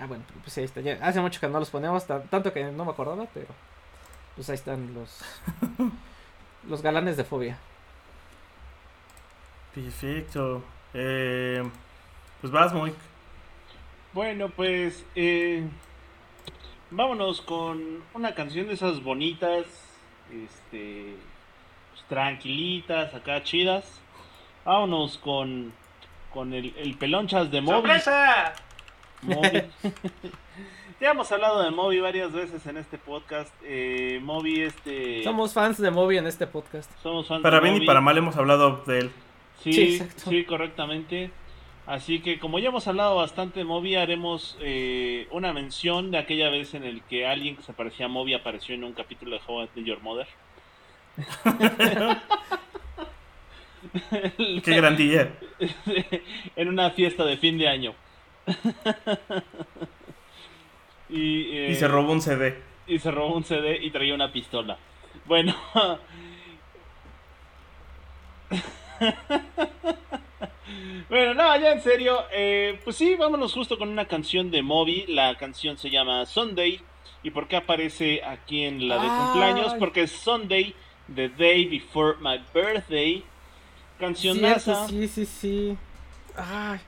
Ah, 0.00 0.06
bueno, 0.06 0.24
pues 0.42 0.56
ahí 0.58 0.64
está. 0.64 0.80
Ya 0.80 0.98
hace 1.02 1.20
mucho 1.20 1.40
que 1.40 1.48
no 1.48 1.58
los 1.58 1.70
poníamos, 1.70 2.06
ta- 2.06 2.22
tanto 2.22 2.52
que 2.52 2.64
no 2.64 2.84
me 2.84 2.90
acordaba, 2.90 3.26
pero 3.32 3.46
pues 4.36 4.48
ahí 4.50 4.54
están 4.56 4.92
los 4.94 5.20
los 6.68 6.82
galanes 6.82 7.16
de 7.16 7.24
Fobia. 7.24 7.58
Perfecto. 9.74 10.62
Eh, 10.94 11.62
pues 12.40 12.52
vas, 12.52 12.72
Moik. 12.72 12.94
Bueno, 14.18 14.48
pues 14.48 15.06
eh, 15.14 15.62
vámonos 16.90 17.40
con 17.40 18.02
una 18.14 18.34
canción 18.34 18.66
de 18.66 18.74
esas 18.74 19.00
bonitas, 19.00 19.64
este, 20.32 21.14
pues, 21.92 22.04
tranquilitas, 22.08 23.14
acá 23.14 23.44
chidas. 23.44 24.00
Vámonos 24.64 25.18
con, 25.18 25.72
con 26.34 26.52
el, 26.52 26.74
el 26.78 26.96
pelonchas 26.96 27.52
de 27.52 27.60
Moby. 27.60 27.74
¡Sorpresa! 27.76 28.54
Moby. 29.22 29.62
ya 31.00 31.12
hemos 31.12 31.30
hablado 31.30 31.62
de 31.62 31.70
Moby 31.70 32.00
varias 32.00 32.32
veces 32.32 32.66
en 32.66 32.76
este 32.76 32.98
podcast. 32.98 33.54
Eh, 33.62 34.18
Moby, 34.20 34.62
este, 34.62 35.22
Somos 35.22 35.54
fans 35.54 35.78
de 35.78 35.92
Moby 35.92 36.16
en 36.16 36.26
este 36.26 36.48
podcast. 36.48 36.90
somos 37.04 37.28
fans 37.28 37.40
Para 37.40 37.60
de 37.60 37.70
bien 37.70 37.82
y 37.84 37.86
para 37.86 38.00
mal 38.00 38.18
hemos 38.18 38.36
hablado 38.36 38.82
de 38.84 38.98
él. 38.98 39.12
Sí, 39.62 39.72
Sí, 39.72 40.08
sí, 40.16 40.44
correctamente. 40.44 41.30
Así 41.88 42.20
que 42.20 42.38
como 42.38 42.58
ya 42.58 42.68
hemos 42.68 42.86
hablado 42.86 43.16
bastante 43.16 43.60
de 43.60 43.64
Moby, 43.64 43.96
haremos 43.96 44.58
eh, 44.60 45.26
una 45.30 45.54
mención 45.54 46.10
de 46.10 46.18
aquella 46.18 46.50
vez 46.50 46.74
en 46.74 46.84
el 46.84 47.00
que 47.00 47.26
alguien 47.26 47.56
que 47.56 47.62
se 47.62 47.72
parecía 47.72 48.04
a 48.04 48.10
Moby 48.10 48.34
apareció 48.34 48.74
en 48.74 48.84
un 48.84 48.92
capítulo 48.92 49.36
de 49.36 49.40
How 49.46 49.62
I 49.62 49.68
Met 49.74 49.86
Your 49.86 50.02
Mother. 50.02 50.26
Qué 54.62 54.76
grandilla. 54.76 55.30
en 56.56 56.68
una 56.68 56.90
fiesta 56.90 57.24
de 57.24 57.38
fin 57.38 57.56
de 57.56 57.68
año. 57.68 57.94
y, 61.08 61.56
eh, 61.56 61.70
Y 61.70 61.74
se 61.74 61.88
robó 61.88 62.12
un 62.12 62.20
CD. 62.20 62.60
y 62.86 62.98
se 62.98 63.10
robó 63.10 63.34
un 63.34 63.44
CD 63.44 63.78
y 63.80 63.90
traía 63.90 64.14
una 64.14 64.30
pistola. 64.30 64.76
Bueno. 65.24 65.56
Bueno, 71.08 71.34
no, 71.34 71.56
ya 71.60 71.72
en 71.72 71.82
serio. 71.82 72.24
eh, 72.32 72.80
pues 72.84 72.96
sí, 72.96 73.14
vámonos 73.14 73.52
justo 73.52 73.78
con 73.78 73.88
una 73.88 74.06
canción 74.06 74.50
de 74.50 74.62
Moby. 74.62 75.06
La 75.08 75.36
canción 75.36 75.76
se 75.78 75.90
llama 75.90 76.24
Sunday. 76.26 76.80
¿Y 77.22 77.30
por 77.30 77.48
qué 77.48 77.56
aparece 77.56 78.22
aquí 78.24 78.64
en 78.64 78.88
la 78.88 78.96
de 79.02 79.08
Ay. 79.08 79.16
cumpleaños? 79.18 79.74
Porque 79.74 80.02
es 80.02 80.12
Sunday, 80.12 80.74
the 81.14 81.28
day 81.30 81.64
before 81.66 82.16
my 82.20 82.38
birthday. 82.54 83.24
Cancionaza. 83.98 84.86
Cierto, 84.86 84.88
sí, 84.88 85.08
sí, 85.08 85.26
sí. 85.26 85.76
Ay, 86.36 86.78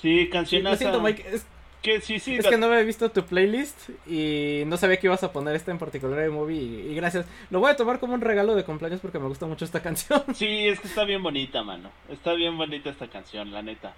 Sí, 0.00 0.24
sí, 0.24 0.28
cancionaza. 0.30 0.70
lo 0.72 0.78
siento, 0.78 1.00
Mike. 1.00 1.24
Es, 1.34 1.46
Que 1.82 2.00
sí, 2.02 2.18
sí. 2.18 2.36
es 2.36 2.46
que 2.46 2.58
no 2.58 2.66
había 2.66 2.82
visto 2.82 3.10
tu 3.10 3.24
playlist 3.24 3.88
y 4.06 4.64
no 4.66 4.76
sabía 4.76 4.98
que 4.98 5.06
ibas 5.06 5.22
a 5.24 5.32
poner 5.32 5.56
esta 5.56 5.70
en 5.70 5.78
particular 5.78 6.18
de 6.18 6.28
Moby. 6.28 6.58
Y, 6.58 6.92
y 6.92 6.94
gracias. 6.94 7.26
Lo 7.48 7.60
voy 7.60 7.70
a 7.70 7.76
tomar 7.76 7.98
como 7.98 8.12
un 8.14 8.20
regalo 8.20 8.54
de 8.54 8.64
cumpleaños 8.64 9.00
porque 9.00 9.18
me 9.18 9.28
gusta 9.28 9.46
mucho 9.46 9.64
esta 9.64 9.80
canción. 9.82 10.22
Sí, 10.34 10.68
es 10.68 10.78
que 10.80 10.88
está 10.88 11.04
bien 11.04 11.22
bonita, 11.22 11.62
mano. 11.62 11.90
Está 12.10 12.34
bien 12.34 12.58
bonita 12.58 12.90
esta 12.90 13.08
canción, 13.08 13.50
la 13.50 13.62
neta. 13.62 13.94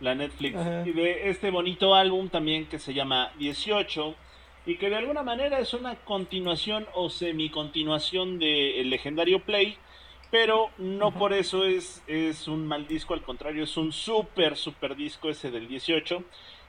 La 0.00 0.14
Netflix. 0.14 0.56
Ajá. 0.56 0.84
Y 0.86 0.92
de 0.92 1.28
este 1.28 1.50
bonito 1.50 1.94
álbum 1.94 2.28
también 2.30 2.66
que 2.66 2.78
se 2.78 2.94
llama 2.94 3.30
18. 3.38 4.14
Y 4.64 4.76
que 4.76 4.88
de 4.88 4.96
alguna 4.96 5.22
manera 5.22 5.58
es 5.58 5.74
una 5.74 5.96
continuación 5.96 6.86
o 6.94 7.10
semi-continuación 7.10 8.38
del 8.38 8.88
legendario 8.88 9.40
Play. 9.40 9.76
Pero 10.30 10.70
no 10.78 11.08
Ajá. 11.08 11.18
por 11.18 11.32
eso 11.32 11.64
es, 11.64 12.02
es 12.06 12.48
un 12.48 12.66
mal 12.66 12.86
disco, 12.86 13.14
al 13.14 13.22
contrario, 13.22 13.64
es 13.64 13.76
un 13.78 13.92
súper, 13.92 14.56
súper 14.56 14.94
disco 14.94 15.30
ese 15.30 15.50
del 15.50 15.68
18. 15.68 16.22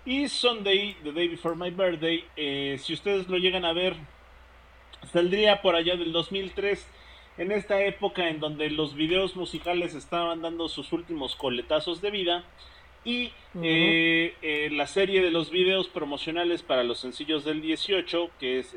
Y 0.06 0.30
Sunday, 0.30 0.96
The 1.04 1.12
Day 1.12 1.28
Before 1.28 1.56
My 1.56 1.72
Birthday, 1.72 2.24
eh, 2.38 2.78
si 2.82 2.94
ustedes 2.94 3.28
lo 3.28 3.38
llegan 3.38 3.66
a 3.66 3.74
ver, 3.74 3.96
saldría 5.12 5.62
por 5.62 5.76
allá 5.76 5.98
del 5.98 6.14
2003 6.14 6.88
en 7.38 7.52
esta 7.52 7.84
época 7.84 8.30
en 8.30 8.40
donde 8.40 8.70
los 8.70 8.96
videos 8.96 9.36
musicales 9.36 9.96
estaban 9.96 10.42
dando 10.42 10.70
sus 10.70 10.94
últimos 10.94 11.36
coletazos 11.36 12.02
de 12.02 12.12
vida 12.12 12.44
y 13.04 13.32
eh, 13.62 14.36
eh, 14.42 14.70
la 14.72 14.88
serie 14.88 15.22
de 15.22 15.32
los 15.32 15.50
videos 15.50 15.88
promocionales 15.88 16.64
para 16.64 16.84
los 16.84 17.00
sencillos 17.00 17.44
del 17.44 17.62
18 17.62 18.32
que 18.40 18.60
es 18.60 18.74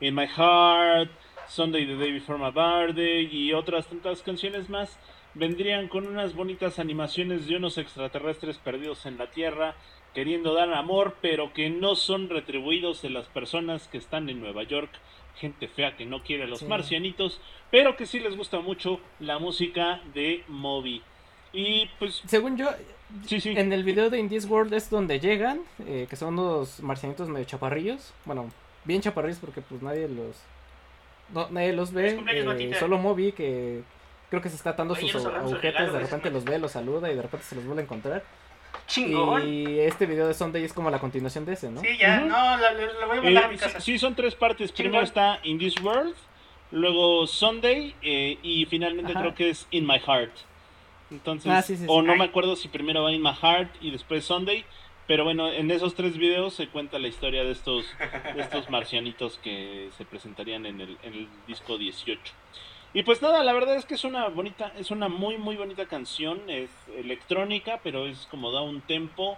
In 0.00 0.14
My 0.14 0.26
Heart, 0.26 1.10
Sunday 1.48 1.86
the 1.86 1.96
Day 1.96 2.12
Before 2.12 2.38
My 2.38 2.50
Birthday 2.50 3.28
y 3.30 3.52
otras 3.52 3.86
tantas 3.86 4.22
canciones 4.22 4.68
más 4.68 4.98
vendrían 5.34 5.88
con 5.88 6.06
unas 6.06 6.34
bonitas 6.34 6.78
animaciones 6.78 7.46
de 7.46 7.56
unos 7.56 7.78
extraterrestres 7.78 8.58
perdidos 8.58 9.04
en 9.06 9.18
la 9.18 9.30
Tierra 9.30 9.74
queriendo 10.16 10.54
dar 10.54 10.72
amor 10.72 11.14
pero 11.20 11.52
que 11.52 11.68
no 11.70 11.94
son 11.94 12.30
retribuidos 12.30 13.02
de 13.02 13.10
las 13.10 13.26
personas 13.26 13.86
que 13.86 13.98
están 13.98 14.28
en 14.30 14.40
Nueva 14.40 14.62
York 14.62 14.90
gente 15.36 15.68
fea 15.68 15.94
que 15.96 16.06
no 16.06 16.22
quiere 16.22 16.44
a 16.44 16.46
los 16.46 16.60
Sí. 16.60 16.64
marcianitos, 16.64 17.40
pero 17.70 17.94
que 17.96 18.06
sí 18.06 18.18
les 18.20 18.34
gusta 18.36 18.60
mucho 18.60 18.98
la 19.20 19.38
música 19.38 20.00
de 20.14 20.42
Moby. 20.48 21.02
Y 21.52 21.90
pues, 21.98 22.22
Según 22.26 22.56
yo, 22.56 22.70
sí, 23.26 23.40
sí. 23.42 23.50
en 23.54 23.70
el 23.70 23.84
video 23.84 24.08
de 24.08 24.18
In 24.18 24.30
This 24.30 24.46
World 24.46 24.72
es 24.72 24.88
donde 24.88 25.20
llegan, 25.20 25.60
eh, 25.86 26.06
que 26.08 26.16
son 26.16 26.38
unos 26.38 26.80
marcianitos 26.80 27.28
medio 27.28 27.44
chaparrillos. 27.44 28.14
Bueno, 28.24 28.50
bien 28.84 29.02
chaparrillos 29.02 29.38
porque 29.38 29.60
pues 29.60 29.82
nadie 29.82 30.08
los... 30.08 30.36
No, 31.34 31.48
nadie 31.50 31.74
los 31.74 31.92
ve. 31.92 32.18
Eh, 32.30 32.74
solo 32.78 32.96
Moby 32.96 33.32
que 33.32 33.82
creo 34.30 34.40
que 34.40 34.48
se 34.48 34.56
está 34.56 34.70
atando 34.70 34.94
Oye, 34.94 35.08
sus 35.08 35.26
agujetas, 35.26 35.92
de 35.92 35.98
repente 35.98 36.30
los 36.30 36.44
ve, 36.44 36.58
los 36.58 36.72
saluda 36.72 37.12
y 37.12 37.14
de 37.14 37.20
repente 37.22 37.44
se 37.44 37.56
los 37.56 37.64
vuelve 37.66 37.82
a 37.82 37.84
encontrar. 37.84 38.22
Chingón. 38.86 39.48
Y 39.48 39.78
este 39.80 40.06
video 40.06 40.26
de 40.28 40.34
Sunday 40.34 40.64
es 40.64 40.72
como 40.72 40.90
la 40.90 40.98
continuación 40.98 41.44
de 41.44 41.54
ese, 41.54 41.70
¿no? 41.70 41.80
Sí, 41.80 41.96
ya, 41.98 42.20
no, 42.20 42.28
la- 42.56 42.72
la 42.72 43.06
voy 43.06 43.16
a 43.16 43.20
Eh, 43.20 43.22
mandar 43.24 43.44
a 43.44 43.48
mi 43.48 43.56
sí, 43.58 43.64
casa. 43.64 43.80
sí, 43.80 43.98
son 43.98 44.14
tres 44.14 44.34
partes. 44.34 44.72
Chingón. 44.72 44.90
Primero 44.92 45.04
está 45.04 45.40
In 45.44 45.58
This 45.58 45.80
World, 45.82 46.14
luego 46.70 47.26
Sunday 47.26 47.94
eh, 48.02 48.38
y 48.42 48.64
finalmente 48.66 49.12
Ajá. 49.12 49.20
creo 49.22 49.34
que 49.34 49.50
es 49.50 49.66
In 49.70 49.86
My 49.86 49.98
Heart. 49.98 50.32
Entonces, 51.10 51.50
Ah, 51.52 51.62
sí, 51.62 51.76
sí, 51.76 51.82
sí. 51.82 51.86
o 51.88 52.02
no 52.02 52.12
Ay. 52.12 52.18
me 52.18 52.24
acuerdo 52.24 52.56
si 52.56 52.68
primero 52.68 53.02
va 53.02 53.12
In 53.12 53.22
My 53.22 53.32
Heart 53.34 53.70
y 53.80 53.90
después 53.90 54.24
Sunday. 54.24 54.64
Pero 55.06 55.22
bueno, 55.22 55.48
en 55.52 55.70
esos 55.70 55.94
tres 55.94 56.16
videos 56.18 56.54
se 56.54 56.66
cuenta 56.66 56.98
la 56.98 57.06
historia 57.06 57.44
de 57.44 57.52
estos, 57.52 57.86
de 58.34 58.40
estos 58.42 58.68
marcianitos 58.70 59.38
que 59.38 59.88
se 59.96 60.04
presentarían 60.04 60.66
en 60.66 60.80
el, 60.80 60.98
en 61.04 61.14
el 61.14 61.28
disco 61.46 61.78
18. 61.78 62.20
Y 62.96 63.02
pues 63.02 63.20
nada, 63.20 63.44
la 63.44 63.52
verdad 63.52 63.76
es 63.76 63.84
que 63.84 63.92
es 63.94 64.04
una 64.04 64.26
bonita, 64.28 64.72
es 64.78 64.90
una 64.90 65.08
muy 65.08 65.36
muy 65.36 65.54
bonita 65.56 65.84
canción, 65.84 66.48
es 66.48 66.70
electrónica, 66.96 67.78
pero 67.82 68.06
es 68.06 68.26
como 68.30 68.50
da 68.52 68.62
un 68.62 68.80
tempo. 68.80 69.36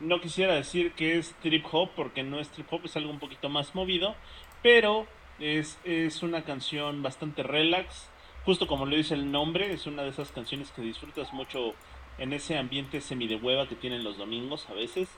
No 0.00 0.20
quisiera 0.20 0.54
decir 0.54 0.92
que 0.94 1.16
es 1.16 1.32
trip 1.40 1.64
hop 1.70 1.90
porque 1.94 2.24
no 2.24 2.40
es 2.40 2.48
trip 2.50 2.66
hop, 2.72 2.80
es 2.86 2.96
algo 2.96 3.10
un 3.10 3.20
poquito 3.20 3.48
más 3.48 3.74
movido, 3.76 4.16
pero 4.62 5.06
Es, 5.40 5.78
es 5.84 6.24
una 6.24 6.42
canción 6.42 7.00
bastante 7.04 7.44
relax, 7.44 8.10
justo 8.44 8.66
como 8.66 8.86
lo 8.86 8.96
dice 8.96 9.14
el 9.14 9.30
nombre, 9.30 9.72
es 9.72 9.86
una 9.86 10.02
de 10.02 10.08
esas 10.08 10.32
canciones 10.32 10.72
que 10.72 10.82
disfrutas 10.82 11.32
mucho 11.32 11.74
en 12.18 12.32
ese 12.32 12.58
ambiente 12.58 13.00
semi 13.00 13.28
de 13.28 13.36
hueva 13.36 13.68
que 13.68 13.76
tienen 13.76 14.02
los 14.02 14.18
domingos 14.18 14.66
a 14.68 14.74
veces. 14.74 15.08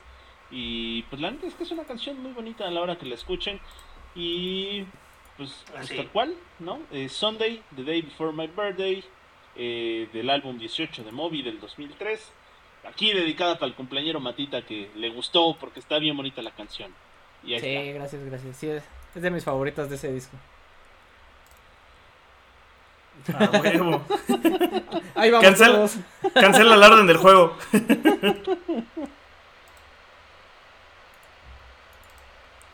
Y 0.50 1.02
pues 1.04 1.22
la 1.22 1.30
neta 1.30 1.46
es 1.46 1.54
que 1.54 1.64
es 1.64 1.70
una 1.70 1.84
canción 1.84 2.22
muy 2.22 2.32
bonita 2.32 2.66
a 2.68 2.70
la 2.70 2.82
hora 2.82 2.98
que 2.98 3.06
la 3.06 3.14
escuchen. 3.14 3.60
Y 4.14 4.84
pues, 5.36 5.64
pues 5.70 5.82
Así. 5.84 5.96
tal 5.96 6.08
cual, 6.08 6.34
¿no? 6.58 6.80
Eh, 6.92 7.08
Sunday, 7.08 7.62
The 7.76 7.84
Day 7.84 8.02
Before 8.02 8.32
My 8.32 8.46
Birthday, 8.46 9.04
eh, 9.56 10.08
del 10.12 10.30
álbum 10.30 10.58
18 10.58 11.04
de 11.04 11.12
Moby 11.12 11.42
del 11.42 11.60
2003. 11.60 12.32
Aquí 12.84 13.12
dedicada 13.12 13.56
para 13.58 13.66
el 13.68 13.74
cumpleañero 13.74 14.20
Matita 14.20 14.62
que 14.62 14.90
le 14.96 15.10
gustó 15.10 15.56
porque 15.60 15.80
está 15.80 15.98
bien 15.98 16.16
bonita 16.16 16.40
la 16.42 16.50
canción. 16.50 16.92
Y 17.44 17.54
ahí 17.54 17.60
Sí, 17.60 17.66
está. 17.74 17.98
gracias, 17.98 18.24
gracias. 18.24 18.56
Sí, 18.56 18.68
es, 18.68 18.82
es 19.14 19.22
de 19.22 19.30
mis 19.30 19.44
favoritas 19.44 19.88
de 19.90 19.96
ese 19.96 20.12
disco. 20.12 20.36
A 23.38 23.50
huevo. 23.60 24.02
Ahí 25.14 25.30
vamos 25.30 25.46
Cancela. 25.46 25.74
todos. 25.74 25.96
Cancela 26.32 26.74
la 26.74 26.86
orden 26.86 27.06
del 27.06 27.18
juego. 27.18 27.54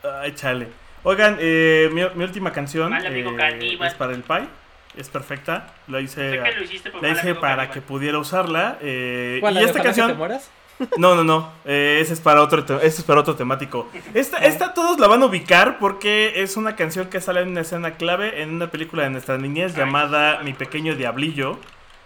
Ay, 0.05 0.35
chale. 0.35 0.69
Oigan, 1.09 1.37
eh, 1.39 1.89
mi, 1.93 2.03
mi 2.17 2.25
última 2.25 2.53
canción 2.53 2.91
Mal 2.91 3.07
amigo 3.07 3.31
eh, 3.39 3.79
es 3.87 3.95
para 3.95 4.13
el 4.13 4.23
Pai. 4.23 4.49
Es 4.97 5.09
perfecta. 5.09 5.73
La 5.87 6.01
hice, 6.01 6.41
que 6.43 6.53
lo 6.57 6.65
hiciste 6.65 6.91
por 6.91 7.01
la 7.01 7.11
hice 7.11 7.35
para 7.37 7.57
caníbal. 7.57 7.71
que 7.71 7.81
pudiera 7.81 8.19
usarla. 8.19 8.77
eh, 8.81 9.39
¿Cuál, 9.41 9.55
y 9.55 9.59
esta 9.59 9.71
Ojalá 9.71 9.73
que 9.75 9.79
te 9.79 9.85
canción. 10.01 10.19
mueras? 10.19 10.51
No, 10.99 11.15
no, 11.15 11.23
no. 11.23 11.53
eh, 11.65 11.99
ese 12.03 12.13
es 12.13 12.21
para 12.21 12.43
otro, 12.43 12.65
te- 12.65 12.75
ese 12.79 12.87
es 13.01 13.03
para 13.05 13.21
otro 13.21 13.37
temático. 13.37 13.89
Esta, 14.15 14.39
esta 14.39 14.75
todos 14.75 14.99
la 14.99 15.07
van 15.07 15.23
a 15.23 15.27
ubicar 15.27 15.79
porque 15.79 16.43
es 16.43 16.57
una 16.57 16.75
canción 16.75 17.07
que 17.09 17.21
sale 17.21 17.41
en 17.43 17.51
una 17.51 17.61
escena 17.61 17.93
clave 17.93 18.43
en 18.43 18.51
una 18.55 18.71
película 18.73 19.05
de 19.05 19.11
nuestra 19.11 19.39
niñez 19.39 19.73
Ay, 19.75 19.79
llamada 19.83 20.41
Mi 20.43 20.55
pequeño 20.55 20.97
diablillo. 20.97 21.59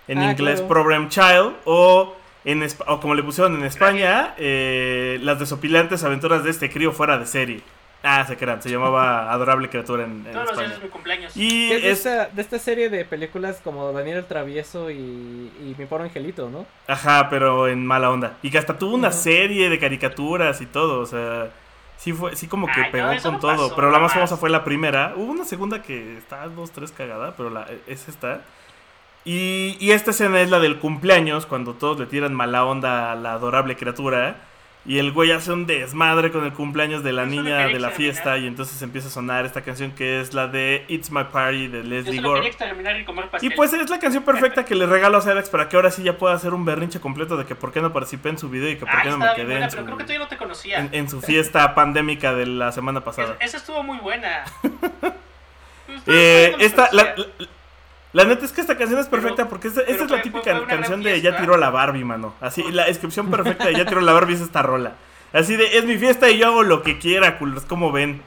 En 0.09 0.19
Ah, 0.19 0.31
inglés 0.33 0.61
claro. 0.61 0.69
Problem 0.69 1.09
Child 1.09 1.55
o 1.65 2.15
en 2.45 2.67
o 2.87 3.01
como 3.01 3.15
le 3.15 3.23
pusieron 3.23 3.57
en 3.57 3.65
España, 3.65 4.35
eh, 4.37 5.19
las 5.23 5.39
desopilantes 5.39 6.05
aventuras 6.05 6.45
de 6.45 6.51
este 6.51 6.69
crío 6.71 6.93
fuera 6.93 7.17
de 7.19 7.25
serie. 7.27 7.61
Ah, 8.03 8.25
se 8.27 8.37
crean, 8.37 8.63
se 8.63 8.71
llamaba 8.71 9.31
Adorable 9.31 9.69
Criatura 9.69 10.05
en, 10.05 10.25
en 10.27 10.33
Todos 10.33 10.47
los 10.49 10.59
días 10.59 10.73
es 10.73 10.83
mi 10.83 10.89
cumpleaños. 10.89 11.37
Y 11.37 11.71
es 11.71 11.83
de, 11.83 11.91
es, 11.91 11.99
esta, 11.99 12.27
de 12.29 12.41
esta 12.43 12.59
serie 12.59 12.89
de 12.89 13.05
películas 13.05 13.61
como 13.63 13.93
Daniel 13.93 14.19
el 14.19 14.25
Travieso 14.25 14.91
y, 14.91 14.95
y 14.97 15.75
Mi 15.77 15.85
Pobre 15.85 16.05
Angelito, 16.05 16.49
¿no? 16.49 16.67
Ajá, 16.87 17.29
pero 17.29 17.69
en 17.69 17.87
mala 17.87 18.11
onda. 18.11 18.39
Y 18.43 18.51
que 18.51 18.57
hasta 18.59 18.79
tuvo 18.79 18.95
una 18.95 19.13
serie 19.13 19.69
de 19.69 19.79
caricaturas 19.79 20.61
y 20.63 20.67
todo, 20.67 21.01
o 21.01 21.07
sea, 21.07 21.51
sí 21.99 22.13
fue, 22.15 22.35
sí 22.37 22.47
como 22.49 22.73
que 22.73 22.81
Ay, 22.81 22.91
no, 22.91 22.91
pegó 22.91 23.11
eso 23.13 23.23
con 23.23 23.33
no 23.33 23.39
todo. 23.39 23.51
pasó, 23.51 23.75
pero 23.77 23.91
la 23.91 23.99
más 23.99 24.15
famosa 24.15 24.39
fue 24.39 24.49
la 24.49 24.65
primera. 24.65 25.13
Hubo 25.17 25.31
una 25.31 25.45
segunda 25.45 25.83
que 25.83 26.17
está 26.17 26.47
dos, 26.49 26.71
tres 26.71 26.93
cagada, 26.93 27.35
pero 27.37 27.51
la, 27.51 27.67
es 27.87 28.09
esta. 28.09 28.41
Y, 29.27 29.77
y 29.79 29.91
esta 29.91 30.13
escena 30.13 30.41
es 30.41 30.49
la 30.51 30.59
del 30.61 30.79
cumpleaños, 30.79 31.45
cuando 31.45 31.75
todos 31.75 31.99
le 32.01 32.07
tiran 32.07 32.33
mala 32.35 32.65
onda 32.65 33.13
a 33.13 33.15
la 33.15 33.35
adorable 33.35 33.77
criatura. 33.77 34.37
Y 34.87 34.99
el 34.99 35.13
güey 35.13 35.31
hace 35.31 35.53
un 35.53 35.67
desmadre 35.67 36.33
con 36.33 36.43
el 36.45 36.55
cumpleaños 36.55 37.05
de 37.05 37.13
la 37.13 37.23
Eso 37.25 37.31
niña 37.31 37.67
de 37.67 37.79
la 37.79 37.91
fiesta. 37.91 38.39
Y 38.39 38.47
entonces 38.47 38.81
empieza 38.81 39.09
a 39.09 39.11
sonar 39.11 39.45
esta 39.45 39.61
canción 39.61 39.91
que 39.93 40.21
es 40.21 40.33
la 40.33 40.47
de 40.49 40.87
It's 40.89 41.11
My 41.11 41.25
Party 41.25 41.69
de 41.69 41.85
Leslie 41.85 42.21
Gore. 42.23 42.51
y 43.43 43.51
pues 43.51 43.73
es 43.75 43.91
la 43.91 43.99
canción 43.99 44.23
perfecta 44.25 44.65
que 44.65 44.75
le 44.75 44.87
regalo 44.87 45.19
a 45.19 45.21
Cerex 45.21 45.51
para 45.51 45.69
que 45.69 45.77
ahora 45.77 45.91
sí 45.91 46.03
ya 46.03 46.17
pueda 46.17 46.35
hacer 46.35 46.55
un 46.55 46.65
berrinche 46.65 46.99
completo 46.99 47.37
de 47.37 47.45
que 47.45 47.55
por 47.55 47.73
qué 47.73 47.83
no 47.83 47.93
participé 47.93 48.31
en 48.31 48.39
su 48.39 48.49
video 48.49 48.71
y 48.71 48.75
que 48.77 48.87
por 48.87 48.89
Ah, 48.97 49.01
qué 49.03 49.11
no 49.11 49.19
me 49.19 49.27
quedé 49.35 49.45
buena, 49.45 49.65
en 49.67 49.71
pero 49.71 49.83
su, 49.83 49.87
creo 49.87 49.97
que 49.99 50.19
no 50.19 50.27
te 50.29 50.75
en, 50.75 50.89
en 50.93 51.09
su 51.11 51.21
fiesta 51.21 51.75
pandémica 51.75 52.35
de 52.35 52.47
la 52.47 52.73
semana 52.73 53.03
pasada. 53.05 53.37
Es- 53.41 53.49
esa 53.49 53.57
estuvo 53.59 53.83
muy 53.83 53.99
buena. 53.99 54.45
Eh, 56.07 56.55
esta, 56.61 56.89
la, 56.93 57.15
conocía. 57.15 57.35
la- 57.39 57.47
la 58.13 58.25
neta 58.25 58.45
es 58.45 58.53
que 58.53 58.61
esta 58.61 58.77
canción 58.77 58.99
es 59.01 59.07
perfecta 59.07 59.37
Pero- 59.37 59.49
porque 59.49 59.69
esta, 59.69 59.83
es 59.83 60.01
la 60.01 60.07
fue- 60.09 60.21
típica 60.21 60.67
canción 60.67 61.03
de. 61.03 61.21
Ya 61.21 61.37
tiró 61.37 61.55
a 61.55 61.59
la 61.59 61.71
Barbie, 61.71 62.05
mano. 62.05 62.35
Así, 62.41 62.63
la 62.73 62.87
descripción 62.87 63.31
perfecta 63.31 63.67
de 63.67 63.75
Ya 63.75 63.85
tiró 63.85 64.01
a 64.01 64.03
la 64.05 64.13
Barbie 64.13 64.35
es 64.35 64.41
esta 64.41 64.63
rola. 64.63 64.95
Así 65.33 65.55
de, 65.57 65.79
es 65.79 65.85
mi 65.85 65.97
fiesta 65.97 66.29
y 66.29 66.39
yo 66.39 66.49
hago 66.49 66.63
lo 66.65 66.83
que 66.83 66.99
quiera, 66.99 67.39
culos, 67.39 67.65
como 67.65 67.93
ven. 67.93 68.21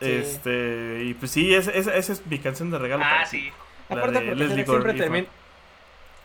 Sí. 0.00 0.10
Este, 0.10 1.02
y 1.04 1.14
pues 1.14 1.30
sí, 1.30 1.54
esa, 1.54 1.70
esa- 1.72 1.94
esa 1.94 2.12
es 2.12 2.26
mi 2.26 2.38
canción 2.38 2.70
de 2.70 2.78
regalo. 2.78 3.02
Ah, 3.04 3.10
para 3.16 3.26
sí. 3.26 3.50
La 3.88 3.96
Aparte 3.96 4.20
de 4.20 4.26
porque 4.26 4.64
siempre 4.64 4.94
termina... 4.94 5.26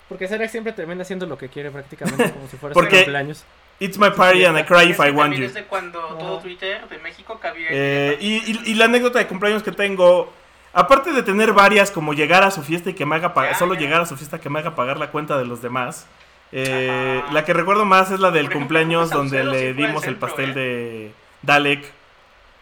Porque 0.08 0.28
Cerex 0.28 0.52
siempre 0.52 0.72
termina 0.74 1.02
haciendo 1.02 1.26
lo 1.26 1.38
que 1.38 1.50
quiere 1.50 1.72
prácticamente 1.72 2.32
como 2.32 2.48
si 2.48 2.58
fuera 2.58 2.74
Porque- 2.74 2.92
su 2.92 3.04
cumpleaños. 3.04 3.44
It's 3.80 3.98
my 3.98 4.10
party 4.12 4.46
and 4.46 4.58
I 4.58 4.64
cry 4.64 4.84
if 4.92 5.00
I 5.00 5.10
want 5.12 5.34
you. 5.36 5.44
es 5.44 5.54
de 5.54 5.64
cuando 5.66 6.00
todo. 6.00 6.40
Twitter 6.40 6.88
de 6.88 6.98
México 7.00 7.38
cabía. 7.42 7.68
Eh, 7.72 8.18
y, 8.22 8.36
y- 8.52 8.62
y 8.72 8.74
la 8.76 8.86
anécdota 8.86 9.20
de 9.20 9.28
cumpleaños 9.28 9.64
que 9.64 9.74
tengo, 9.74 10.32
aparte 10.76 11.12
de 11.14 11.24
tener 11.24 11.54
varias, 11.54 11.90
como 11.90 12.14
llegar 12.14 12.44
a 12.44 12.52
su 12.52 12.62
fiesta 12.62 12.92
y 12.92 12.94
que 12.94 13.06
me 13.08 13.16
haga 13.16 13.34
pagar, 13.34 13.56
solo 13.56 13.74
llegar 13.74 14.02
a 14.02 14.06
su 14.06 14.16
fiesta 14.16 14.40
que 14.40 14.50
me 14.52 14.60
haga 14.60 14.76
pagar 14.76 14.98
la 14.98 15.10
cuenta 15.10 15.38
de 15.40 15.46
los 15.46 15.62
demás. 15.64 16.06
eh, 16.52 17.24
la 17.32 17.44
que 17.44 17.54
recuerdo 17.54 17.86
más 17.86 18.12
es 18.12 18.20
la 18.20 18.30
del 18.30 18.42
ejemplo, 18.46 18.60
cumpleaños 18.60 19.10
donde 19.10 19.44
le 19.44 19.74
dimos 19.74 20.06
el 20.06 20.16
pastel 20.18 20.54
de 20.54 21.12
Dalek. 21.42 21.92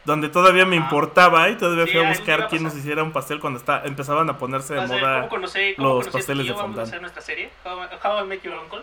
Donde 0.06 0.28
todavía 0.28 0.66
me 0.66 0.76
Ajá. 0.76 0.84
importaba 0.86 1.48
y 1.50 1.56
todavía 1.56 1.86
Sí, 1.86 1.92
fui 1.94 2.04
a 2.04 2.10
buscar 2.10 2.42
a 2.42 2.48
quién 2.50 2.62
nos 2.64 2.76
hiciera 2.76 3.04
un 3.04 3.14
pastel 3.14 3.40
cuando 3.40 3.58
está, 3.60 3.84
empezaban 3.86 4.30
a 4.30 4.38
ponerse 4.38 4.74
de 4.74 4.82
moda. 4.86 5.16
¿Cómo 5.20 5.30
conocí, 5.30 5.76
cómo 5.78 5.94
los 5.96 6.08
pasteles 6.10 6.46
de 6.48 6.54
fondant. 6.54 6.94
nuestra 7.00 7.22
serie. 7.22 7.50
How, 7.64 7.80
How 8.04 8.24
I 8.26 8.28
Met 8.28 8.42
Your 8.44 8.56
Uncle. 8.56 8.82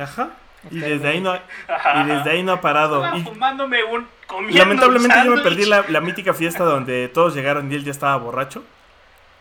Ajá. 0.00 0.30
Y 0.70 0.78
desde 0.78 1.08
ahí 1.08 1.20
no, 1.20 1.38
Ajá. 1.68 2.02
y 2.02 2.06
desde 2.08 2.30
ahí 2.30 2.42
no 2.42 2.52
ha 2.52 2.60
parado. 2.60 2.96
Estaba 3.04 3.18
Y- 3.18 3.22
fumándome 3.24 3.84
un. 3.84 4.06
Comiendo 4.26 4.58
Lamentablemente 4.58 5.18
un 5.18 5.24
yo 5.24 5.36
me 5.36 5.42
perdí 5.42 5.64
la, 5.66 5.84
la 5.88 6.00
mítica 6.00 6.34
fiesta 6.34 6.64
donde 6.64 7.08
todos 7.08 7.34
llegaron 7.34 7.70
y 7.70 7.76
él 7.76 7.84
ya 7.84 7.92
estaba 7.92 8.16
borracho 8.16 8.64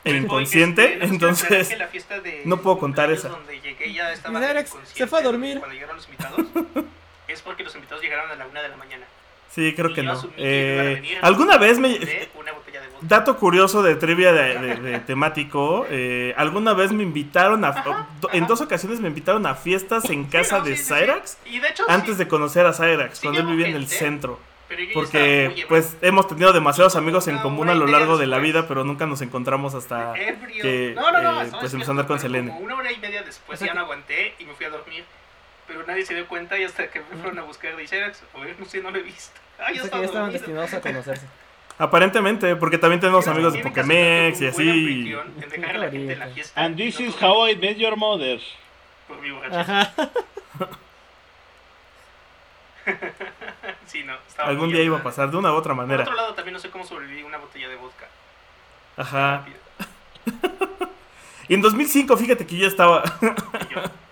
e 0.04 0.10
Oye, 0.12 0.20
inconsciente, 0.20 0.94
este, 0.94 1.08
¿no 1.08 1.14
entonces 1.14 1.70
que 1.70 1.78
la 1.78 1.88
fiesta 1.88 2.20
de 2.20 2.44
no 2.46 2.58
puedo 2.62 2.78
contar 2.78 3.10
esa. 3.12 3.30
Donde 3.30 3.60
llegué 3.62 3.92
ya 3.92 4.12
estaba 4.14 4.38
Alex 4.38 4.76
se 4.94 5.08
fue 5.08 5.20
a 5.20 5.22
dormir. 5.24 5.58
Cuando 5.58 5.74
llegaron 5.74 5.96
los 5.96 6.06
invitados, 6.06 6.42
es 7.28 7.42
porque 7.42 7.64
los 7.64 7.74
invitados 7.74 8.04
llegaron 8.04 8.30
a 8.30 8.36
la 8.36 8.46
una 8.46 8.62
de 8.62 8.70
la 8.70 8.78
mañana. 8.78 9.06
sí, 9.50 9.74
creo 9.76 9.90
Y 9.90 9.94
que 9.96 10.04
no. 10.04 10.22
que 10.22 10.28
Eh, 10.38 10.94
venir, 10.96 11.18
alguna 11.24 11.58
vez 11.58 11.80
me... 11.80 11.98
Dato 13.08 13.38
curioso 13.38 13.84
de 13.84 13.96
trivia 13.96 14.32
de, 14.34 14.58
de- 14.60 14.76
de 14.78 15.00
temático, 15.00 15.86
eh, 15.90 16.34
alguna 16.38 16.74
vez 16.74 16.92
me 16.92 17.04
invitaron 17.04 17.64
a... 17.66 17.72
do- 18.22 18.30
En 18.32 18.44
ajá. 18.44 18.48
dos 18.48 18.62
ocasiones 18.62 19.00
me 19.00 19.08
invitaron 19.10 19.46
a 19.46 19.56
fiestas 19.56 20.06
en 20.10 20.26
Sí, 20.26 20.32
casa 20.32 20.60
no, 20.60 20.64
de 20.66 20.76
sí, 20.78 20.84
sí, 20.84 20.94
sí. 20.94 21.00
Cyrax 21.02 21.38
Y 21.46 21.60
de 21.60 21.70
hecho, 21.70 21.84
antes 21.88 22.14
sí, 22.14 22.18
de 22.24 22.28
conocer 22.28 22.66
a 22.66 22.74
Cyrax, 22.74 23.18
Sí 23.20 23.28
cuando 23.28 23.42
él 23.42 23.48
vivía 23.48 23.68
en 23.68 23.76
el 23.76 23.82
gente, 23.88 23.96
centro. 23.98 24.40
Porque 24.94 25.66
pues 25.70 25.96
hemos 26.02 26.28
tenido 26.28 26.52
demasiados 26.52 26.96
amigos 26.96 27.28
en 27.28 27.38
común 27.38 27.70
a 27.70 27.76
lo 27.76 27.86
largo 27.86 28.18
de 28.18 28.26
la 28.26 28.38
después. 28.38 28.54
vida, 28.54 28.68
pero 28.68 28.84
nunca 28.84 29.06
nos 29.06 29.22
encontramos 29.22 29.76
hasta... 29.76 30.14
que, 30.14 30.94
no, 30.96 31.12
no, 31.12 31.22
no, 31.22 31.42
eh, 31.44 31.48
pues, 31.60 31.74
empezó 31.74 31.92
a 31.92 31.94
andar 31.94 32.08
con 32.08 32.20
Selene. 32.20 32.50
Como 32.50 32.62
una 32.66 32.76
hora 32.76 32.92
y 32.92 32.98
media 32.98 33.22
después 33.22 33.60
ya 33.60 33.74
no 33.76 33.82
aguanté 33.82 34.34
y 34.40 34.46
me 34.46 34.54
fui 34.56 34.66
a 34.66 34.70
dormir. 34.72 35.04
Pero 35.68 35.84
nadie 35.86 36.06
se 36.06 36.14
dio 36.16 36.28
cuenta 36.28 36.58
y 36.58 36.64
hasta 36.64 36.88
que 36.90 37.00
me 37.00 37.18
fueron 37.22 37.38
a 37.40 37.44
buscar 37.44 37.76
de 37.76 37.88
Xerox, 37.88 38.24
o 38.34 38.40
no 38.44 38.66
sé, 38.66 38.82
no 38.82 38.90
lo 38.92 38.98
he 38.98 39.04
visto. 39.04 39.40
Ah, 39.60 39.68
O 39.70 39.74
ya 39.74 39.82
sea 39.84 40.00
ya 40.00 40.06
estaban 40.06 40.32
destinados 40.32 40.74
a 40.74 40.82
conocerse. 40.82 41.26
Aparentemente, 41.78 42.56
porque 42.56 42.78
también 42.78 43.00
tenemos 43.02 43.28
amigos 43.28 43.54
de 43.54 43.60
Pokémex 43.60 44.42
y 44.42 44.48
así. 44.48 44.70
anfitrión 44.70 45.34
En 45.42 45.50
dejar 45.50 45.76
a 45.76 45.80
la 45.80 45.92
gente 45.92 46.14
en 46.14 46.20
la 46.20 46.28
fiesta. 46.28 46.62
And 46.64 46.80
y 46.80 46.86
this 46.86 47.00
is 47.02 47.14
por- 47.16 47.30
how 47.30 47.48
I 47.50 47.56
met 47.58 47.78
your 47.78 47.96
mother. 47.98 48.40
Por 49.08 49.20
mi 49.22 49.32
borrachera. 49.32 49.94
Sí, 53.88 54.04
no, 54.04 54.14
estaba 54.28 54.50
Algún 54.50 54.70
día 54.72 54.82
iba 54.84 54.98
a 54.98 55.04
pasar 55.04 55.30
de 55.32 55.38
una 55.38 55.52
u 55.52 55.56
otra 55.56 55.74
Por 55.76 55.84
manera. 55.86 56.04
otro 56.04 56.16
lado, 56.16 56.34
también 56.34 56.54
no 56.54 56.60
sé 56.60 56.70
cómo 56.70 56.84
sobreviví 56.86 57.24
una 57.24 57.38
botella 57.38 57.68
de 57.70 57.76
vodka. 57.76 58.08
Ajá. 58.98 59.46
Y 61.48 61.54
en 61.54 61.62
2005, 61.62 62.18
fíjate 62.18 62.48
que 62.48 62.56
yo 62.56 62.62
ya 62.64 62.68
estaba. 62.70 63.04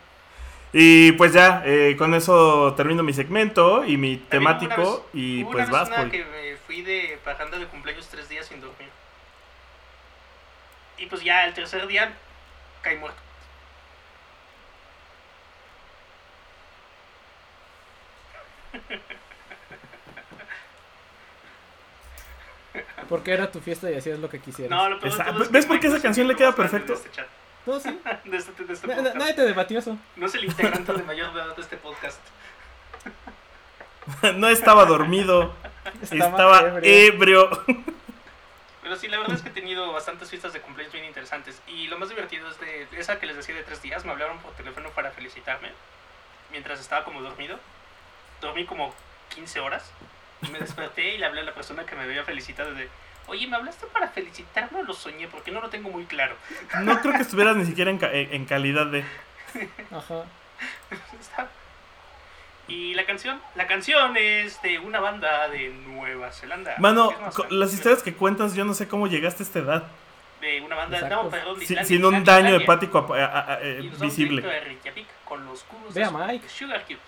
Y 0.75 1.11
pues 1.13 1.33
ya, 1.33 1.61
eh, 1.65 1.95
con 1.97 2.13
eso 2.15 2.73
termino 2.75 3.03
mi 3.03 3.13
segmento 3.13 3.85
y 3.85 3.95
mi 3.97 4.17
También 4.17 4.41
hubo 4.41 4.49
una 4.49 4.59
temático. 4.59 4.91
vez- 4.97 5.09
Y 5.13 5.43
pues 5.45 5.69
vas, 5.69 5.89
Paul. 5.89 6.09
que 6.09 6.25
me 6.25 6.57
fui 6.65 6.81
de 6.81 7.19
pagando 7.23 7.59
de 7.59 7.67
cumpleaños 7.67 8.07
tres 8.09 8.27
días 8.27 8.47
sin 8.47 8.59
dormir. 8.59 8.89
Y 10.97 11.05
pues 11.05 11.23
ya 11.23 11.45
el 11.45 11.53
tercer 11.53 11.85
día 11.87 12.11
caí 12.81 12.97
muerto. 12.97 13.21
Porque 23.09 23.31
era 23.33 23.51
tu 23.51 23.59
fiesta 23.59 23.91
y 23.91 23.95
hacías 23.95 24.19
lo 24.19 24.29
que 24.29 24.39
quisieras. 24.39 24.71
No, 24.71 24.89
lo 24.89 24.99
peor 24.99 25.13
es 25.41 25.51
¿ves 25.51 25.65
por 25.65 25.79
qué 25.79 25.87
esa 25.87 26.01
canción 26.01 26.27
le 26.27 26.35
queda 26.35 26.53
perfecto? 26.55 26.93
este 26.93 27.11
chat, 27.11 27.27
No, 27.65 27.79
sí. 27.79 27.99
de 28.25 28.37
este- 28.37 28.63
de 28.65 28.73
este 28.73 28.87
Na- 28.87 28.95
na- 28.95 28.99
podcast. 29.01 29.15
nadie 29.17 29.33
te 29.33 29.41
debatió 29.43 29.79
eso. 29.79 29.97
No 30.15 30.25
es 30.25 30.35
el 30.35 30.45
integrante 30.45 30.93
de 30.93 31.03
mayor 31.03 31.31
edad 31.35 31.55
de 31.55 31.61
este 31.61 31.77
podcast. 31.77 32.19
no 34.35 34.47
estaba 34.49 34.85
dormido. 34.85 35.53
Estaba 36.01 36.29
estaba 36.29 36.59
ebrio. 36.77 36.81
ebrio. 37.49 37.63
Pero 38.83 38.95
sí, 38.97 39.07
la 39.07 39.17
verdad 39.17 39.35
es 39.37 39.41
que 39.41 39.49
he 39.49 39.53
tenido 39.53 39.93
bastantes 39.93 40.29
fiestas 40.29 40.51
de 40.51 40.59
cumpleaños 40.59 40.93
bien 40.93 41.05
interesantes. 41.05 41.61
Y 41.67 41.87
lo 41.87 41.97
más 41.97 42.09
divertido 42.09 42.49
es 42.49 42.59
de 42.59 42.87
esa 42.97 43.17
que 43.19 43.25
les 43.25 43.35
decía 43.37 43.55
de 43.55 43.63
tres 43.63 43.81
días. 43.81 44.03
Me 44.03 44.11
hablaron 44.11 44.39
por 44.39 44.51
teléfono 44.53 44.89
para 44.89 45.11
felicitarme. 45.11 45.69
Mientras 46.51 46.79
estaba 46.81 47.05
como 47.05 47.21
dormido. 47.21 47.57
Dormí 48.41 48.65
como 48.65 48.93
15 49.35 49.61
horas. 49.61 49.89
Me 50.51 50.59
desperté 50.59 51.15
y 51.15 51.17
le 51.17 51.25
hablé 51.25 51.41
a 51.41 51.45
la 51.45 51.53
persona 51.53 51.85
que 51.85 51.95
me 51.95 52.03
había 52.03 52.25
felicitado 52.25 52.73
de, 52.73 52.89
oye, 53.27 53.47
¿me 53.47 53.55
hablaste 53.55 53.85
para 53.87 54.07
felicitarme 54.09 54.79
o 54.79 54.83
lo 54.83 54.93
soñé? 54.93 55.27
Porque 55.27 55.51
no 55.51 55.61
lo 55.61 55.69
tengo 55.69 55.89
muy 55.89 56.05
claro. 56.05 56.35
No 56.81 56.99
creo 57.01 57.13
que 57.13 57.21
estuvieras 57.21 57.55
ni 57.55 57.65
siquiera 57.65 57.91
en, 57.91 57.97
ca- 57.97 58.11
en- 58.11 58.33
en 58.33 58.45
calidad 58.45 58.87
de. 58.87 59.03
Ajá. 59.91 60.23
Y 62.67 62.93
la 62.93 63.05
canción, 63.05 63.41
la 63.55 63.67
canción 63.67 64.15
es 64.15 64.61
de 64.61 64.79
una 64.79 64.99
banda 64.99 65.49
de 65.49 65.69
Nueva 65.69 66.31
Zelanda. 66.31 66.75
Mano, 66.79 67.13
las 67.49 67.73
historias 67.73 68.01
que 68.01 68.13
cuentas, 68.13 68.55
yo 68.55 68.63
no 68.63 68.73
sé 68.73 68.87
cómo 68.87 69.07
llegaste 69.07 69.43
a 69.43 69.45
esta 69.45 69.59
edad. 69.59 69.83
De 70.39 70.61
una 70.61 70.75
banda, 70.75 70.97
Exacto. 70.97 71.23
no, 71.23 71.29
perdón, 71.29 71.59
de 71.59 71.65
Sin, 71.65 71.77
Islandia, 71.77 71.87
sin 71.87 72.05
un 72.05 72.13
Islandia, 72.15 72.33
daño 72.33 72.45
Islandia. 72.55 72.63
hepático 72.65 73.13
a- 73.13 73.25
a- 73.25 73.53
a- 73.55 73.61
eh, 73.61 73.79
Y 73.81 73.89
visible. 74.01 74.41
Reykjavik 74.61 75.07
con 75.25 75.45
los 75.45 75.63
cubos 75.63 75.93
Ve 75.93 76.01
de 76.01 76.05
a 76.07 76.11
Mike. 76.11 76.47
Sugar 76.49 76.83
Cubes. 76.85 76.99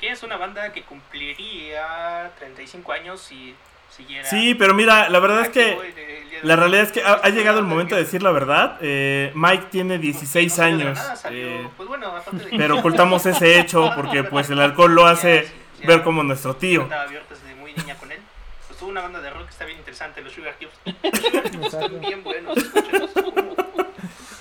Que 0.00 0.10
es 0.10 0.22
una 0.22 0.36
banda 0.36 0.72
que 0.72 0.82
cumpliría 0.82 2.30
35 2.38 2.92
años 2.92 3.20
si 3.20 3.54
siguiera. 3.96 4.28
Sí, 4.28 4.54
pero 4.54 4.74
mira, 4.74 5.08
la 5.08 5.18
verdad 5.20 5.42
es 5.42 5.48
que. 5.50 6.16
La 6.42 6.54
realidad 6.54 6.82
es 6.84 6.92
que 6.92 7.02
ha, 7.02 7.14
ha 7.14 7.30
llegado 7.30 7.58
el 7.60 7.64
momento 7.64 7.94
de 7.96 8.02
decir 8.04 8.22
la 8.22 8.30
verdad. 8.30 8.76
Eh, 8.82 9.32
Mike 9.34 9.68
tiene 9.70 9.98
16 9.98 10.58
No 10.58 10.62
la 10.62 10.68
años. 10.68 10.98
nada, 10.98 11.18
eh, 11.30 11.66
pues 11.78 11.88
bueno, 11.88 12.12
de 12.32 12.56
pero 12.58 12.76
ocultamos 12.78 13.24
ese 13.24 13.58
hecho 13.58 13.90
porque 13.96 14.22
pues 14.30 14.50
el 14.50 14.60
alcohol 14.60 14.94
lo 14.94 15.06
hace 15.06 15.48
Ya, 15.80 15.86
ver 15.88 16.02
como 16.02 16.22
nuestro 16.22 16.54
tío. 16.54 16.82
Estaba 16.82 17.02
abierto 17.02 17.34
desde 17.34 17.54
muy 17.54 17.72
niña 17.72 17.94
con 17.96 18.12
él. 18.12 18.18
Pues 18.66 18.78
tuvo 18.78 18.90
una 18.90 19.00
banda 19.00 19.20
de 19.22 19.30
rock 19.30 19.44
que 19.46 19.50
está 19.50 19.64
bien 19.64 19.78
interesante, 19.78 20.20
los 20.20 20.30
Sugar 20.34 20.54
Cubes. 20.58 20.74
Los 21.02 21.20
Sugar 21.22 21.50
Cubes 21.50 21.74
están 21.74 22.00
bien 22.02 22.22
buenos, 22.22 22.56
escúchenlos. 22.58 23.10
como- 23.12 23.56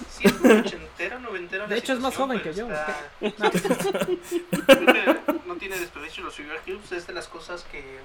Sí, 0.09 0.23
es 0.27 0.41
muy 0.41 0.51
ochentero, 0.51 1.19
noventero 1.19 1.65
De 1.67 1.77
hecho, 1.77 1.93
es 1.93 1.99
más 1.99 2.15
joven 2.15 2.41
que 2.41 2.53
yo. 2.53 2.67
está- 2.69 2.97
que 3.21 5.15
no 5.45 5.55
tiene 5.55 5.77
desperdicio 5.77 6.23
los 6.25 6.35
Sugar 6.35 6.59
Cubes, 6.65 6.91
es 6.91 7.07
de 7.07 7.13
las 7.13 7.27
cosas 7.29 7.63
que 7.71 7.99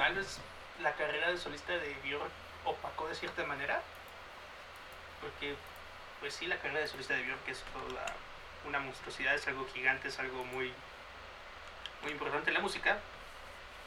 tal 0.00 0.14
vez 0.14 0.38
la 0.82 0.94
carrera 0.94 1.30
de 1.30 1.36
solista 1.36 1.74
de 1.74 1.94
Björk 2.02 2.30
opacó 2.64 3.06
de 3.06 3.14
cierta 3.14 3.44
manera. 3.44 3.82
Porque, 5.20 5.54
pues 6.20 6.32
sí, 6.32 6.46
la 6.46 6.56
carrera 6.56 6.80
de 6.80 6.88
solista 6.88 7.12
de 7.12 7.22
Björk 7.22 7.46
es 7.48 7.62
toda 7.74 8.06
una 8.66 8.80
monstruosidad, 8.80 9.34
es 9.34 9.46
algo 9.46 9.66
gigante, 9.74 10.08
es 10.08 10.18
algo 10.18 10.42
muy, 10.44 10.72
muy 12.02 12.12
importante 12.12 12.48
en 12.48 12.54
la 12.54 12.60
música. 12.60 12.98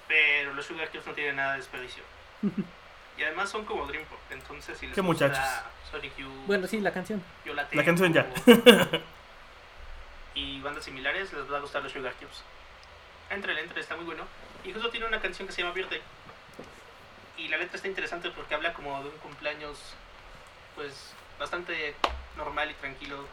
Pero 0.07 0.53
los 0.53 0.68
Sugar 0.68 0.89
Cubes 0.89 1.07
no 1.07 1.14
tienen 1.14 1.38
nada 1.38 1.53
de 1.53 1.57
desperdicio. 1.57 2.03
Y 3.16 3.22
además 3.22 3.47
son 3.51 3.64
como 3.64 3.86
Dream 3.86 4.03
Pop, 4.05 4.18
entonces 4.32 4.76
si 4.76 4.88
les 4.88 4.95
¿Qué 4.95 5.01
gusta 5.01 5.28
muchachos? 5.28 5.45
Sonic 5.91 6.18
Youth, 6.18 6.47
Bueno, 6.47 6.66
sí, 6.66 6.82
la 6.82 6.91
canción. 6.91 7.24
Yo 7.45 7.53
La, 7.53 7.68
La 7.72 7.86
canción 7.86 8.11
ya. 8.11 8.28
Tengo, 8.28 8.64
y 10.34 10.59
bandas 10.61 10.84
similares 10.84 11.32
les 11.32 11.51
va 11.51 11.57
a 11.57 11.61
gustar 11.61 11.84
los 11.84 11.91
Sugar 11.91 12.11
Cubes. 12.16 12.41
Entre, 13.30 13.61
entre, 13.61 13.82
está 13.82 13.95
muy 13.95 14.05
bueno. 14.05 14.26
Y 14.64 14.72
justo 14.72 14.89
tiene 14.89 15.05
una 15.05 15.20
canción 15.20 15.47
que 15.47 15.53
se 15.53 15.61
llama 15.61 15.74
Birthday. 15.74 16.01
Y 17.38 17.47
la 17.47 17.57
letra 17.57 17.76
está 17.76 17.88
interesante 17.88 18.30
porque 18.32 18.55
habla 18.55 18.74
como 18.74 19.01
de 19.03 19.09
un 19.09 19.18
cumpleaños, 19.18 19.78
pues, 20.76 21.14
bastante 21.39 21.95
normal 22.38 22.72
y 22.72 22.74
tranquilo. 22.76 23.28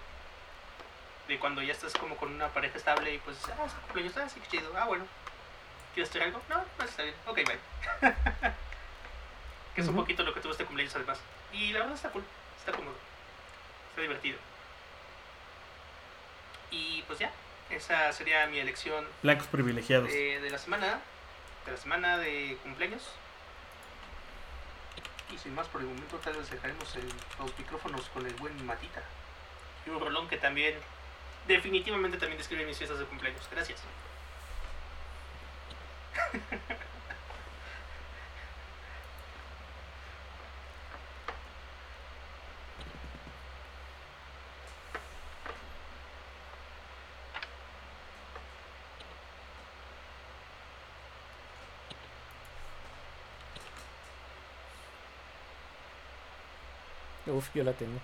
De 1.28 1.38
cuando 1.38 1.62
ya 1.62 1.72
estás 1.72 1.92
como 1.92 2.16
con 2.16 2.34
una 2.34 2.48
pareja 2.48 2.76
estable 2.76 3.14
y 3.14 3.18
pues, 3.18 3.36
ah, 3.48 3.64
es 3.66 3.72
cumpleaños, 3.72 4.16
ah, 4.16 4.28
sí, 4.28 4.40
qué 4.40 4.58
chido, 4.58 4.72
ah, 4.76 4.86
bueno. 4.86 5.06
¿Quieres 5.94 6.10
hacer 6.10 6.22
algo? 6.22 6.40
No, 6.48 6.64
no, 6.78 6.84
está 6.84 7.02
bien, 7.02 7.14
ok, 7.26 7.36
bye. 7.36 7.58
que 9.74 9.80
es 9.80 9.88
un 9.88 9.96
poquito 9.96 10.22
lo 10.22 10.34
que 10.34 10.40
tuvo 10.40 10.52
este 10.52 10.64
cumpleaños 10.64 10.94
además. 10.96 11.20
Y 11.52 11.72
la 11.72 11.80
verdad 11.80 11.94
está 11.94 12.10
cool, 12.10 12.24
está 12.58 12.72
cómodo, 12.72 12.96
está 13.90 14.02
divertido. 14.02 14.38
Y 16.70 17.02
pues 17.02 17.18
ya, 17.18 17.32
esa 17.70 18.12
sería 18.12 18.46
mi 18.46 18.58
elección 18.58 19.04
Blancos 19.22 19.48
privilegiados. 19.48 20.08
de, 20.08 20.40
de 20.40 20.50
la 20.50 20.58
semana, 20.58 21.00
de 21.66 21.72
la 21.72 21.78
semana 21.78 22.18
de 22.18 22.58
cumpleaños. 22.62 23.10
Y 25.32 25.38
sin 25.38 25.54
más 25.54 25.68
por 25.68 25.80
el 25.80 25.86
momento, 25.86 26.18
tal 26.18 26.34
vez 26.34 26.50
dejaremos 26.50 26.96
el- 26.96 27.12
los 27.38 27.56
micrófonos 27.58 28.08
con 28.08 28.26
el 28.26 28.34
buen 28.34 28.66
Matita. 28.66 29.02
Y 29.86 29.90
un 29.90 30.00
rolón 30.00 30.28
que 30.28 30.36
también, 30.38 30.74
definitivamente 31.46 32.18
también 32.18 32.38
describe 32.38 32.64
mis 32.66 32.76
fiestas 32.78 32.98
de 32.98 33.04
cumpleaños. 33.06 33.46
Gracias. 33.50 33.80
Uf, 57.40 57.54
yo 57.54 57.64
la 57.64 57.72
tengo. 57.72 57.98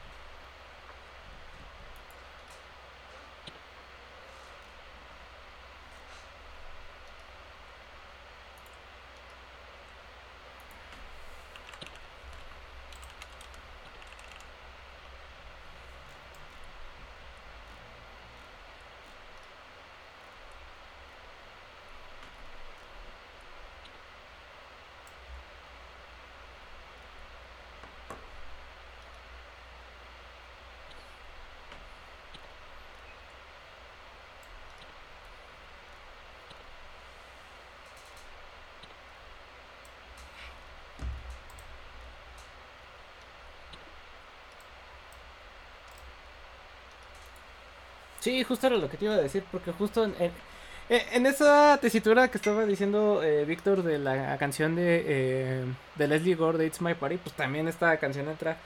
Sí, 48.27 48.43
justo 48.43 48.67
era 48.67 48.77
lo 48.77 48.91
que 48.91 48.97
te 48.97 49.05
iba 49.05 49.15
a 49.15 49.19
decir, 49.19 49.45
porque 49.53 49.71
justo 49.71 50.05
en, 50.05 51.27
esa 51.27 51.79
tesitura 51.81 52.27
que 52.27 52.39
estaba 52.39 52.67
diciendo 52.67 53.23
eh, 53.23 53.45
Víctor 53.45 53.85
de 53.85 54.01
la 54.01 54.37
canción 54.37 54.75
de, 54.75 55.05
eh, 55.07 55.65
de 55.95 56.09
Leslie 56.09 56.35
Gore 56.35 56.59
de 56.59 56.67
It's 56.67 56.81
My 56.81 56.95
Party, 56.95 57.19
pues 57.19 57.37
también 57.37 57.69
esta 57.69 57.97
canción 57.99 58.29
entra 58.29 58.57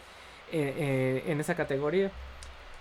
eh, 0.50 1.24
en 1.26 1.38
esa 1.40 1.56
categoría. 1.56 2.10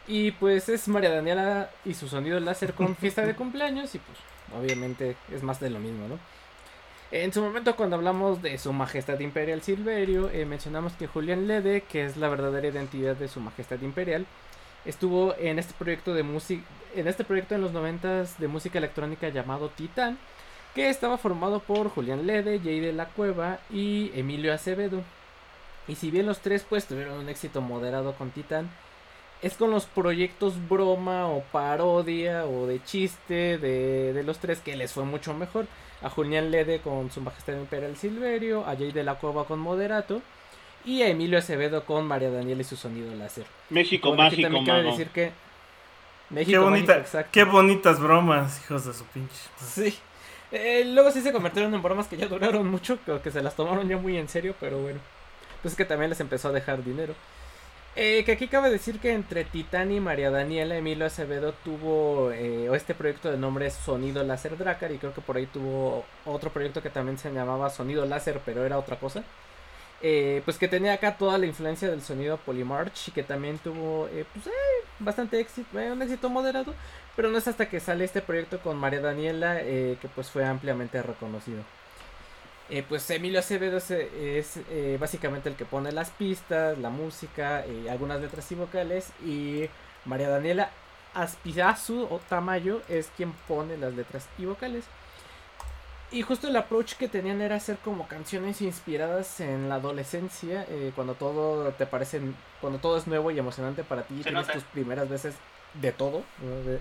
Y 0.08 0.32
pues 0.32 0.70
es 0.70 0.88
María 0.88 1.10
Daniela 1.10 1.70
y 1.84 1.96
su 1.96 2.08
sonido 2.08 2.40
láser 2.40 2.74
con 2.74 2.96
fiesta 2.96 3.26
de 3.26 3.36
cumpleaños 3.36 3.94
y 3.96 4.00
pues 4.00 4.18
obviamente 4.58 5.18
es 5.34 5.44
más 5.44 5.60
de 5.60 5.72
lo 5.72 5.80
mismo, 5.80 6.08
¿no? 6.08 6.18
En 7.12 7.34
su 7.34 7.42
momento 7.42 7.76
cuando 7.76 7.98
hablamos 7.98 8.42
de 8.42 8.58
su 8.58 8.72
majestad 8.72 9.20
imperial 9.20 9.62
Silverio, 9.62 10.32
mencionamos 10.48 10.94
que 10.94 11.08
Julián 11.08 11.46
Lede, 11.46 11.82
que 11.82 12.06
es 12.06 12.16
la 12.16 12.30
verdadera 12.30 12.70
identidad 12.70 13.18
de 13.18 13.28
su 13.28 13.42
majestad 13.42 13.82
imperial, 13.82 14.26
estuvo 14.86 15.36
en 15.38 15.60
este 15.60 15.74
proyecto 15.74 16.14
de 16.14 16.24
música 16.24 16.64
en 16.96 17.08
este 17.08 17.24
proyecto 17.24 17.56
en 17.56 17.62
los 17.62 17.72
noventas 17.72 18.40
de 18.40 18.48
música 18.48 18.78
electrónica 18.78 19.30
llamado 19.30 19.70
Titán 19.70 20.18
que 20.74 20.90
estaba 20.90 21.18
formado 21.18 21.60
por 21.60 21.90
Julián 21.90 22.28
Lede, 22.28 22.60
Jay 22.60 22.80
de 22.80 22.94
la 22.94 23.06
Cueva 23.08 23.60
y 23.72 24.12
Emilio 24.14 24.54
Acevedo. 24.54 25.02
Y 25.88 25.96
si 25.96 26.12
bien 26.12 26.26
los 26.26 26.40
tres 26.40 26.66
pues 26.68 26.86
tuvieron 26.86 27.20
un 27.20 27.30
éxito 27.30 27.62
moderado 27.62 28.14
con 28.14 28.32
Titán 28.32 28.70
es 29.42 29.54
con 29.54 29.72
los 29.72 29.86
proyectos 29.86 30.56
broma 30.68 31.28
o 31.28 31.42
parodia 31.44 32.46
o 32.46 32.68
de 32.68 32.84
chiste 32.84 33.58
de, 33.58 34.14
de 34.14 34.24
los 34.24 34.40
tres 34.40 34.60
que 34.60 34.76
les 34.76 34.92
fue 34.92 35.06
mucho 35.06 35.34
mejor. 35.34 35.66
A 36.02 36.10
Julián 36.10 36.50
Lede 36.50 36.80
con 36.80 37.12
su 37.12 37.22
majestad 37.22 37.54
imperial 37.54 37.98
Silverio 37.98 38.66
a 38.66 38.76
Jay 38.76 38.92
de 38.92 39.04
la 39.04 39.16
Cueva 39.16 39.46
con 39.46 39.60
Moderato 39.60 40.22
y 40.90 41.04
a 41.04 41.08
Emilio 41.08 41.38
Acevedo 41.38 41.86
con 41.86 42.06
María 42.08 42.32
Daniela 42.32 42.62
y 42.62 42.66
su 42.66 42.76
sonido 42.76 43.14
láser 43.16 43.46
México 43.70 44.10
bueno, 44.10 44.24
mágico, 44.24 44.42
también 44.42 44.66
cabe 44.66 44.80
mano. 44.84 44.92
decir 44.92 45.10
que 45.10 45.32
México 46.30 46.52
Qué 46.52 46.58
bonita, 46.58 46.94
mágico, 46.94 47.06
exacto. 47.06 47.30
qué 47.32 47.44
bonitas 47.44 48.00
bromas, 48.00 48.62
hijos 48.64 48.86
de 48.86 48.94
su 48.94 49.04
pinche. 49.06 49.36
Sí. 49.58 49.98
Eh, 50.52 50.84
luego 50.86 51.12
sí 51.12 51.22
se 51.22 51.32
convirtieron 51.32 51.74
en 51.74 51.82
bromas 51.82 52.08
que 52.08 52.18
ya 52.18 52.28
duraron 52.28 52.68
mucho, 52.68 52.98
creo 53.06 53.22
que 53.22 53.32
se 53.32 53.42
las 53.42 53.56
tomaron 53.56 53.88
ya 53.88 53.98
muy 53.98 54.18
en 54.18 54.28
serio, 54.28 54.56
pero 54.60 54.80
bueno. 54.80 55.00
Pues 55.62 55.74
es 55.74 55.78
que 55.78 55.86
también 55.86 56.10
les 56.10 56.20
empezó 56.20 56.50
a 56.50 56.52
dejar 56.52 56.84
dinero. 56.84 57.14
Eh, 57.96 58.24
que 58.26 58.32
aquí 58.34 58.48
cabe 58.48 58.70
decir 58.70 59.00
que 59.00 59.12
entre 59.14 59.44
Titán 59.44 59.92
y 59.92 60.00
María 60.00 60.32
Daniela, 60.32 60.78
Emilio 60.78 61.06
Acevedo 61.06 61.54
tuvo 61.54 62.32
eh, 62.32 62.70
este 62.74 62.96
proyecto 62.96 63.30
de 63.32 63.38
nombre 63.38 63.70
Sonido 63.72 64.24
Láser 64.24 64.58
Dracar 64.58 64.92
y 64.92 64.98
creo 65.00 65.14
que 65.14 65.22
por 65.22 65.38
ahí 65.38 65.48
tuvo 65.48 66.06
otro 66.26 66.52
proyecto 66.52 66.82
que 66.82 66.90
también 66.90 67.18
se 67.18 67.32
llamaba 67.32 67.70
Sonido 67.70 68.06
Láser, 68.06 68.42
pero 68.46 68.66
era 68.66 68.78
otra 68.78 68.98
cosa. 69.00 69.24
Eh, 70.02 70.42
pues 70.46 70.58
que 70.58 70.68
tenía 70.70 70.94
acá 70.94 71.18
toda 71.18 71.38
la 71.38 71.46
influencia 71.46 71.90
del 71.90 72.02
sonido 72.02 72.38
Polymarch 72.38 73.10
y 73.10 73.12
que 73.12 73.24
también 73.24 73.58
tuvo 73.58 74.08
eh, 74.08 74.26
pues, 74.34 74.48
eh, 74.48 74.52
bastante 75.00 75.40
éxito, 75.40 75.78
un 75.78 76.02
éxito 76.02 76.30
moderado, 76.30 76.74
pero 77.16 77.30
no 77.30 77.38
es 77.38 77.48
hasta 77.48 77.68
que 77.68 77.80
sale 77.80 78.06
este 78.06 78.22
proyecto 78.22 78.60
con 78.60 78.78
María 78.78 79.02
Daniela 79.02 79.60
que 79.60 80.10
pues 80.16 80.30
fue 80.30 80.46
ampliamente 80.46 81.02
reconocido. 81.02 81.64
Pues 82.88 83.10
Emilio 83.10 83.40
Acevedo 83.40 83.78
es, 83.78 83.92
es, 83.92 84.60
básicamente 85.00 85.50
el 85.50 85.56
que 85.56 85.66
pone 85.66 85.92
las 85.92 86.12
pistas, 86.12 86.78
la 86.78 86.90
música, 86.90 87.66
algunas 87.90 88.22
letras 88.22 88.50
y 88.52 88.56
vocales 88.56 89.10
y 89.26 89.70
María 90.06 90.30
Daniela 90.30 90.70
Aspirazu 91.14 92.08
o 92.10 92.20
Tamayo 92.30 92.82
es 92.88 93.12
quien 93.18 93.34
pone 93.48 93.76
las 93.78 93.94
letras 93.94 94.28
y 94.38 94.46
vocales. 94.46 94.86
Y 96.12 96.24
justo 96.24 96.48
el 96.48 96.56
approach 96.56 96.94
que 96.96 97.08
tenían 97.08 97.40
era 97.42 97.56
hacer 97.58 97.78
como 97.84 98.08
canciones 98.08 98.62
inspiradas 98.62 99.40
en 99.42 99.70
la 99.70 99.76
adolescencia, 99.76 100.66
eh, 100.70 100.92
cuando 100.96 101.14
todo 101.14 101.70
te 101.74 101.86
parece, 101.86 102.20
cuando 102.62 102.80
todo 102.80 102.98
es 102.98 103.06
nuevo 103.06 103.30
y 103.30 103.38
emocionante 103.38 103.84
para 103.84 104.02
ti, 104.04 104.16
tienes 104.16 104.34
nota. 104.34 104.54
tus 104.54 104.64
primeras 104.64 105.08
veces 105.08 105.36
de 105.76 105.92
todo, 105.92 106.24
¿no? 106.40 106.56
de, 106.64 106.80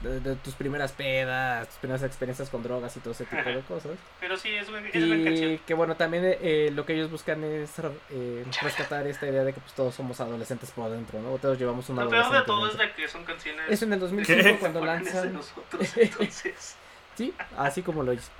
de- 0.00 0.20
de 0.20 0.36
tus 0.36 0.54
primeras 0.54 0.92
pedas, 0.92 1.66
tus 1.68 1.76
primeras 1.78 2.02
experiencias 2.04 2.50
con 2.50 2.62
drogas 2.62 2.96
y 2.96 3.00
todo 3.00 3.12
ese 3.12 3.24
tipo 3.24 3.42
de 3.48 3.60
cosas. 3.62 3.92
Pero 4.20 4.36
sí, 4.36 4.50
es, 4.54 4.70
buen- 4.70 4.86
es 4.86 4.92
buena 4.92 5.16
Y 5.16 5.24
canción. 5.24 5.58
que 5.66 5.74
bueno, 5.74 5.96
también 5.96 6.22
eh, 6.24 6.70
lo 6.72 6.86
que 6.86 6.94
ellos 6.94 7.10
buscan 7.10 7.42
es 7.42 7.70
eh, 8.10 8.44
rescatar 8.62 9.06
esta 9.08 9.26
idea 9.26 9.42
de 9.42 9.52
que 9.54 9.60
pues, 9.60 9.72
todos 9.74 9.94
somos 9.94 10.20
adolescentes 10.20 10.70
por 10.70 10.88
dentro, 10.90 11.20
¿no? 11.20 11.36
Todos 11.38 11.58
llevamos 11.58 11.88
una 11.88 12.04
Lo 12.04 12.10
peor 12.10 12.32
de 12.32 12.42
todo 12.42 12.68
es 12.68 12.78
de 12.78 12.92
que 12.92 13.08
son 13.08 13.24
canciones. 13.24 13.64
Eso 13.68 13.84
en 13.86 13.92
el 13.94 13.98
2005 14.00 14.40
¿Qué? 14.42 14.56
cuando 14.60 14.84
lanzan... 14.84 15.32
nosotros, 15.32 15.96
entonces. 15.96 16.76
Sí, 17.16 17.34
así 17.56 17.82
como 17.82 18.02
lo 18.02 18.12
hizo. 18.12 18.30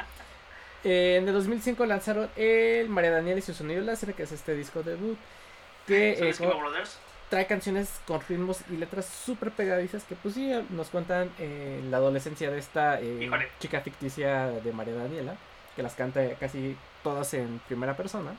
Eh, 0.85 1.17
en 1.17 1.29
el 1.29 1.35
2005 1.35 1.87
lanzaron 1.87 2.29
el 2.37 2.89
María 2.89 3.11
Daniela 3.11 3.39
y 3.39 3.43
su 3.43 3.55
sonido 3.55 3.83
láser, 3.83 4.15
que 4.15 4.25
es 4.25 4.33
este 4.33 4.55
disco 4.55 4.83
debut, 4.83 5.17
que 5.87 6.33
¿Son 6.35 6.49
eh, 6.49 6.53
trae 7.33 7.47
canciones 7.47 7.89
con 8.07 8.21
ritmos 8.29 8.59
y 8.71 8.77
letras 8.77 9.07
súper 9.07 9.53
pegadizas 9.53 10.05
que 10.05 10.15
pues 10.17 10.35
sí 10.35 10.53
nos 10.69 10.89
cuentan 10.89 11.31
eh, 11.39 11.83
la 11.89 11.97
adolescencia 11.97 12.51
de 12.51 12.59
esta 12.59 13.01
eh, 13.01 13.31
chica 13.59 13.81
ficticia 13.81 14.49
de 14.49 14.71
María 14.75 14.95
Daniela, 14.97 15.37
que 15.75 15.83
las 15.83 15.95
canta 15.95 16.21
casi 16.39 16.77
todas 17.03 17.33
en 17.33 17.59
primera 17.67 17.97
persona. 17.97 18.33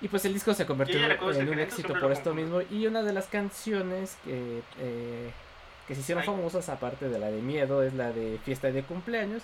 Y 0.00 0.06
pues 0.06 0.24
el 0.26 0.32
disco 0.32 0.54
se 0.54 0.64
convirtió 0.64 1.00
en 1.00 1.06
un 1.06 1.34
evento, 1.34 1.60
éxito 1.60 1.98
por 1.98 2.12
esto 2.12 2.32
mismo. 2.34 2.60
Y 2.70 2.86
una 2.86 3.02
de 3.02 3.12
las 3.12 3.26
canciones 3.26 4.16
que, 4.24 4.62
eh, 4.78 5.32
que 5.88 5.94
se 5.94 6.02
hicieron 6.02 6.20
Ay. 6.22 6.26
famosas, 6.26 6.68
aparte 6.68 7.08
de 7.08 7.18
la 7.18 7.30
de 7.30 7.40
miedo, 7.42 7.82
es 7.82 7.94
la 7.94 8.12
de 8.12 8.38
fiesta 8.44 8.70
de 8.70 8.82
cumpleaños. 8.82 9.42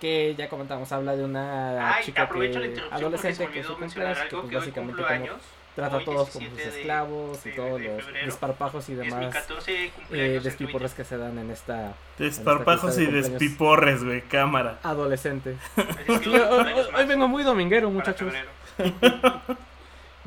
Que 0.00 0.34
ya 0.36 0.50
comentamos, 0.50 0.92
habla 0.92 1.16
de 1.16 1.24
una 1.24 1.94
Ay, 1.94 2.04
chica 2.04 2.28
que, 2.28 2.74
adolescente 2.90 3.48
que 3.48 3.62
su 3.64 3.76
cumpleaños, 3.78 4.18
que 4.28 4.36
pues 4.36 4.52
básicamente 4.52 5.02
como 5.02 5.08
años. 5.14 5.36
trata 5.74 5.96
a 5.96 6.04
todos 6.04 6.28
como 6.28 6.40
17 6.40 6.64
sus 6.64 6.72
de- 6.74 6.80
esclavos 6.80 7.46
y 7.46 7.48
de- 7.48 7.56
todos 7.56 7.80
de 7.80 7.88
los 7.96 8.06
desparpajos 8.26 8.88
y 8.90 8.94
demás 8.94 9.32
14 9.32 9.90
eh, 10.12 10.40
despiporres 10.44 10.92
que 10.92 11.04
se 11.04 11.16
dan 11.16 11.38
en 11.38 11.50
esta 11.50 11.94
Desparpajos 12.18 12.98
En 12.98 13.04
y 13.04 13.06
esta 13.06 13.16
de 13.16 13.22
despiporres, 13.30 14.04
güey, 14.04 14.20
cámara. 14.20 14.78
adolescente. 14.82 15.56
Hoy, 16.08 16.26
hoy- 16.94 17.06
vengo 17.06 17.26
muy 17.26 17.42
dominguero, 17.42 17.90
muchachos. 17.90 18.34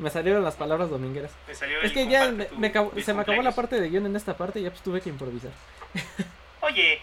Me 0.00 0.10
salieron 0.10 0.42
las 0.42 0.54
palabras 0.56 0.90
domingueras. 0.90 1.30
Me 1.46 1.54
salió 1.54 1.80
Es 1.82 1.92
que 1.92 2.08
ya 2.08 2.30
me, 2.32 2.46
tu- 2.70 3.00
se 3.02 3.12
me 3.14 3.20
acabó 3.22 3.42
la 3.42 3.52
parte 3.52 3.80
de 3.80 3.88
guion 3.90 4.06
en 4.06 4.16
esta 4.16 4.36
parte 4.36 4.58
y 4.58 4.62
ya 4.64 4.70
pues 4.70 4.82
tuve 4.82 5.00
que 5.00 5.10
improvisar. 5.10 5.52
Oye, 6.60 7.00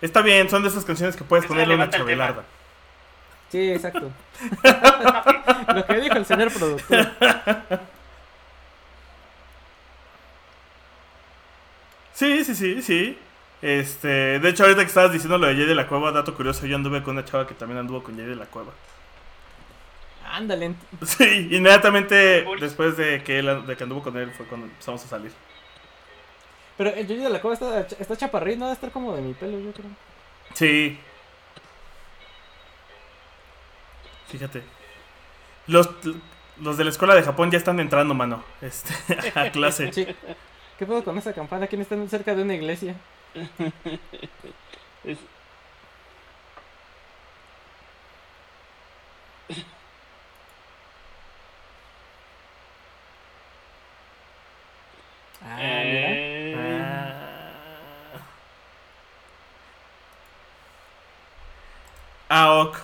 Está 0.00 0.20
bien, 0.22 0.48
son 0.50 0.62
de 0.62 0.68
esas 0.68 0.84
canciones 0.84 1.16
que 1.16 1.24
puedes 1.24 1.44
Eso 1.46 1.54
ponerle 1.54 1.74
una 1.74 1.88
chabelarda. 1.90 2.44
Sí, 3.50 3.72
exacto. 3.72 4.10
Lo 5.74 5.86
que 5.86 6.00
dijo 6.00 6.16
el 6.16 6.26
señor 6.26 6.52
productor. 6.52 7.08
Sí, 12.14 12.44
sí, 12.44 12.54
sí, 12.54 12.82
sí. 12.82 13.18
Este, 13.62 14.38
de 14.38 14.48
hecho, 14.48 14.64
ahorita 14.64 14.82
que 14.82 14.88
estabas 14.88 15.12
diciendo 15.12 15.38
lo 15.38 15.46
de 15.46 15.54
Jay 15.54 15.64
de 15.66 15.74
la 15.74 15.86
Cueva, 15.86 16.12
dato 16.12 16.34
curioso, 16.34 16.66
yo 16.66 16.76
anduve 16.76 17.02
con 17.02 17.14
una 17.16 17.24
chava 17.24 17.46
que 17.46 17.54
también 17.54 17.78
anduvo 17.78 18.02
con 18.02 18.16
Jay 18.16 18.26
de 18.26 18.36
la 18.36 18.46
Cueva. 18.46 18.72
Ándale. 20.28 20.74
Sí, 21.06 21.48
inmediatamente 21.50 22.44
después 22.60 22.96
de 22.96 23.22
que, 23.22 23.38
él, 23.38 23.66
de 23.66 23.76
que 23.76 23.84
anduvo 23.84 24.02
con 24.02 24.16
él 24.16 24.30
fue 24.32 24.46
cuando 24.46 24.66
empezamos 24.66 25.04
a 25.04 25.08
salir. 25.08 25.32
Pero 26.76 26.90
el 26.90 27.06
Yoyi 27.06 27.22
de 27.22 27.30
la 27.30 27.40
Cueva 27.40 27.54
está, 27.54 27.96
está 27.98 28.16
chaparrín, 28.16 28.58
no 28.58 28.66
debe 28.66 28.74
estar 28.74 28.90
como 28.90 29.14
de 29.14 29.22
mi 29.22 29.32
pelo, 29.34 29.58
yo 29.58 29.72
creo. 29.72 29.90
Sí. 30.54 30.98
Fíjate. 34.28 34.62
Los, 35.66 35.88
los 36.60 36.76
de 36.76 36.84
la 36.84 36.90
escuela 36.90 37.14
de 37.14 37.22
Japón 37.22 37.50
ya 37.50 37.58
están 37.58 37.80
entrando, 37.80 38.14
mano. 38.14 38.44
Este, 38.60 38.92
a 39.34 39.50
clase. 39.50 39.92
Sí. 39.92 40.06
¿Qué 40.78 40.84
pedo 40.86 41.02
con 41.02 41.16
esa 41.16 41.32
campana? 41.32 41.66
¿Quién 41.66 41.80
está 41.82 41.96
cerca 42.08 42.34
de 42.34 42.42
una 42.42 42.54
iglesia? 42.54 42.94
Es- 45.04 45.18
Ah, 55.48 55.56
mira. 55.84 56.08
Ah. 62.28 62.44
Aok. 62.44 62.76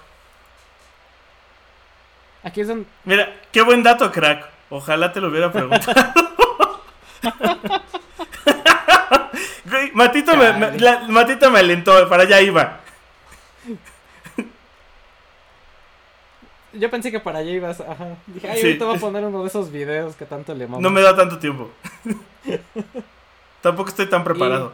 Aquí 2.45 2.61
es 2.61 2.69
donde... 2.69 2.87
Mira, 3.05 3.29
qué 3.53 3.63
buen 3.63 3.83
dato, 3.83 4.11
crack. 4.11 4.47
Ojalá 4.71 5.13
te 5.13 5.21
lo 5.21 5.29
hubiera 5.29 5.51
preguntado. 5.53 6.13
Güey, 9.65 9.91
Matito 9.93 10.37
me, 10.37 10.53
me- 10.53 10.67
Chale. 10.67 10.81
la- 10.81 11.01
Matito 11.09 11.51
me 11.51 11.61
alentó, 11.61 12.07
para 12.09 12.25
allá 12.25 12.41
iba. 12.43 12.81
Yo 16.75 16.91
pensé 16.91 17.11
que 17.11 17.21
para 17.21 17.41
allá 17.41 17.51
ibas, 17.51 17.81
ajá. 17.81 18.17
Dije, 18.27 18.49
ay, 18.49 18.59
Sí. 18.61 18.67
ahorita 18.67 18.85
voy 18.87 18.97
a 18.97 19.01
poner 19.01 19.25
uno 19.25 19.43
de 19.43 19.49
esos 19.49 19.71
videos 19.71 20.17
que 20.17 20.25
tanto 20.25 20.55
le 20.55 20.67
mamo. 20.67 20.81
No 20.81 20.91
me 20.91 21.03
da 21.03 21.15
tanto 21.15 21.39
tiempo. 21.39 21.71
Tampoco 23.61 23.91
estoy 23.91 24.07
tan 24.09 24.25
preparado. 24.25 24.73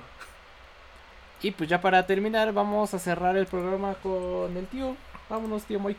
Y 1.42 1.50
pues 1.52 1.68
ya 1.68 1.80
para 1.80 2.06
terminar, 2.06 2.52
vamos 2.52 2.94
a 2.94 2.98
cerrar 2.98 3.36
el 3.36 3.46
programa 3.46 3.94
con 4.02 4.56
el 4.56 4.66
tío. 4.66 4.96
Vámonos, 5.28 5.64
tío 5.64 5.78
Moik. 5.78 5.98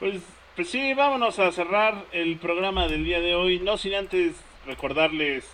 Pues, 0.00 0.22
pues 0.56 0.68
sí, 0.70 0.94
vámonos 0.94 1.38
a 1.38 1.52
cerrar 1.52 2.04
el 2.12 2.36
programa 2.38 2.86
del 2.88 3.04
día 3.04 3.20
de 3.20 3.34
hoy. 3.34 3.60
No 3.60 3.76
sin 3.76 3.94
antes 3.94 4.34
recordarles 4.66 5.44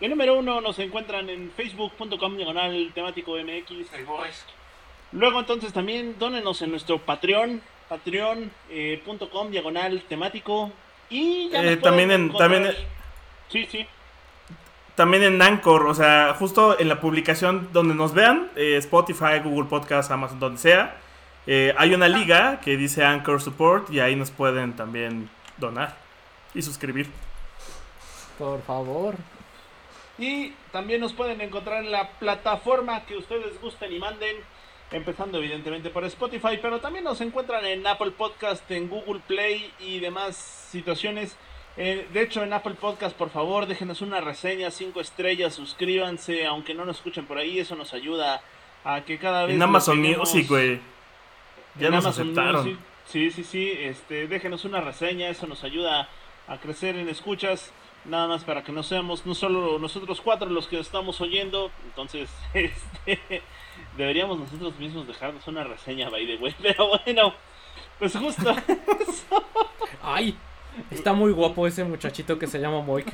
que 0.00 0.08
número 0.08 0.38
uno 0.38 0.60
nos 0.60 0.78
encuentran 0.78 1.28
en 1.30 1.50
facebook.com 1.50 2.36
diagonal 2.36 2.90
temático 2.94 3.32
MX. 3.36 3.70
el. 3.92 4.44
Luego 5.12 5.40
entonces 5.40 5.72
también 5.72 6.16
dónenos 6.18 6.60
en 6.62 6.70
nuestro 6.70 6.98
Patreon, 6.98 7.62
patreon.com 7.88 9.50
diagonal 9.50 10.02
temático. 10.08 10.70
Y 11.10 11.48
ya 11.50 11.62
Eh, 11.64 11.76
también 11.78 12.10
en- 12.10 12.32
también 12.32 12.74
Sí, 13.50 13.66
sí. 13.70 13.86
También 14.94 15.22
en 15.22 15.40
Anchor, 15.40 15.86
o 15.86 15.94
sea, 15.94 16.34
justo 16.38 16.78
en 16.78 16.88
la 16.88 17.00
publicación 17.00 17.68
donde 17.72 17.94
nos 17.94 18.12
vean, 18.12 18.50
eh, 18.56 18.76
Spotify, 18.78 19.38
Google 19.42 19.68
Podcast, 19.68 20.10
Amazon, 20.10 20.38
donde 20.40 20.58
sea, 20.58 20.96
eh, 21.46 21.72
hay 21.78 21.94
una 21.94 22.08
liga 22.08 22.60
que 22.60 22.76
dice 22.76 23.04
Anchor 23.04 23.40
Support 23.40 23.90
y 23.90 24.00
ahí 24.00 24.16
nos 24.16 24.30
pueden 24.32 24.74
también 24.74 25.30
donar 25.56 25.96
y 26.52 26.60
suscribir. 26.62 27.08
Por 28.38 28.60
favor. 28.64 29.14
Y 30.18 30.50
también 30.72 31.00
nos 31.00 31.12
pueden 31.12 31.40
encontrar 31.40 31.84
en 31.84 31.92
la 31.92 32.10
plataforma 32.18 33.04
que 33.06 33.16
ustedes 33.16 33.58
gusten 33.62 33.92
y 33.92 33.98
manden. 34.00 34.36
Empezando 34.90 35.38
evidentemente 35.38 35.90
por 35.90 36.04
Spotify, 36.06 36.58
pero 36.62 36.80
también 36.80 37.04
nos 37.04 37.20
encuentran 37.20 37.64
en 37.66 37.86
Apple 37.86 38.12
Podcast, 38.12 38.68
en 38.70 38.88
Google 38.88 39.20
Play 39.26 39.70
y 39.80 40.00
demás 40.00 40.36
situaciones. 40.70 41.36
Eh, 41.76 42.08
de 42.12 42.22
hecho, 42.22 42.42
en 42.42 42.52
Apple 42.54 42.74
Podcast, 42.74 43.14
por 43.16 43.28
favor, 43.30 43.66
déjenos 43.66 44.00
una 44.00 44.20
reseña, 44.20 44.70
cinco 44.70 45.00
estrellas, 45.00 45.54
suscríbanse, 45.54 46.46
aunque 46.46 46.72
no 46.74 46.84
nos 46.86 46.96
escuchen 46.96 47.26
por 47.26 47.36
ahí, 47.38 47.58
eso 47.58 47.76
nos 47.76 47.92
ayuda 47.92 48.40
a 48.84 49.02
que 49.02 49.18
cada 49.18 49.44
vez... 49.44 49.54
En 49.56 49.62
Amazon 49.62 50.00
peguemos- 50.02 50.18
Music, 50.32 50.48
güey. 50.48 50.80
Ya 51.78 51.88
en 51.88 51.94
nos 51.94 52.04
Amazon 52.06 52.22
aceptaron. 52.24 52.64
Music. 52.64 52.78
Sí, 53.06 53.30
sí, 53.30 53.44
sí. 53.44 53.70
Este, 53.78 54.26
déjenos 54.26 54.64
una 54.64 54.80
reseña, 54.80 55.28
eso 55.28 55.46
nos 55.46 55.64
ayuda 55.64 56.08
a 56.48 56.56
crecer 56.58 56.96
en 56.96 57.08
escuchas. 57.10 57.72
Nada 58.06 58.26
más 58.26 58.42
para 58.44 58.64
que 58.64 58.72
no 58.72 58.82
seamos 58.82 59.26
no 59.26 59.34
solo 59.34 59.78
nosotros 59.78 60.20
cuatro 60.22 60.48
los 60.48 60.66
que 60.66 60.80
estamos 60.80 61.20
oyendo. 61.20 61.70
Entonces, 61.84 62.30
este, 62.54 63.42
deberíamos 63.98 64.38
nosotros 64.38 64.78
mismos 64.78 65.06
dejarnos 65.06 65.46
una 65.48 65.64
reseña, 65.64 66.08
by 66.08 66.26
the 66.26 66.36
way. 66.36 66.54
Pero 66.62 66.88
bueno, 67.04 67.34
pues 67.98 68.16
justo. 68.16 68.54
Ay, 70.02 70.36
está 70.90 71.12
muy 71.12 71.32
guapo 71.32 71.66
ese 71.66 71.84
muchachito 71.84 72.38
que 72.38 72.46
se 72.46 72.60
llama 72.60 72.80
Moik. 72.80 73.12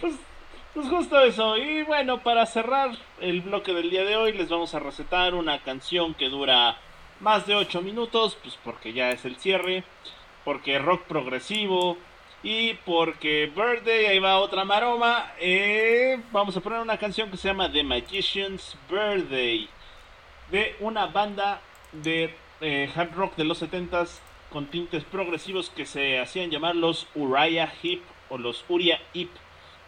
Pues, 0.00 0.14
pues 0.74 0.88
justo 0.88 1.18
eso. 1.20 1.56
Y 1.56 1.82
bueno, 1.82 2.22
para 2.22 2.44
cerrar 2.46 2.90
el 3.20 3.40
bloque 3.40 3.72
del 3.72 3.90
día 3.90 4.04
de 4.04 4.16
hoy, 4.16 4.32
les 4.32 4.50
vamos 4.50 4.74
a 4.74 4.78
recetar 4.78 5.34
una 5.34 5.62
canción 5.62 6.14
que 6.14 6.28
dura 6.28 6.76
más 7.20 7.46
de 7.46 7.54
8 7.54 7.80
minutos, 7.80 8.36
pues 8.42 8.58
porque 8.62 8.92
ya 8.92 9.10
es 9.10 9.24
el 9.24 9.36
cierre. 9.36 9.82
porque 10.44 10.78
rock 10.78 11.02
progresivo 11.08 11.96
y 12.48 12.74
porque 12.84 13.50
Birthday, 13.52 14.06
ahí 14.06 14.18
va 14.20 14.38
otra 14.38 14.64
maroma, 14.64 15.32
eh, 15.40 16.22
vamos 16.30 16.56
a 16.56 16.60
poner 16.60 16.78
una 16.78 16.96
canción 16.96 17.28
que 17.28 17.36
se 17.36 17.48
llama 17.48 17.72
The 17.72 17.82
Magician's 17.82 18.76
Birthday 18.88 19.68
de 20.52 20.76
una 20.78 21.06
banda 21.06 21.60
de 21.90 22.32
eh, 22.60 22.88
hard 22.94 23.16
rock 23.16 23.34
de 23.34 23.42
los 23.42 23.60
70s 23.60 24.20
con 24.52 24.66
tintes 24.66 25.02
progresivos 25.02 25.70
que 25.70 25.86
se 25.86 26.20
hacían 26.20 26.52
llamar 26.52 26.76
los 26.76 27.08
Uriah 27.16 27.72
Heep 27.82 28.02
o 28.28 28.38
los 28.38 28.64
Uriah 28.68 29.00
Heep, 29.12 29.30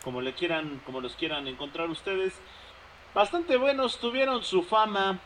como 0.03 0.21
le 0.21 0.33
quieran, 0.33 0.83
como 0.85 1.01
los 1.01 1.15
quieran 1.15 1.47
encontrar 1.47 1.89
ustedes. 1.91 2.41
Bastante 3.15 3.57
buenos, 3.57 4.01
tuvieron 4.01 4.43
su 4.43 4.65
fama, 4.65 5.21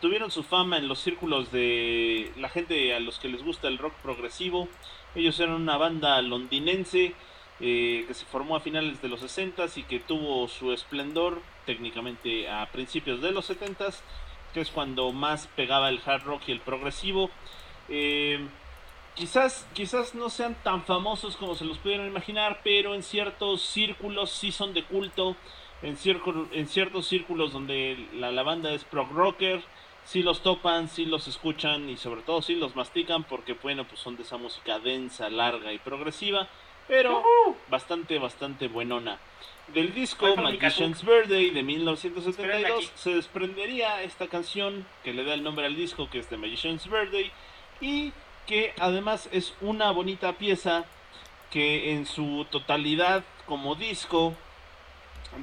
tuvieron 0.00 0.30
su 0.30 0.44
fama 0.44 0.78
en 0.78 0.86
los 0.86 1.00
círculos 1.00 1.50
de 1.50 2.32
la 2.36 2.48
gente 2.48 2.94
a 2.94 3.00
los 3.00 3.18
que 3.18 3.28
les 3.28 3.42
gusta 3.42 3.66
el 3.66 3.78
rock 3.78 3.94
progresivo. 3.94 4.68
Ellos 5.14 5.38
eran 5.40 5.56
una 5.56 5.76
banda 5.76 6.20
londinense 6.22 7.14
eh, 7.62 8.04
que 8.06 8.14
se 8.14 8.24
formó 8.24 8.56
a 8.56 8.60
finales 8.60 9.02
de 9.02 9.08
los 9.08 9.22
60s 9.22 9.76
y 9.76 9.82
que 9.82 10.00
tuvo 10.00 10.48
su 10.48 10.72
esplendor 10.72 11.42
técnicamente 11.66 12.48
a 12.48 12.66
principios 12.72 13.20
de 13.20 13.32
los 13.32 13.50
70s, 13.50 14.00
que 14.54 14.62
es 14.62 14.70
cuando 14.70 15.12
más 15.12 15.46
pegaba 15.48 15.90
el 15.90 16.00
hard 16.04 16.24
rock 16.24 16.42
y 16.46 16.52
el 16.52 16.60
progresivo. 16.60 17.30
Eh, 17.88 18.46
quizás, 19.14 19.66
quizás 19.74 20.14
no 20.14 20.30
sean 20.30 20.56
tan 20.62 20.84
famosos 20.84 21.36
como 21.36 21.54
se 21.54 21.66
los 21.66 21.78
pudieran 21.78 22.06
imaginar, 22.06 22.60
pero 22.64 22.94
en 22.94 23.02
ciertos 23.02 23.62
círculos 23.62 24.30
sí 24.30 24.52
son 24.52 24.72
de 24.72 24.84
culto. 24.84 25.36
En, 25.82 25.98
en 26.52 26.68
ciertos 26.68 27.06
círculos 27.06 27.52
donde 27.52 28.06
la, 28.14 28.30
la 28.30 28.42
banda 28.42 28.72
es 28.72 28.84
prog 28.84 29.10
rocker, 29.12 29.62
si 30.10 30.24
los 30.24 30.40
topan, 30.40 30.88
si 30.88 31.04
los 31.04 31.28
escuchan 31.28 31.88
y 31.88 31.96
sobre 31.96 32.22
todo 32.22 32.42
si 32.42 32.56
los 32.56 32.74
mastican 32.74 33.22
porque 33.22 33.52
bueno, 33.52 33.84
pues 33.84 34.00
son 34.00 34.16
de 34.16 34.24
esa 34.24 34.38
música 34.38 34.80
densa, 34.80 35.30
larga 35.30 35.72
y 35.72 35.78
progresiva, 35.78 36.48
pero 36.88 37.22
bastante, 37.68 38.18
bastante 38.18 38.66
buenona. 38.66 39.20
Del 39.68 39.94
disco 39.94 40.34
Magician's 40.34 41.04
Birthday 41.04 41.50
de 41.50 41.62
1972 41.62 42.90
se 42.96 43.14
desprendería 43.14 44.02
esta 44.02 44.26
canción 44.26 44.84
que 45.04 45.14
le 45.14 45.22
da 45.22 45.32
el 45.32 45.44
nombre 45.44 45.66
al 45.66 45.76
disco 45.76 46.10
que 46.10 46.18
es 46.18 46.26
The 46.26 46.38
Magician's 46.38 46.90
Birthday 46.90 47.30
y 47.80 48.12
que 48.48 48.74
además 48.80 49.28
es 49.30 49.54
una 49.60 49.92
bonita 49.92 50.32
pieza 50.32 50.86
que 51.52 51.92
en 51.92 52.04
su 52.04 52.48
totalidad 52.50 53.22
como 53.46 53.76
disco 53.76 54.34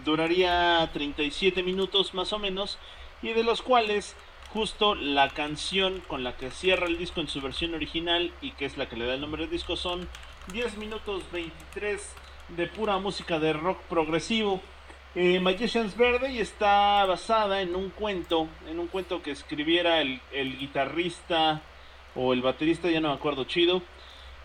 duraría 0.04 0.90
37 0.92 1.64
minutos 1.64 2.14
más 2.14 2.34
o 2.34 2.40
menos 2.40 2.78
y 3.22 3.30
de 3.30 3.46
los 3.46 3.62
cuales 3.62 4.18
justo 4.58 4.96
la 4.96 5.30
canción 5.30 6.02
con 6.08 6.24
la 6.24 6.36
que 6.36 6.50
cierra 6.50 6.88
el 6.88 6.98
disco 6.98 7.22
en 7.22 7.28
su 7.28 7.42
versión 7.42 7.76
original 7.76 8.32
y 8.42 8.54
que 8.54 8.66
es 8.66 8.76
la 8.76 8.90
que 8.90 8.96
le 8.96 9.06
da 9.06 9.14
el 9.14 9.22
nombre 9.22 9.44
del 9.44 9.52
disco 9.52 9.76
son 9.76 10.10
10 10.52 10.78
minutos 10.78 11.22
23 11.32 12.16
de 12.58 12.66
pura 12.66 12.98
música 12.98 13.38
de 13.38 13.54
rock 13.54 13.80
progresivo. 13.84 14.60
Eh, 15.14 15.40
Magician's 15.40 15.96
Verde 15.96 16.42
está 16.42 17.06
basada 17.06 17.62
en 17.62 17.76
un 17.76 17.92
cuento, 17.92 18.48
en 18.68 18.80
un 18.80 18.88
cuento 18.88 19.22
que 19.22 19.30
escribiera 19.30 20.02
el, 20.02 20.20
el 20.32 20.58
guitarrista 20.58 21.62
o 22.16 22.34
el 22.34 22.42
baterista, 22.42 22.90
ya 22.90 23.00
no 23.00 23.10
me 23.10 23.14
acuerdo 23.14 23.44
chido. 23.44 23.84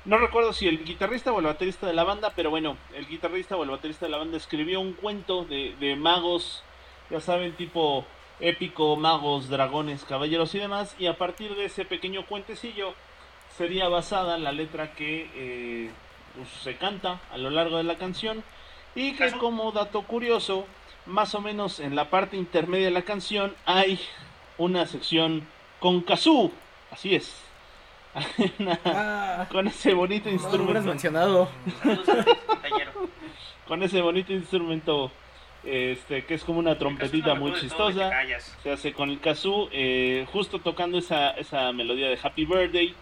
No 0.05 0.19
recuerdo 0.19 0.53
si 0.53 0.69
el 0.69 0.85
guitarrista 0.85 1.33
o 1.33 1.39
el 1.39 1.47
baterista 1.47 1.87
de 1.87 1.95
la 1.95 2.05
banda, 2.05 2.35
pero 2.37 2.51
bueno, 2.51 2.77
el 2.95 3.09
guitarrista 3.09 3.57
o 3.57 3.65
el 3.65 3.71
baterista 3.71 4.05
de 4.05 4.13
la 4.13 4.19
banda 4.19 4.37
escribió 4.37 4.79
un 4.79 4.93
cuento 4.93 5.47
de 5.47 5.97
magos, 5.97 6.63
ya 7.09 7.19
saben, 7.19 7.55
tipo 7.55 8.05
épico, 8.43 8.97
magos, 8.97 9.49
dragones, 9.49 10.05
caballeros 10.05 10.55
y 10.55 10.59
demás. 10.59 10.95
Y 10.99 11.07
a 11.07 11.17
partir 11.17 11.55
de 11.55 11.65
ese 11.65 11.85
pequeño 11.87 12.27
cuentecillo 12.27 12.93
sería 13.57 13.89
basada 13.89 14.37
la 14.37 14.53
letra 14.53 14.93
que 14.93 15.31
eh, 15.35 15.91
pues, 16.37 16.49
se 16.63 16.77
canta 16.77 17.21
a 17.33 17.39
lo 17.39 17.49
largo 17.49 17.79
de 17.79 17.85
la 17.85 17.97
canción. 17.97 18.43
Y 18.95 19.15
que 19.15 19.33
como 19.33 19.73
dato 19.73 20.03
curioso, 20.03 20.67
más 21.07 21.35
o 21.35 21.41
menos 21.41 21.81
en 21.81 21.97
la 21.97 22.11
parte 22.11 22.37
intermedia 22.37 22.87
de 22.87 22.93
la 22.93 23.03
canción 23.03 23.55
hay 23.65 23.99
una 24.59 24.87
sección 24.87 25.47
con 25.81 26.03
kazoo. 26.03 26.51
Así 26.91 27.15
es. 27.15 27.35
Ah. 28.85 29.47
con 29.51 29.67
ese 29.67 29.95
bonito 29.95 30.29
No 30.31 30.37
lo 30.37 30.65
hubieras 30.65 30.85
instrumento. 30.85 30.91
mencionado. 30.91 31.49
Con 33.67 33.83
ese 33.83 34.03
bonito 34.03 34.35
instrumento 34.35 35.11
este 35.65 36.25
que 36.25 36.35
es 36.35 36.45
como 36.45 36.59
una 36.59 36.79
trompetita 36.79 37.35
muy 37.35 37.53
chistosa. 37.55 38.11
se 38.63 38.71
hace 38.71 38.93
con 38.93 39.11
el 39.11 39.21
kazoo 39.21 39.69
eh, 39.73 40.27
justo 40.33 40.59
tocando 40.59 40.99
esa, 40.99 41.31
esa 41.31 41.73
melodía 41.73 42.09
de 42.09 42.19
Happy 42.23 42.45
Birthday. 42.45 42.95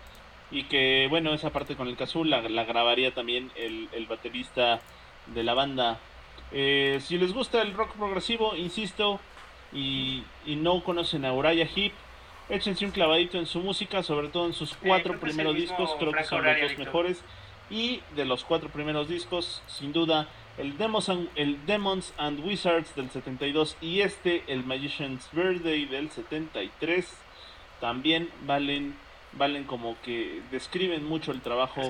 Y 0.53 0.65
que 0.65 1.07
bueno 1.09 1.33
esa 1.33 1.51
parte 1.51 1.77
con 1.77 1.89
el 1.89 1.97
kazoo 1.97 2.25
la, 2.25 2.43
la 2.43 2.65
grabaría 2.65 3.15
también 3.15 3.51
el, 3.55 3.89
el 3.93 4.07
baterista 4.07 4.81
de 5.27 5.45
la 5.45 5.55
banda. 5.55 5.99
Eh, 6.53 6.99
si 7.03 7.19
les 7.19 7.33
gusta 7.33 7.63
el 7.63 7.73
rock 7.75 7.93
progresivo 7.93 8.57
insisto 8.57 9.21
y, 9.73 10.25
y 10.45 10.57
no 10.57 10.83
conocen 10.83 11.25
a 11.25 11.33
Uriah 11.33 11.69
Heep 11.77 11.93
échense 12.51 12.85
un 12.85 12.91
clavadito 12.91 13.39
en 13.39 13.47
su 13.47 13.61
música 13.61 14.03
sobre 14.03 14.29
todo 14.29 14.47
en 14.47 14.53
sus 14.53 14.75
cuatro 14.75 15.13
que 15.13 15.17
es 15.19 15.23
primeros 15.23 15.55
discos. 15.55 15.95
Creo 15.99 16.13
que 16.13 16.25
son 16.25 16.45
los 16.45 16.61
dos 16.61 16.79
mejores. 16.79 17.23
Y 17.71 18.01
de 18.17 18.25
los 18.25 18.45
cuatro 18.45 18.69
primeros 18.69 19.09
discos, 19.09 19.63
sin 19.69 19.93
duda, 19.93 20.27
el 20.61 20.77
Demons 20.77 21.09
and, 21.09 21.29
el 21.37 21.65
Demons 21.67 22.13
and 22.19 22.45
Wizards 22.45 22.95
del 22.95 23.11
72 23.11 23.77
y 23.81 24.01
este, 24.01 24.45
el 24.47 24.65
Magician's 24.65 25.29
Birthday 25.33 25.87
del 25.87 26.11
73, 26.11 27.07
también 27.81 28.29
valen, 28.43 28.95
valen 29.33 29.65
como 29.65 29.97
que 30.03 30.43
describen 30.51 31.05
mucho 31.05 31.33
el 31.33 31.41
trabajo 31.41 31.81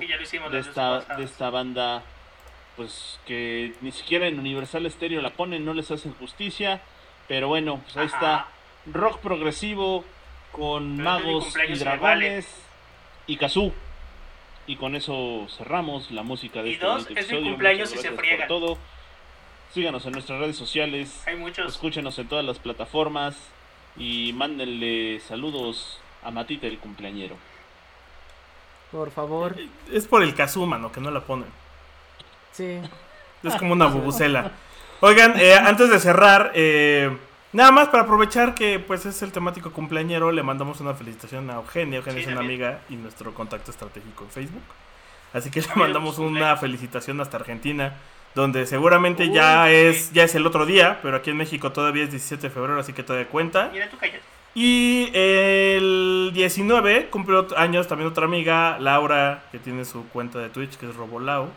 de 0.50 0.58
esta, 0.58 1.00
de 1.16 1.24
esta 1.24 1.50
banda, 1.50 2.02
pues 2.76 3.18
que 3.26 3.74
ni 3.80 3.92
siquiera 3.92 4.28
en 4.28 4.38
Universal 4.38 4.90
Stereo 4.90 5.20
la 5.20 5.30
ponen, 5.30 5.64
no 5.64 5.74
les 5.74 5.90
hacen 5.90 6.14
justicia, 6.14 6.80
pero 7.28 7.48
bueno, 7.48 7.80
pues 7.84 7.96
ahí 7.96 8.06
Ajá. 8.06 8.16
está, 8.16 8.48
rock 8.92 9.18
progresivo 9.18 10.04
con 10.52 10.96
Pero 10.96 11.10
magos 11.10 11.54
y 11.68 11.74
dragones 11.74 12.46
y 13.26 13.36
kazoo. 13.36 13.72
Y 14.70 14.76
con 14.76 14.94
eso 14.94 15.48
cerramos 15.58 16.12
la 16.12 16.22
música 16.22 16.62
de 16.62 16.68
Y 16.68 16.72
este 16.74 16.86
dos, 16.86 17.02
es 17.02 17.08
mi 17.10 17.14
episodio. 17.18 17.42
cumpleaños 17.42 17.88
y 17.88 17.96
se 17.96 18.02
gracias 18.02 18.14
por 18.14 18.24
friegan. 18.24 18.46
todo. 18.48 18.78
Síganos 19.74 20.06
en 20.06 20.12
nuestras 20.12 20.38
redes 20.38 20.56
sociales, 20.56 21.22
Hay 21.26 21.34
muchos. 21.34 21.72
escúchenos 21.72 22.16
en 22.20 22.28
todas 22.28 22.44
las 22.44 22.60
plataformas 22.60 23.36
y 23.96 24.32
mándenle 24.32 25.18
saludos 25.26 25.98
a 26.22 26.30
Matita 26.30 26.68
el 26.68 26.78
cumpleañero. 26.78 27.34
Por 28.92 29.10
favor. 29.10 29.56
Es 29.92 30.06
por 30.06 30.22
el 30.22 30.36
kazoo, 30.36 30.66
mano, 30.66 30.92
que 30.92 31.00
no 31.00 31.10
la 31.10 31.20
ponen. 31.20 31.48
Sí. 32.52 32.78
Es 33.42 33.56
como 33.56 33.72
una 33.72 33.86
bubucela. 33.92 34.52
Oigan, 35.00 35.34
eh, 35.40 35.54
antes 35.54 35.90
de 35.90 35.98
cerrar, 35.98 36.52
eh, 36.54 37.16
nada 37.52 37.70
más 37.72 37.88
para 37.88 38.04
aprovechar 38.04 38.54
que 38.54 38.78
pues 38.78 39.06
es 39.06 39.22
el 39.22 39.32
temático 39.32 39.72
cumpleañero, 39.72 40.32
le 40.32 40.42
mandamos 40.42 40.80
una 40.80 40.94
felicitación 40.94 41.50
a 41.50 41.54
Eugenia. 41.54 41.98
Eugenia 41.98 42.22
Sí, 42.22 42.26
es 42.28 42.32
una 42.32 42.40
amiga 42.40 42.80
y 42.88 42.96
nuestro 42.96 43.32
contacto 43.34 43.70
estratégico 43.70 44.24
en 44.24 44.30
Facebook. 44.30 44.62
Así 45.32 45.50
que 45.50 45.60
le 45.60 45.68
mandamos 45.76 46.16
pues, 46.16 46.28
una 46.28 46.56
felicitación 46.56 47.20
hasta 47.20 47.36
Argentina, 47.36 47.94
donde 48.34 48.66
seguramente 48.66 49.24
Uy, 49.24 49.32
ya 49.34 49.66
sí. 49.66 49.72
es 49.74 50.12
ya 50.12 50.24
es 50.24 50.34
el 50.34 50.46
otro 50.46 50.66
día, 50.66 50.98
pero 51.02 51.16
aquí 51.18 51.30
en 51.30 51.36
México 51.36 51.70
todavía 51.72 52.04
es 52.04 52.10
17 52.10 52.48
de 52.48 52.50
febrero, 52.54 52.78
así 52.80 52.92
que 52.92 53.02
todavía 53.02 53.28
cuenta. 53.28 53.70
Mira, 53.72 53.88
tú 53.88 53.96
cállate. 53.98 54.20
Y 54.52 55.10
el 55.14 56.30
19 56.34 57.06
cumplió 57.10 57.46
ot- 57.46 57.56
años 57.56 57.86
también 57.86 58.10
otra 58.10 58.24
amiga, 58.24 58.78
Laura, 58.80 59.44
que 59.52 59.60
tiene 59.60 59.84
su 59.84 60.08
cuenta 60.08 60.40
de 60.40 60.48
Twitch, 60.48 60.76
que 60.76 60.88
es 60.88 60.96
Robolau. 60.96 61.48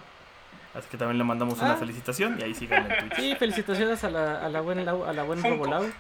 Así 0.76 0.88
que 0.90 0.98
también 0.98 1.18
le 1.20 1.24
mandamos 1.24 1.60
una 1.60 1.74
Ah. 1.74 1.78
felicitación 1.78 2.38
y 2.40 2.44
ahí 2.44 2.56
sigan 2.56 2.92
en 2.92 3.10
Twitch. 3.10 3.16
Sí, 3.20 3.36
felicitaciones 3.36 4.04
a 4.04 4.10
la, 4.10 4.44
a 4.44 4.50
la 4.50 4.62
buena 4.62 4.82
a 4.92 5.14
la 5.14 5.24
buena. 5.24 5.48
Robolau. 5.48 5.92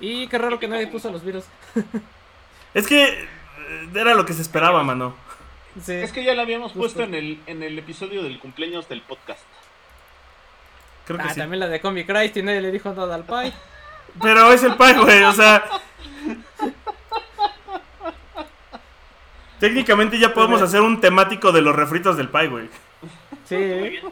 Y 0.00 0.26
qué 0.28 0.38
raro 0.38 0.58
que 0.60 0.68
nadie 0.68 0.86
puso 0.86 1.10
los 1.10 1.24
virus. 1.24 1.44
Es 2.74 2.86
que 2.88 3.04
eh, 3.06 3.88
era 3.94 4.14
lo 4.14 4.26
que 4.26 4.32
se 4.32 4.42
esperaba, 4.42 4.82
mano. 4.82 5.14
Sí. 5.80 5.92
Es 5.92 6.10
que 6.12 6.24
ya 6.24 6.34
la 6.34 6.42
habíamos 6.42 6.72
Justo. 6.72 6.80
puesto 6.80 7.02
en 7.04 7.14
el, 7.14 7.40
en 7.46 7.62
el 7.62 7.78
episodio 7.78 8.22
del 8.24 8.38
cumpleaños 8.40 8.88
del 8.88 9.00
podcast. 9.02 9.40
Creo 11.06 11.18
que 11.18 11.24
Ah, 11.24 11.34
sí. 11.34 11.38
también 11.40 11.60
la 11.60 11.68
de 11.68 11.80
Comic 11.80 12.06
Christ 12.06 12.36
y 12.36 12.42
nadie 12.42 12.60
le 12.60 12.72
dijo 12.72 12.92
nada 12.92 13.14
al 13.14 13.22
Pai. 13.24 13.52
Pero 14.22 14.52
es 14.52 14.62
el 14.64 14.74
pie, 14.76 14.94
güey, 14.94 15.22
o 15.22 15.32
sea. 15.32 15.64
Técnicamente 19.60 20.18
ya 20.18 20.34
podemos 20.34 20.60
hacer 20.60 20.80
un 20.80 21.00
temático 21.00 21.52
de 21.52 21.62
los 21.62 21.74
refritos 21.74 22.16
del 22.16 22.28
pie, 22.28 22.48
güey. 22.48 22.68
Muy 23.50 23.58
Sí, 23.58 23.88
bien. 23.90 24.04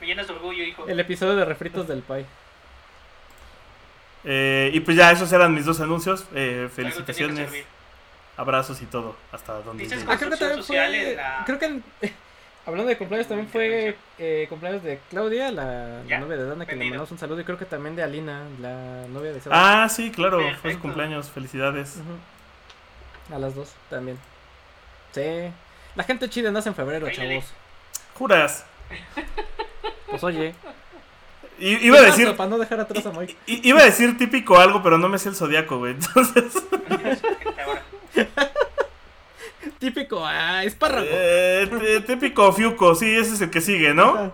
Me 0.00 0.06
llenas 0.06 0.26
de 0.26 0.32
orgullo, 0.32 0.62
hijo. 0.64 0.86
el 0.86 0.98
episodio 1.00 1.36
de 1.36 1.44
refritos 1.44 1.86
del 1.86 2.02
Pai. 2.02 2.24
Eh, 4.24 4.70
y 4.72 4.80
pues 4.80 4.96
ya 4.96 5.10
esos 5.12 5.30
eran 5.32 5.54
mis 5.54 5.64
dos 5.66 5.80
anuncios. 5.80 6.24
Eh, 6.34 6.68
felicitaciones, 6.74 7.50
abrazos 8.36 8.80
y 8.80 8.86
todo. 8.86 9.16
Hasta 9.32 9.60
donde 9.60 9.84
Dices. 9.84 10.04
Ah, 10.08 10.16
creo 10.16 10.30
que 10.30 10.36
también 10.36 10.64
fue. 10.64 11.14
la- 11.16 11.42
Creo 11.44 11.58
que. 11.58 11.66
en- 11.66 11.84
Hablando 12.66 12.88
de 12.88 12.96
cumpleaños, 12.96 13.28
también 13.28 13.46
fue 13.50 13.94
eh, 14.18 14.46
cumpleaños 14.48 14.82
de 14.82 14.98
Claudia, 15.10 15.50
la, 15.50 16.00
novia 16.18 16.36
de 16.38 16.46
Dana, 16.46 16.64
que 16.64 16.74
le 16.76 16.84
mandamos 16.86 17.10
un 17.10 17.18
saludo. 17.18 17.38
Y 17.42 17.44
creo 17.44 17.58
que 17.58 17.66
también 17.66 17.94
de 17.94 18.02
Alina, 18.02 18.40
la 18.58 19.06
novia 19.08 19.32
de 19.34 19.40
Seba. 19.42 19.82
Ah, 19.84 19.88
sí, 19.90 20.10
claro, 20.10 20.40
fue 20.62 20.72
su 20.72 20.80
cumpleaños. 20.80 21.28
Felicidades. 21.28 21.98
A 23.30 23.38
las 23.38 23.54
dos 23.54 23.74
también. 23.90 24.18
Sí. 25.12 25.50
La 25.94 26.04
gente 26.04 26.30
chida 26.30 26.50
nace 26.50 26.70
en 26.70 26.74
febrero, 26.74 27.06
chavos. 27.10 27.52
Juras. 28.14 28.64
Pues 30.08 30.22
oye. 30.22 30.54
I- 31.58 31.86
iba 31.86 31.98
a 31.98 32.02
decir. 32.02 32.36
Para 32.36 32.48
no 32.50 32.56
dejar 32.58 32.78
atrás 32.78 33.04
a 33.06 33.10
Mike. 33.10 33.36
i- 33.46 33.68
Iba 33.68 33.80
a 33.80 33.84
decir 33.84 34.16
típico 34.16 34.58
algo, 34.60 34.80
pero 34.80 34.96
no 34.96 35.08
me 35.08 35.18
sé 35.18 35.28
el 35.30 35.34
zodiaco, 35.34 35.78
güey. 35.78 35.94
Entonces. 35.94 36.52
Típico, 39.78 40.24
ah, 40.24 40.64
espárrago. 40.64 41.06
eh, 41.10 42.02
típico 42.06 42.52
Fiuco, 42.52 42.94
sí, 42.94 43.10
ese 43.16 43.34
es 43.34 43.40
el 43.40 43.50
que 43.50 43.60
sigue, 43.60 43.92
¿no? 43.92 44.32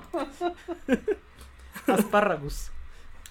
Aspárragos. 1.86 2.70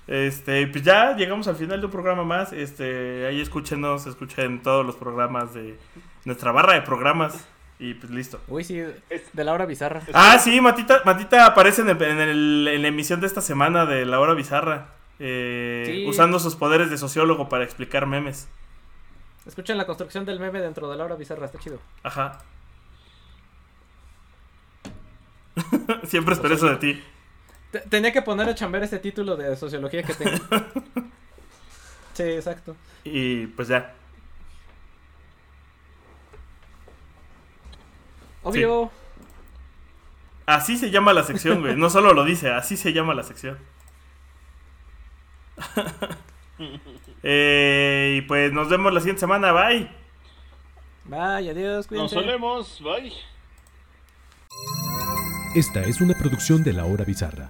Este, 0.07 0.65
pues 0.67 0.83
ya 0.83 1.15
llegamos 1.15 1.47
al 1.47 1.55
final 1.55 1.79
de 1.79 1.85
un 1.85 1.91
programa 1.91 2.23
más. 2.23 2.51
Este, 2.51 3.25
ahí 3.27 3.39
escúchenos, 3.41 4.07
escuchen 4.07 4.61
todos 4.63 4.85
los 4.85 4.95
programas 4.95 5.53
de 5.53 5.77
nuestra 6.25 6.51
barra 6.51 6.73
de 6.73 6.81
programas. 6.81 7.47
Y 7.80 7.93
pues 7.93 8.11
listo. 8.11 8.41
Uy, 8.49 8.63
sí, 8.65 8.75
de 8.77 9.43
la 9.43 9.53
hora 9.53 9.65
bizarra. 9.65 10.01
Ah, 10.13 10.38
sí, 10.38 10.59
Matita, 10.59 11.01
Matita 11.05 11.45
aparece 11.45 11.82
en, 11.82 11.89
el- 11.89 12.01
en 12.03 12.19
el- 12.19 12.67
en 12.67 12.82
la 12.82 12.88
emisión 12.89 13.21
de 13.21 13.27
esta 13.27 13.39
semana 13.41 13.86
de 13.86 14.05
La 14.05 14.19
Hora 14.19 14.34
Bizarra. 14.34 14.89
eh, 15.19 15.84
Sí. 15.88 16.05
Usando 16.07 16.39
sus 16.39 16.55
poderes 16.55 16.89
de 16.89 16.97
sociólogo 16.97 17.47
para 17.49 17.63
explicar 17.63 18.05
memes. 18.05 18.47
Escuchen 19.45 19.77
la 19.77 19.86
construcción 19.86 20.25
del 20.25 20.39
meme 20.39 20.59
dentro 20.61 20.89
de 20.91 20.95
la 20.97 21.03
hora 21.05 21.15
bizarra, 21.15 21.45
está 21.45 21.57
chido. 21.59 21.80
Ajá. 22.03 22.39
Siempre 26.05 26.34
esperé 26.36 26.55
eso 26.55 26.69
de 26.69 26.75
ti. 26.77 27.03
Te- 27.71 27.80
Tenía 27.82 28.11
que 28.11 28.21
poner 28.21 28.47
a 28.49 28.55
chambear 28.55 28.84
ese 28.84 28.99
título 28.99 29.36
de 29.36 29.55
sociología 29.55 30.03
que 30.03 30.13
tengo. 30.13 30.38
Sí, 32.13 32.23
exacto. 32.23 32.75
Y 33.05 33.47
pues 33.47 33.69
ya. 33.69 33.93
Obvio. 38.43 38.91
Así 40.45 40.77
se 40.77 40.89
llama 40.89 41.13
la 41.13 41.23
sección, 41.23 41.61
güey. 41.61 41.75
No 41.75 41.89
solo 41.89 42.13
lo 42.13 42.23
dice, 42.25 42.51
así 42.51 42.75
se 42.77 42.93
llama 42.93 43.13
la 43.13 43.23
sección. 43.23 43.57
Eh, 47.21 48.15
y 48.17 48.21
pues 48.21 48.53
nos 48.53 48.69
vemos 48.69 48.93
la 48.93 48.99
siguiente 49.01 49.19
semana. 49.19 49.51
Bye. 49.51 49.89
Bye, 51.05 51.49
adiós, 51.49 51.77
Nos 51.77 51.87
cuídense. 51.87 52.15
solemos, 52.15 52.81
bye. 52.81 53.11
Esta 55.55 55.81
es 55.81 55.99
una 55.99 56.13
producción 56.13 56.63
de 56.63 56.71
La 56.73 56.85
Hora 56.85 57.03
Bizarra. 57.03 57.49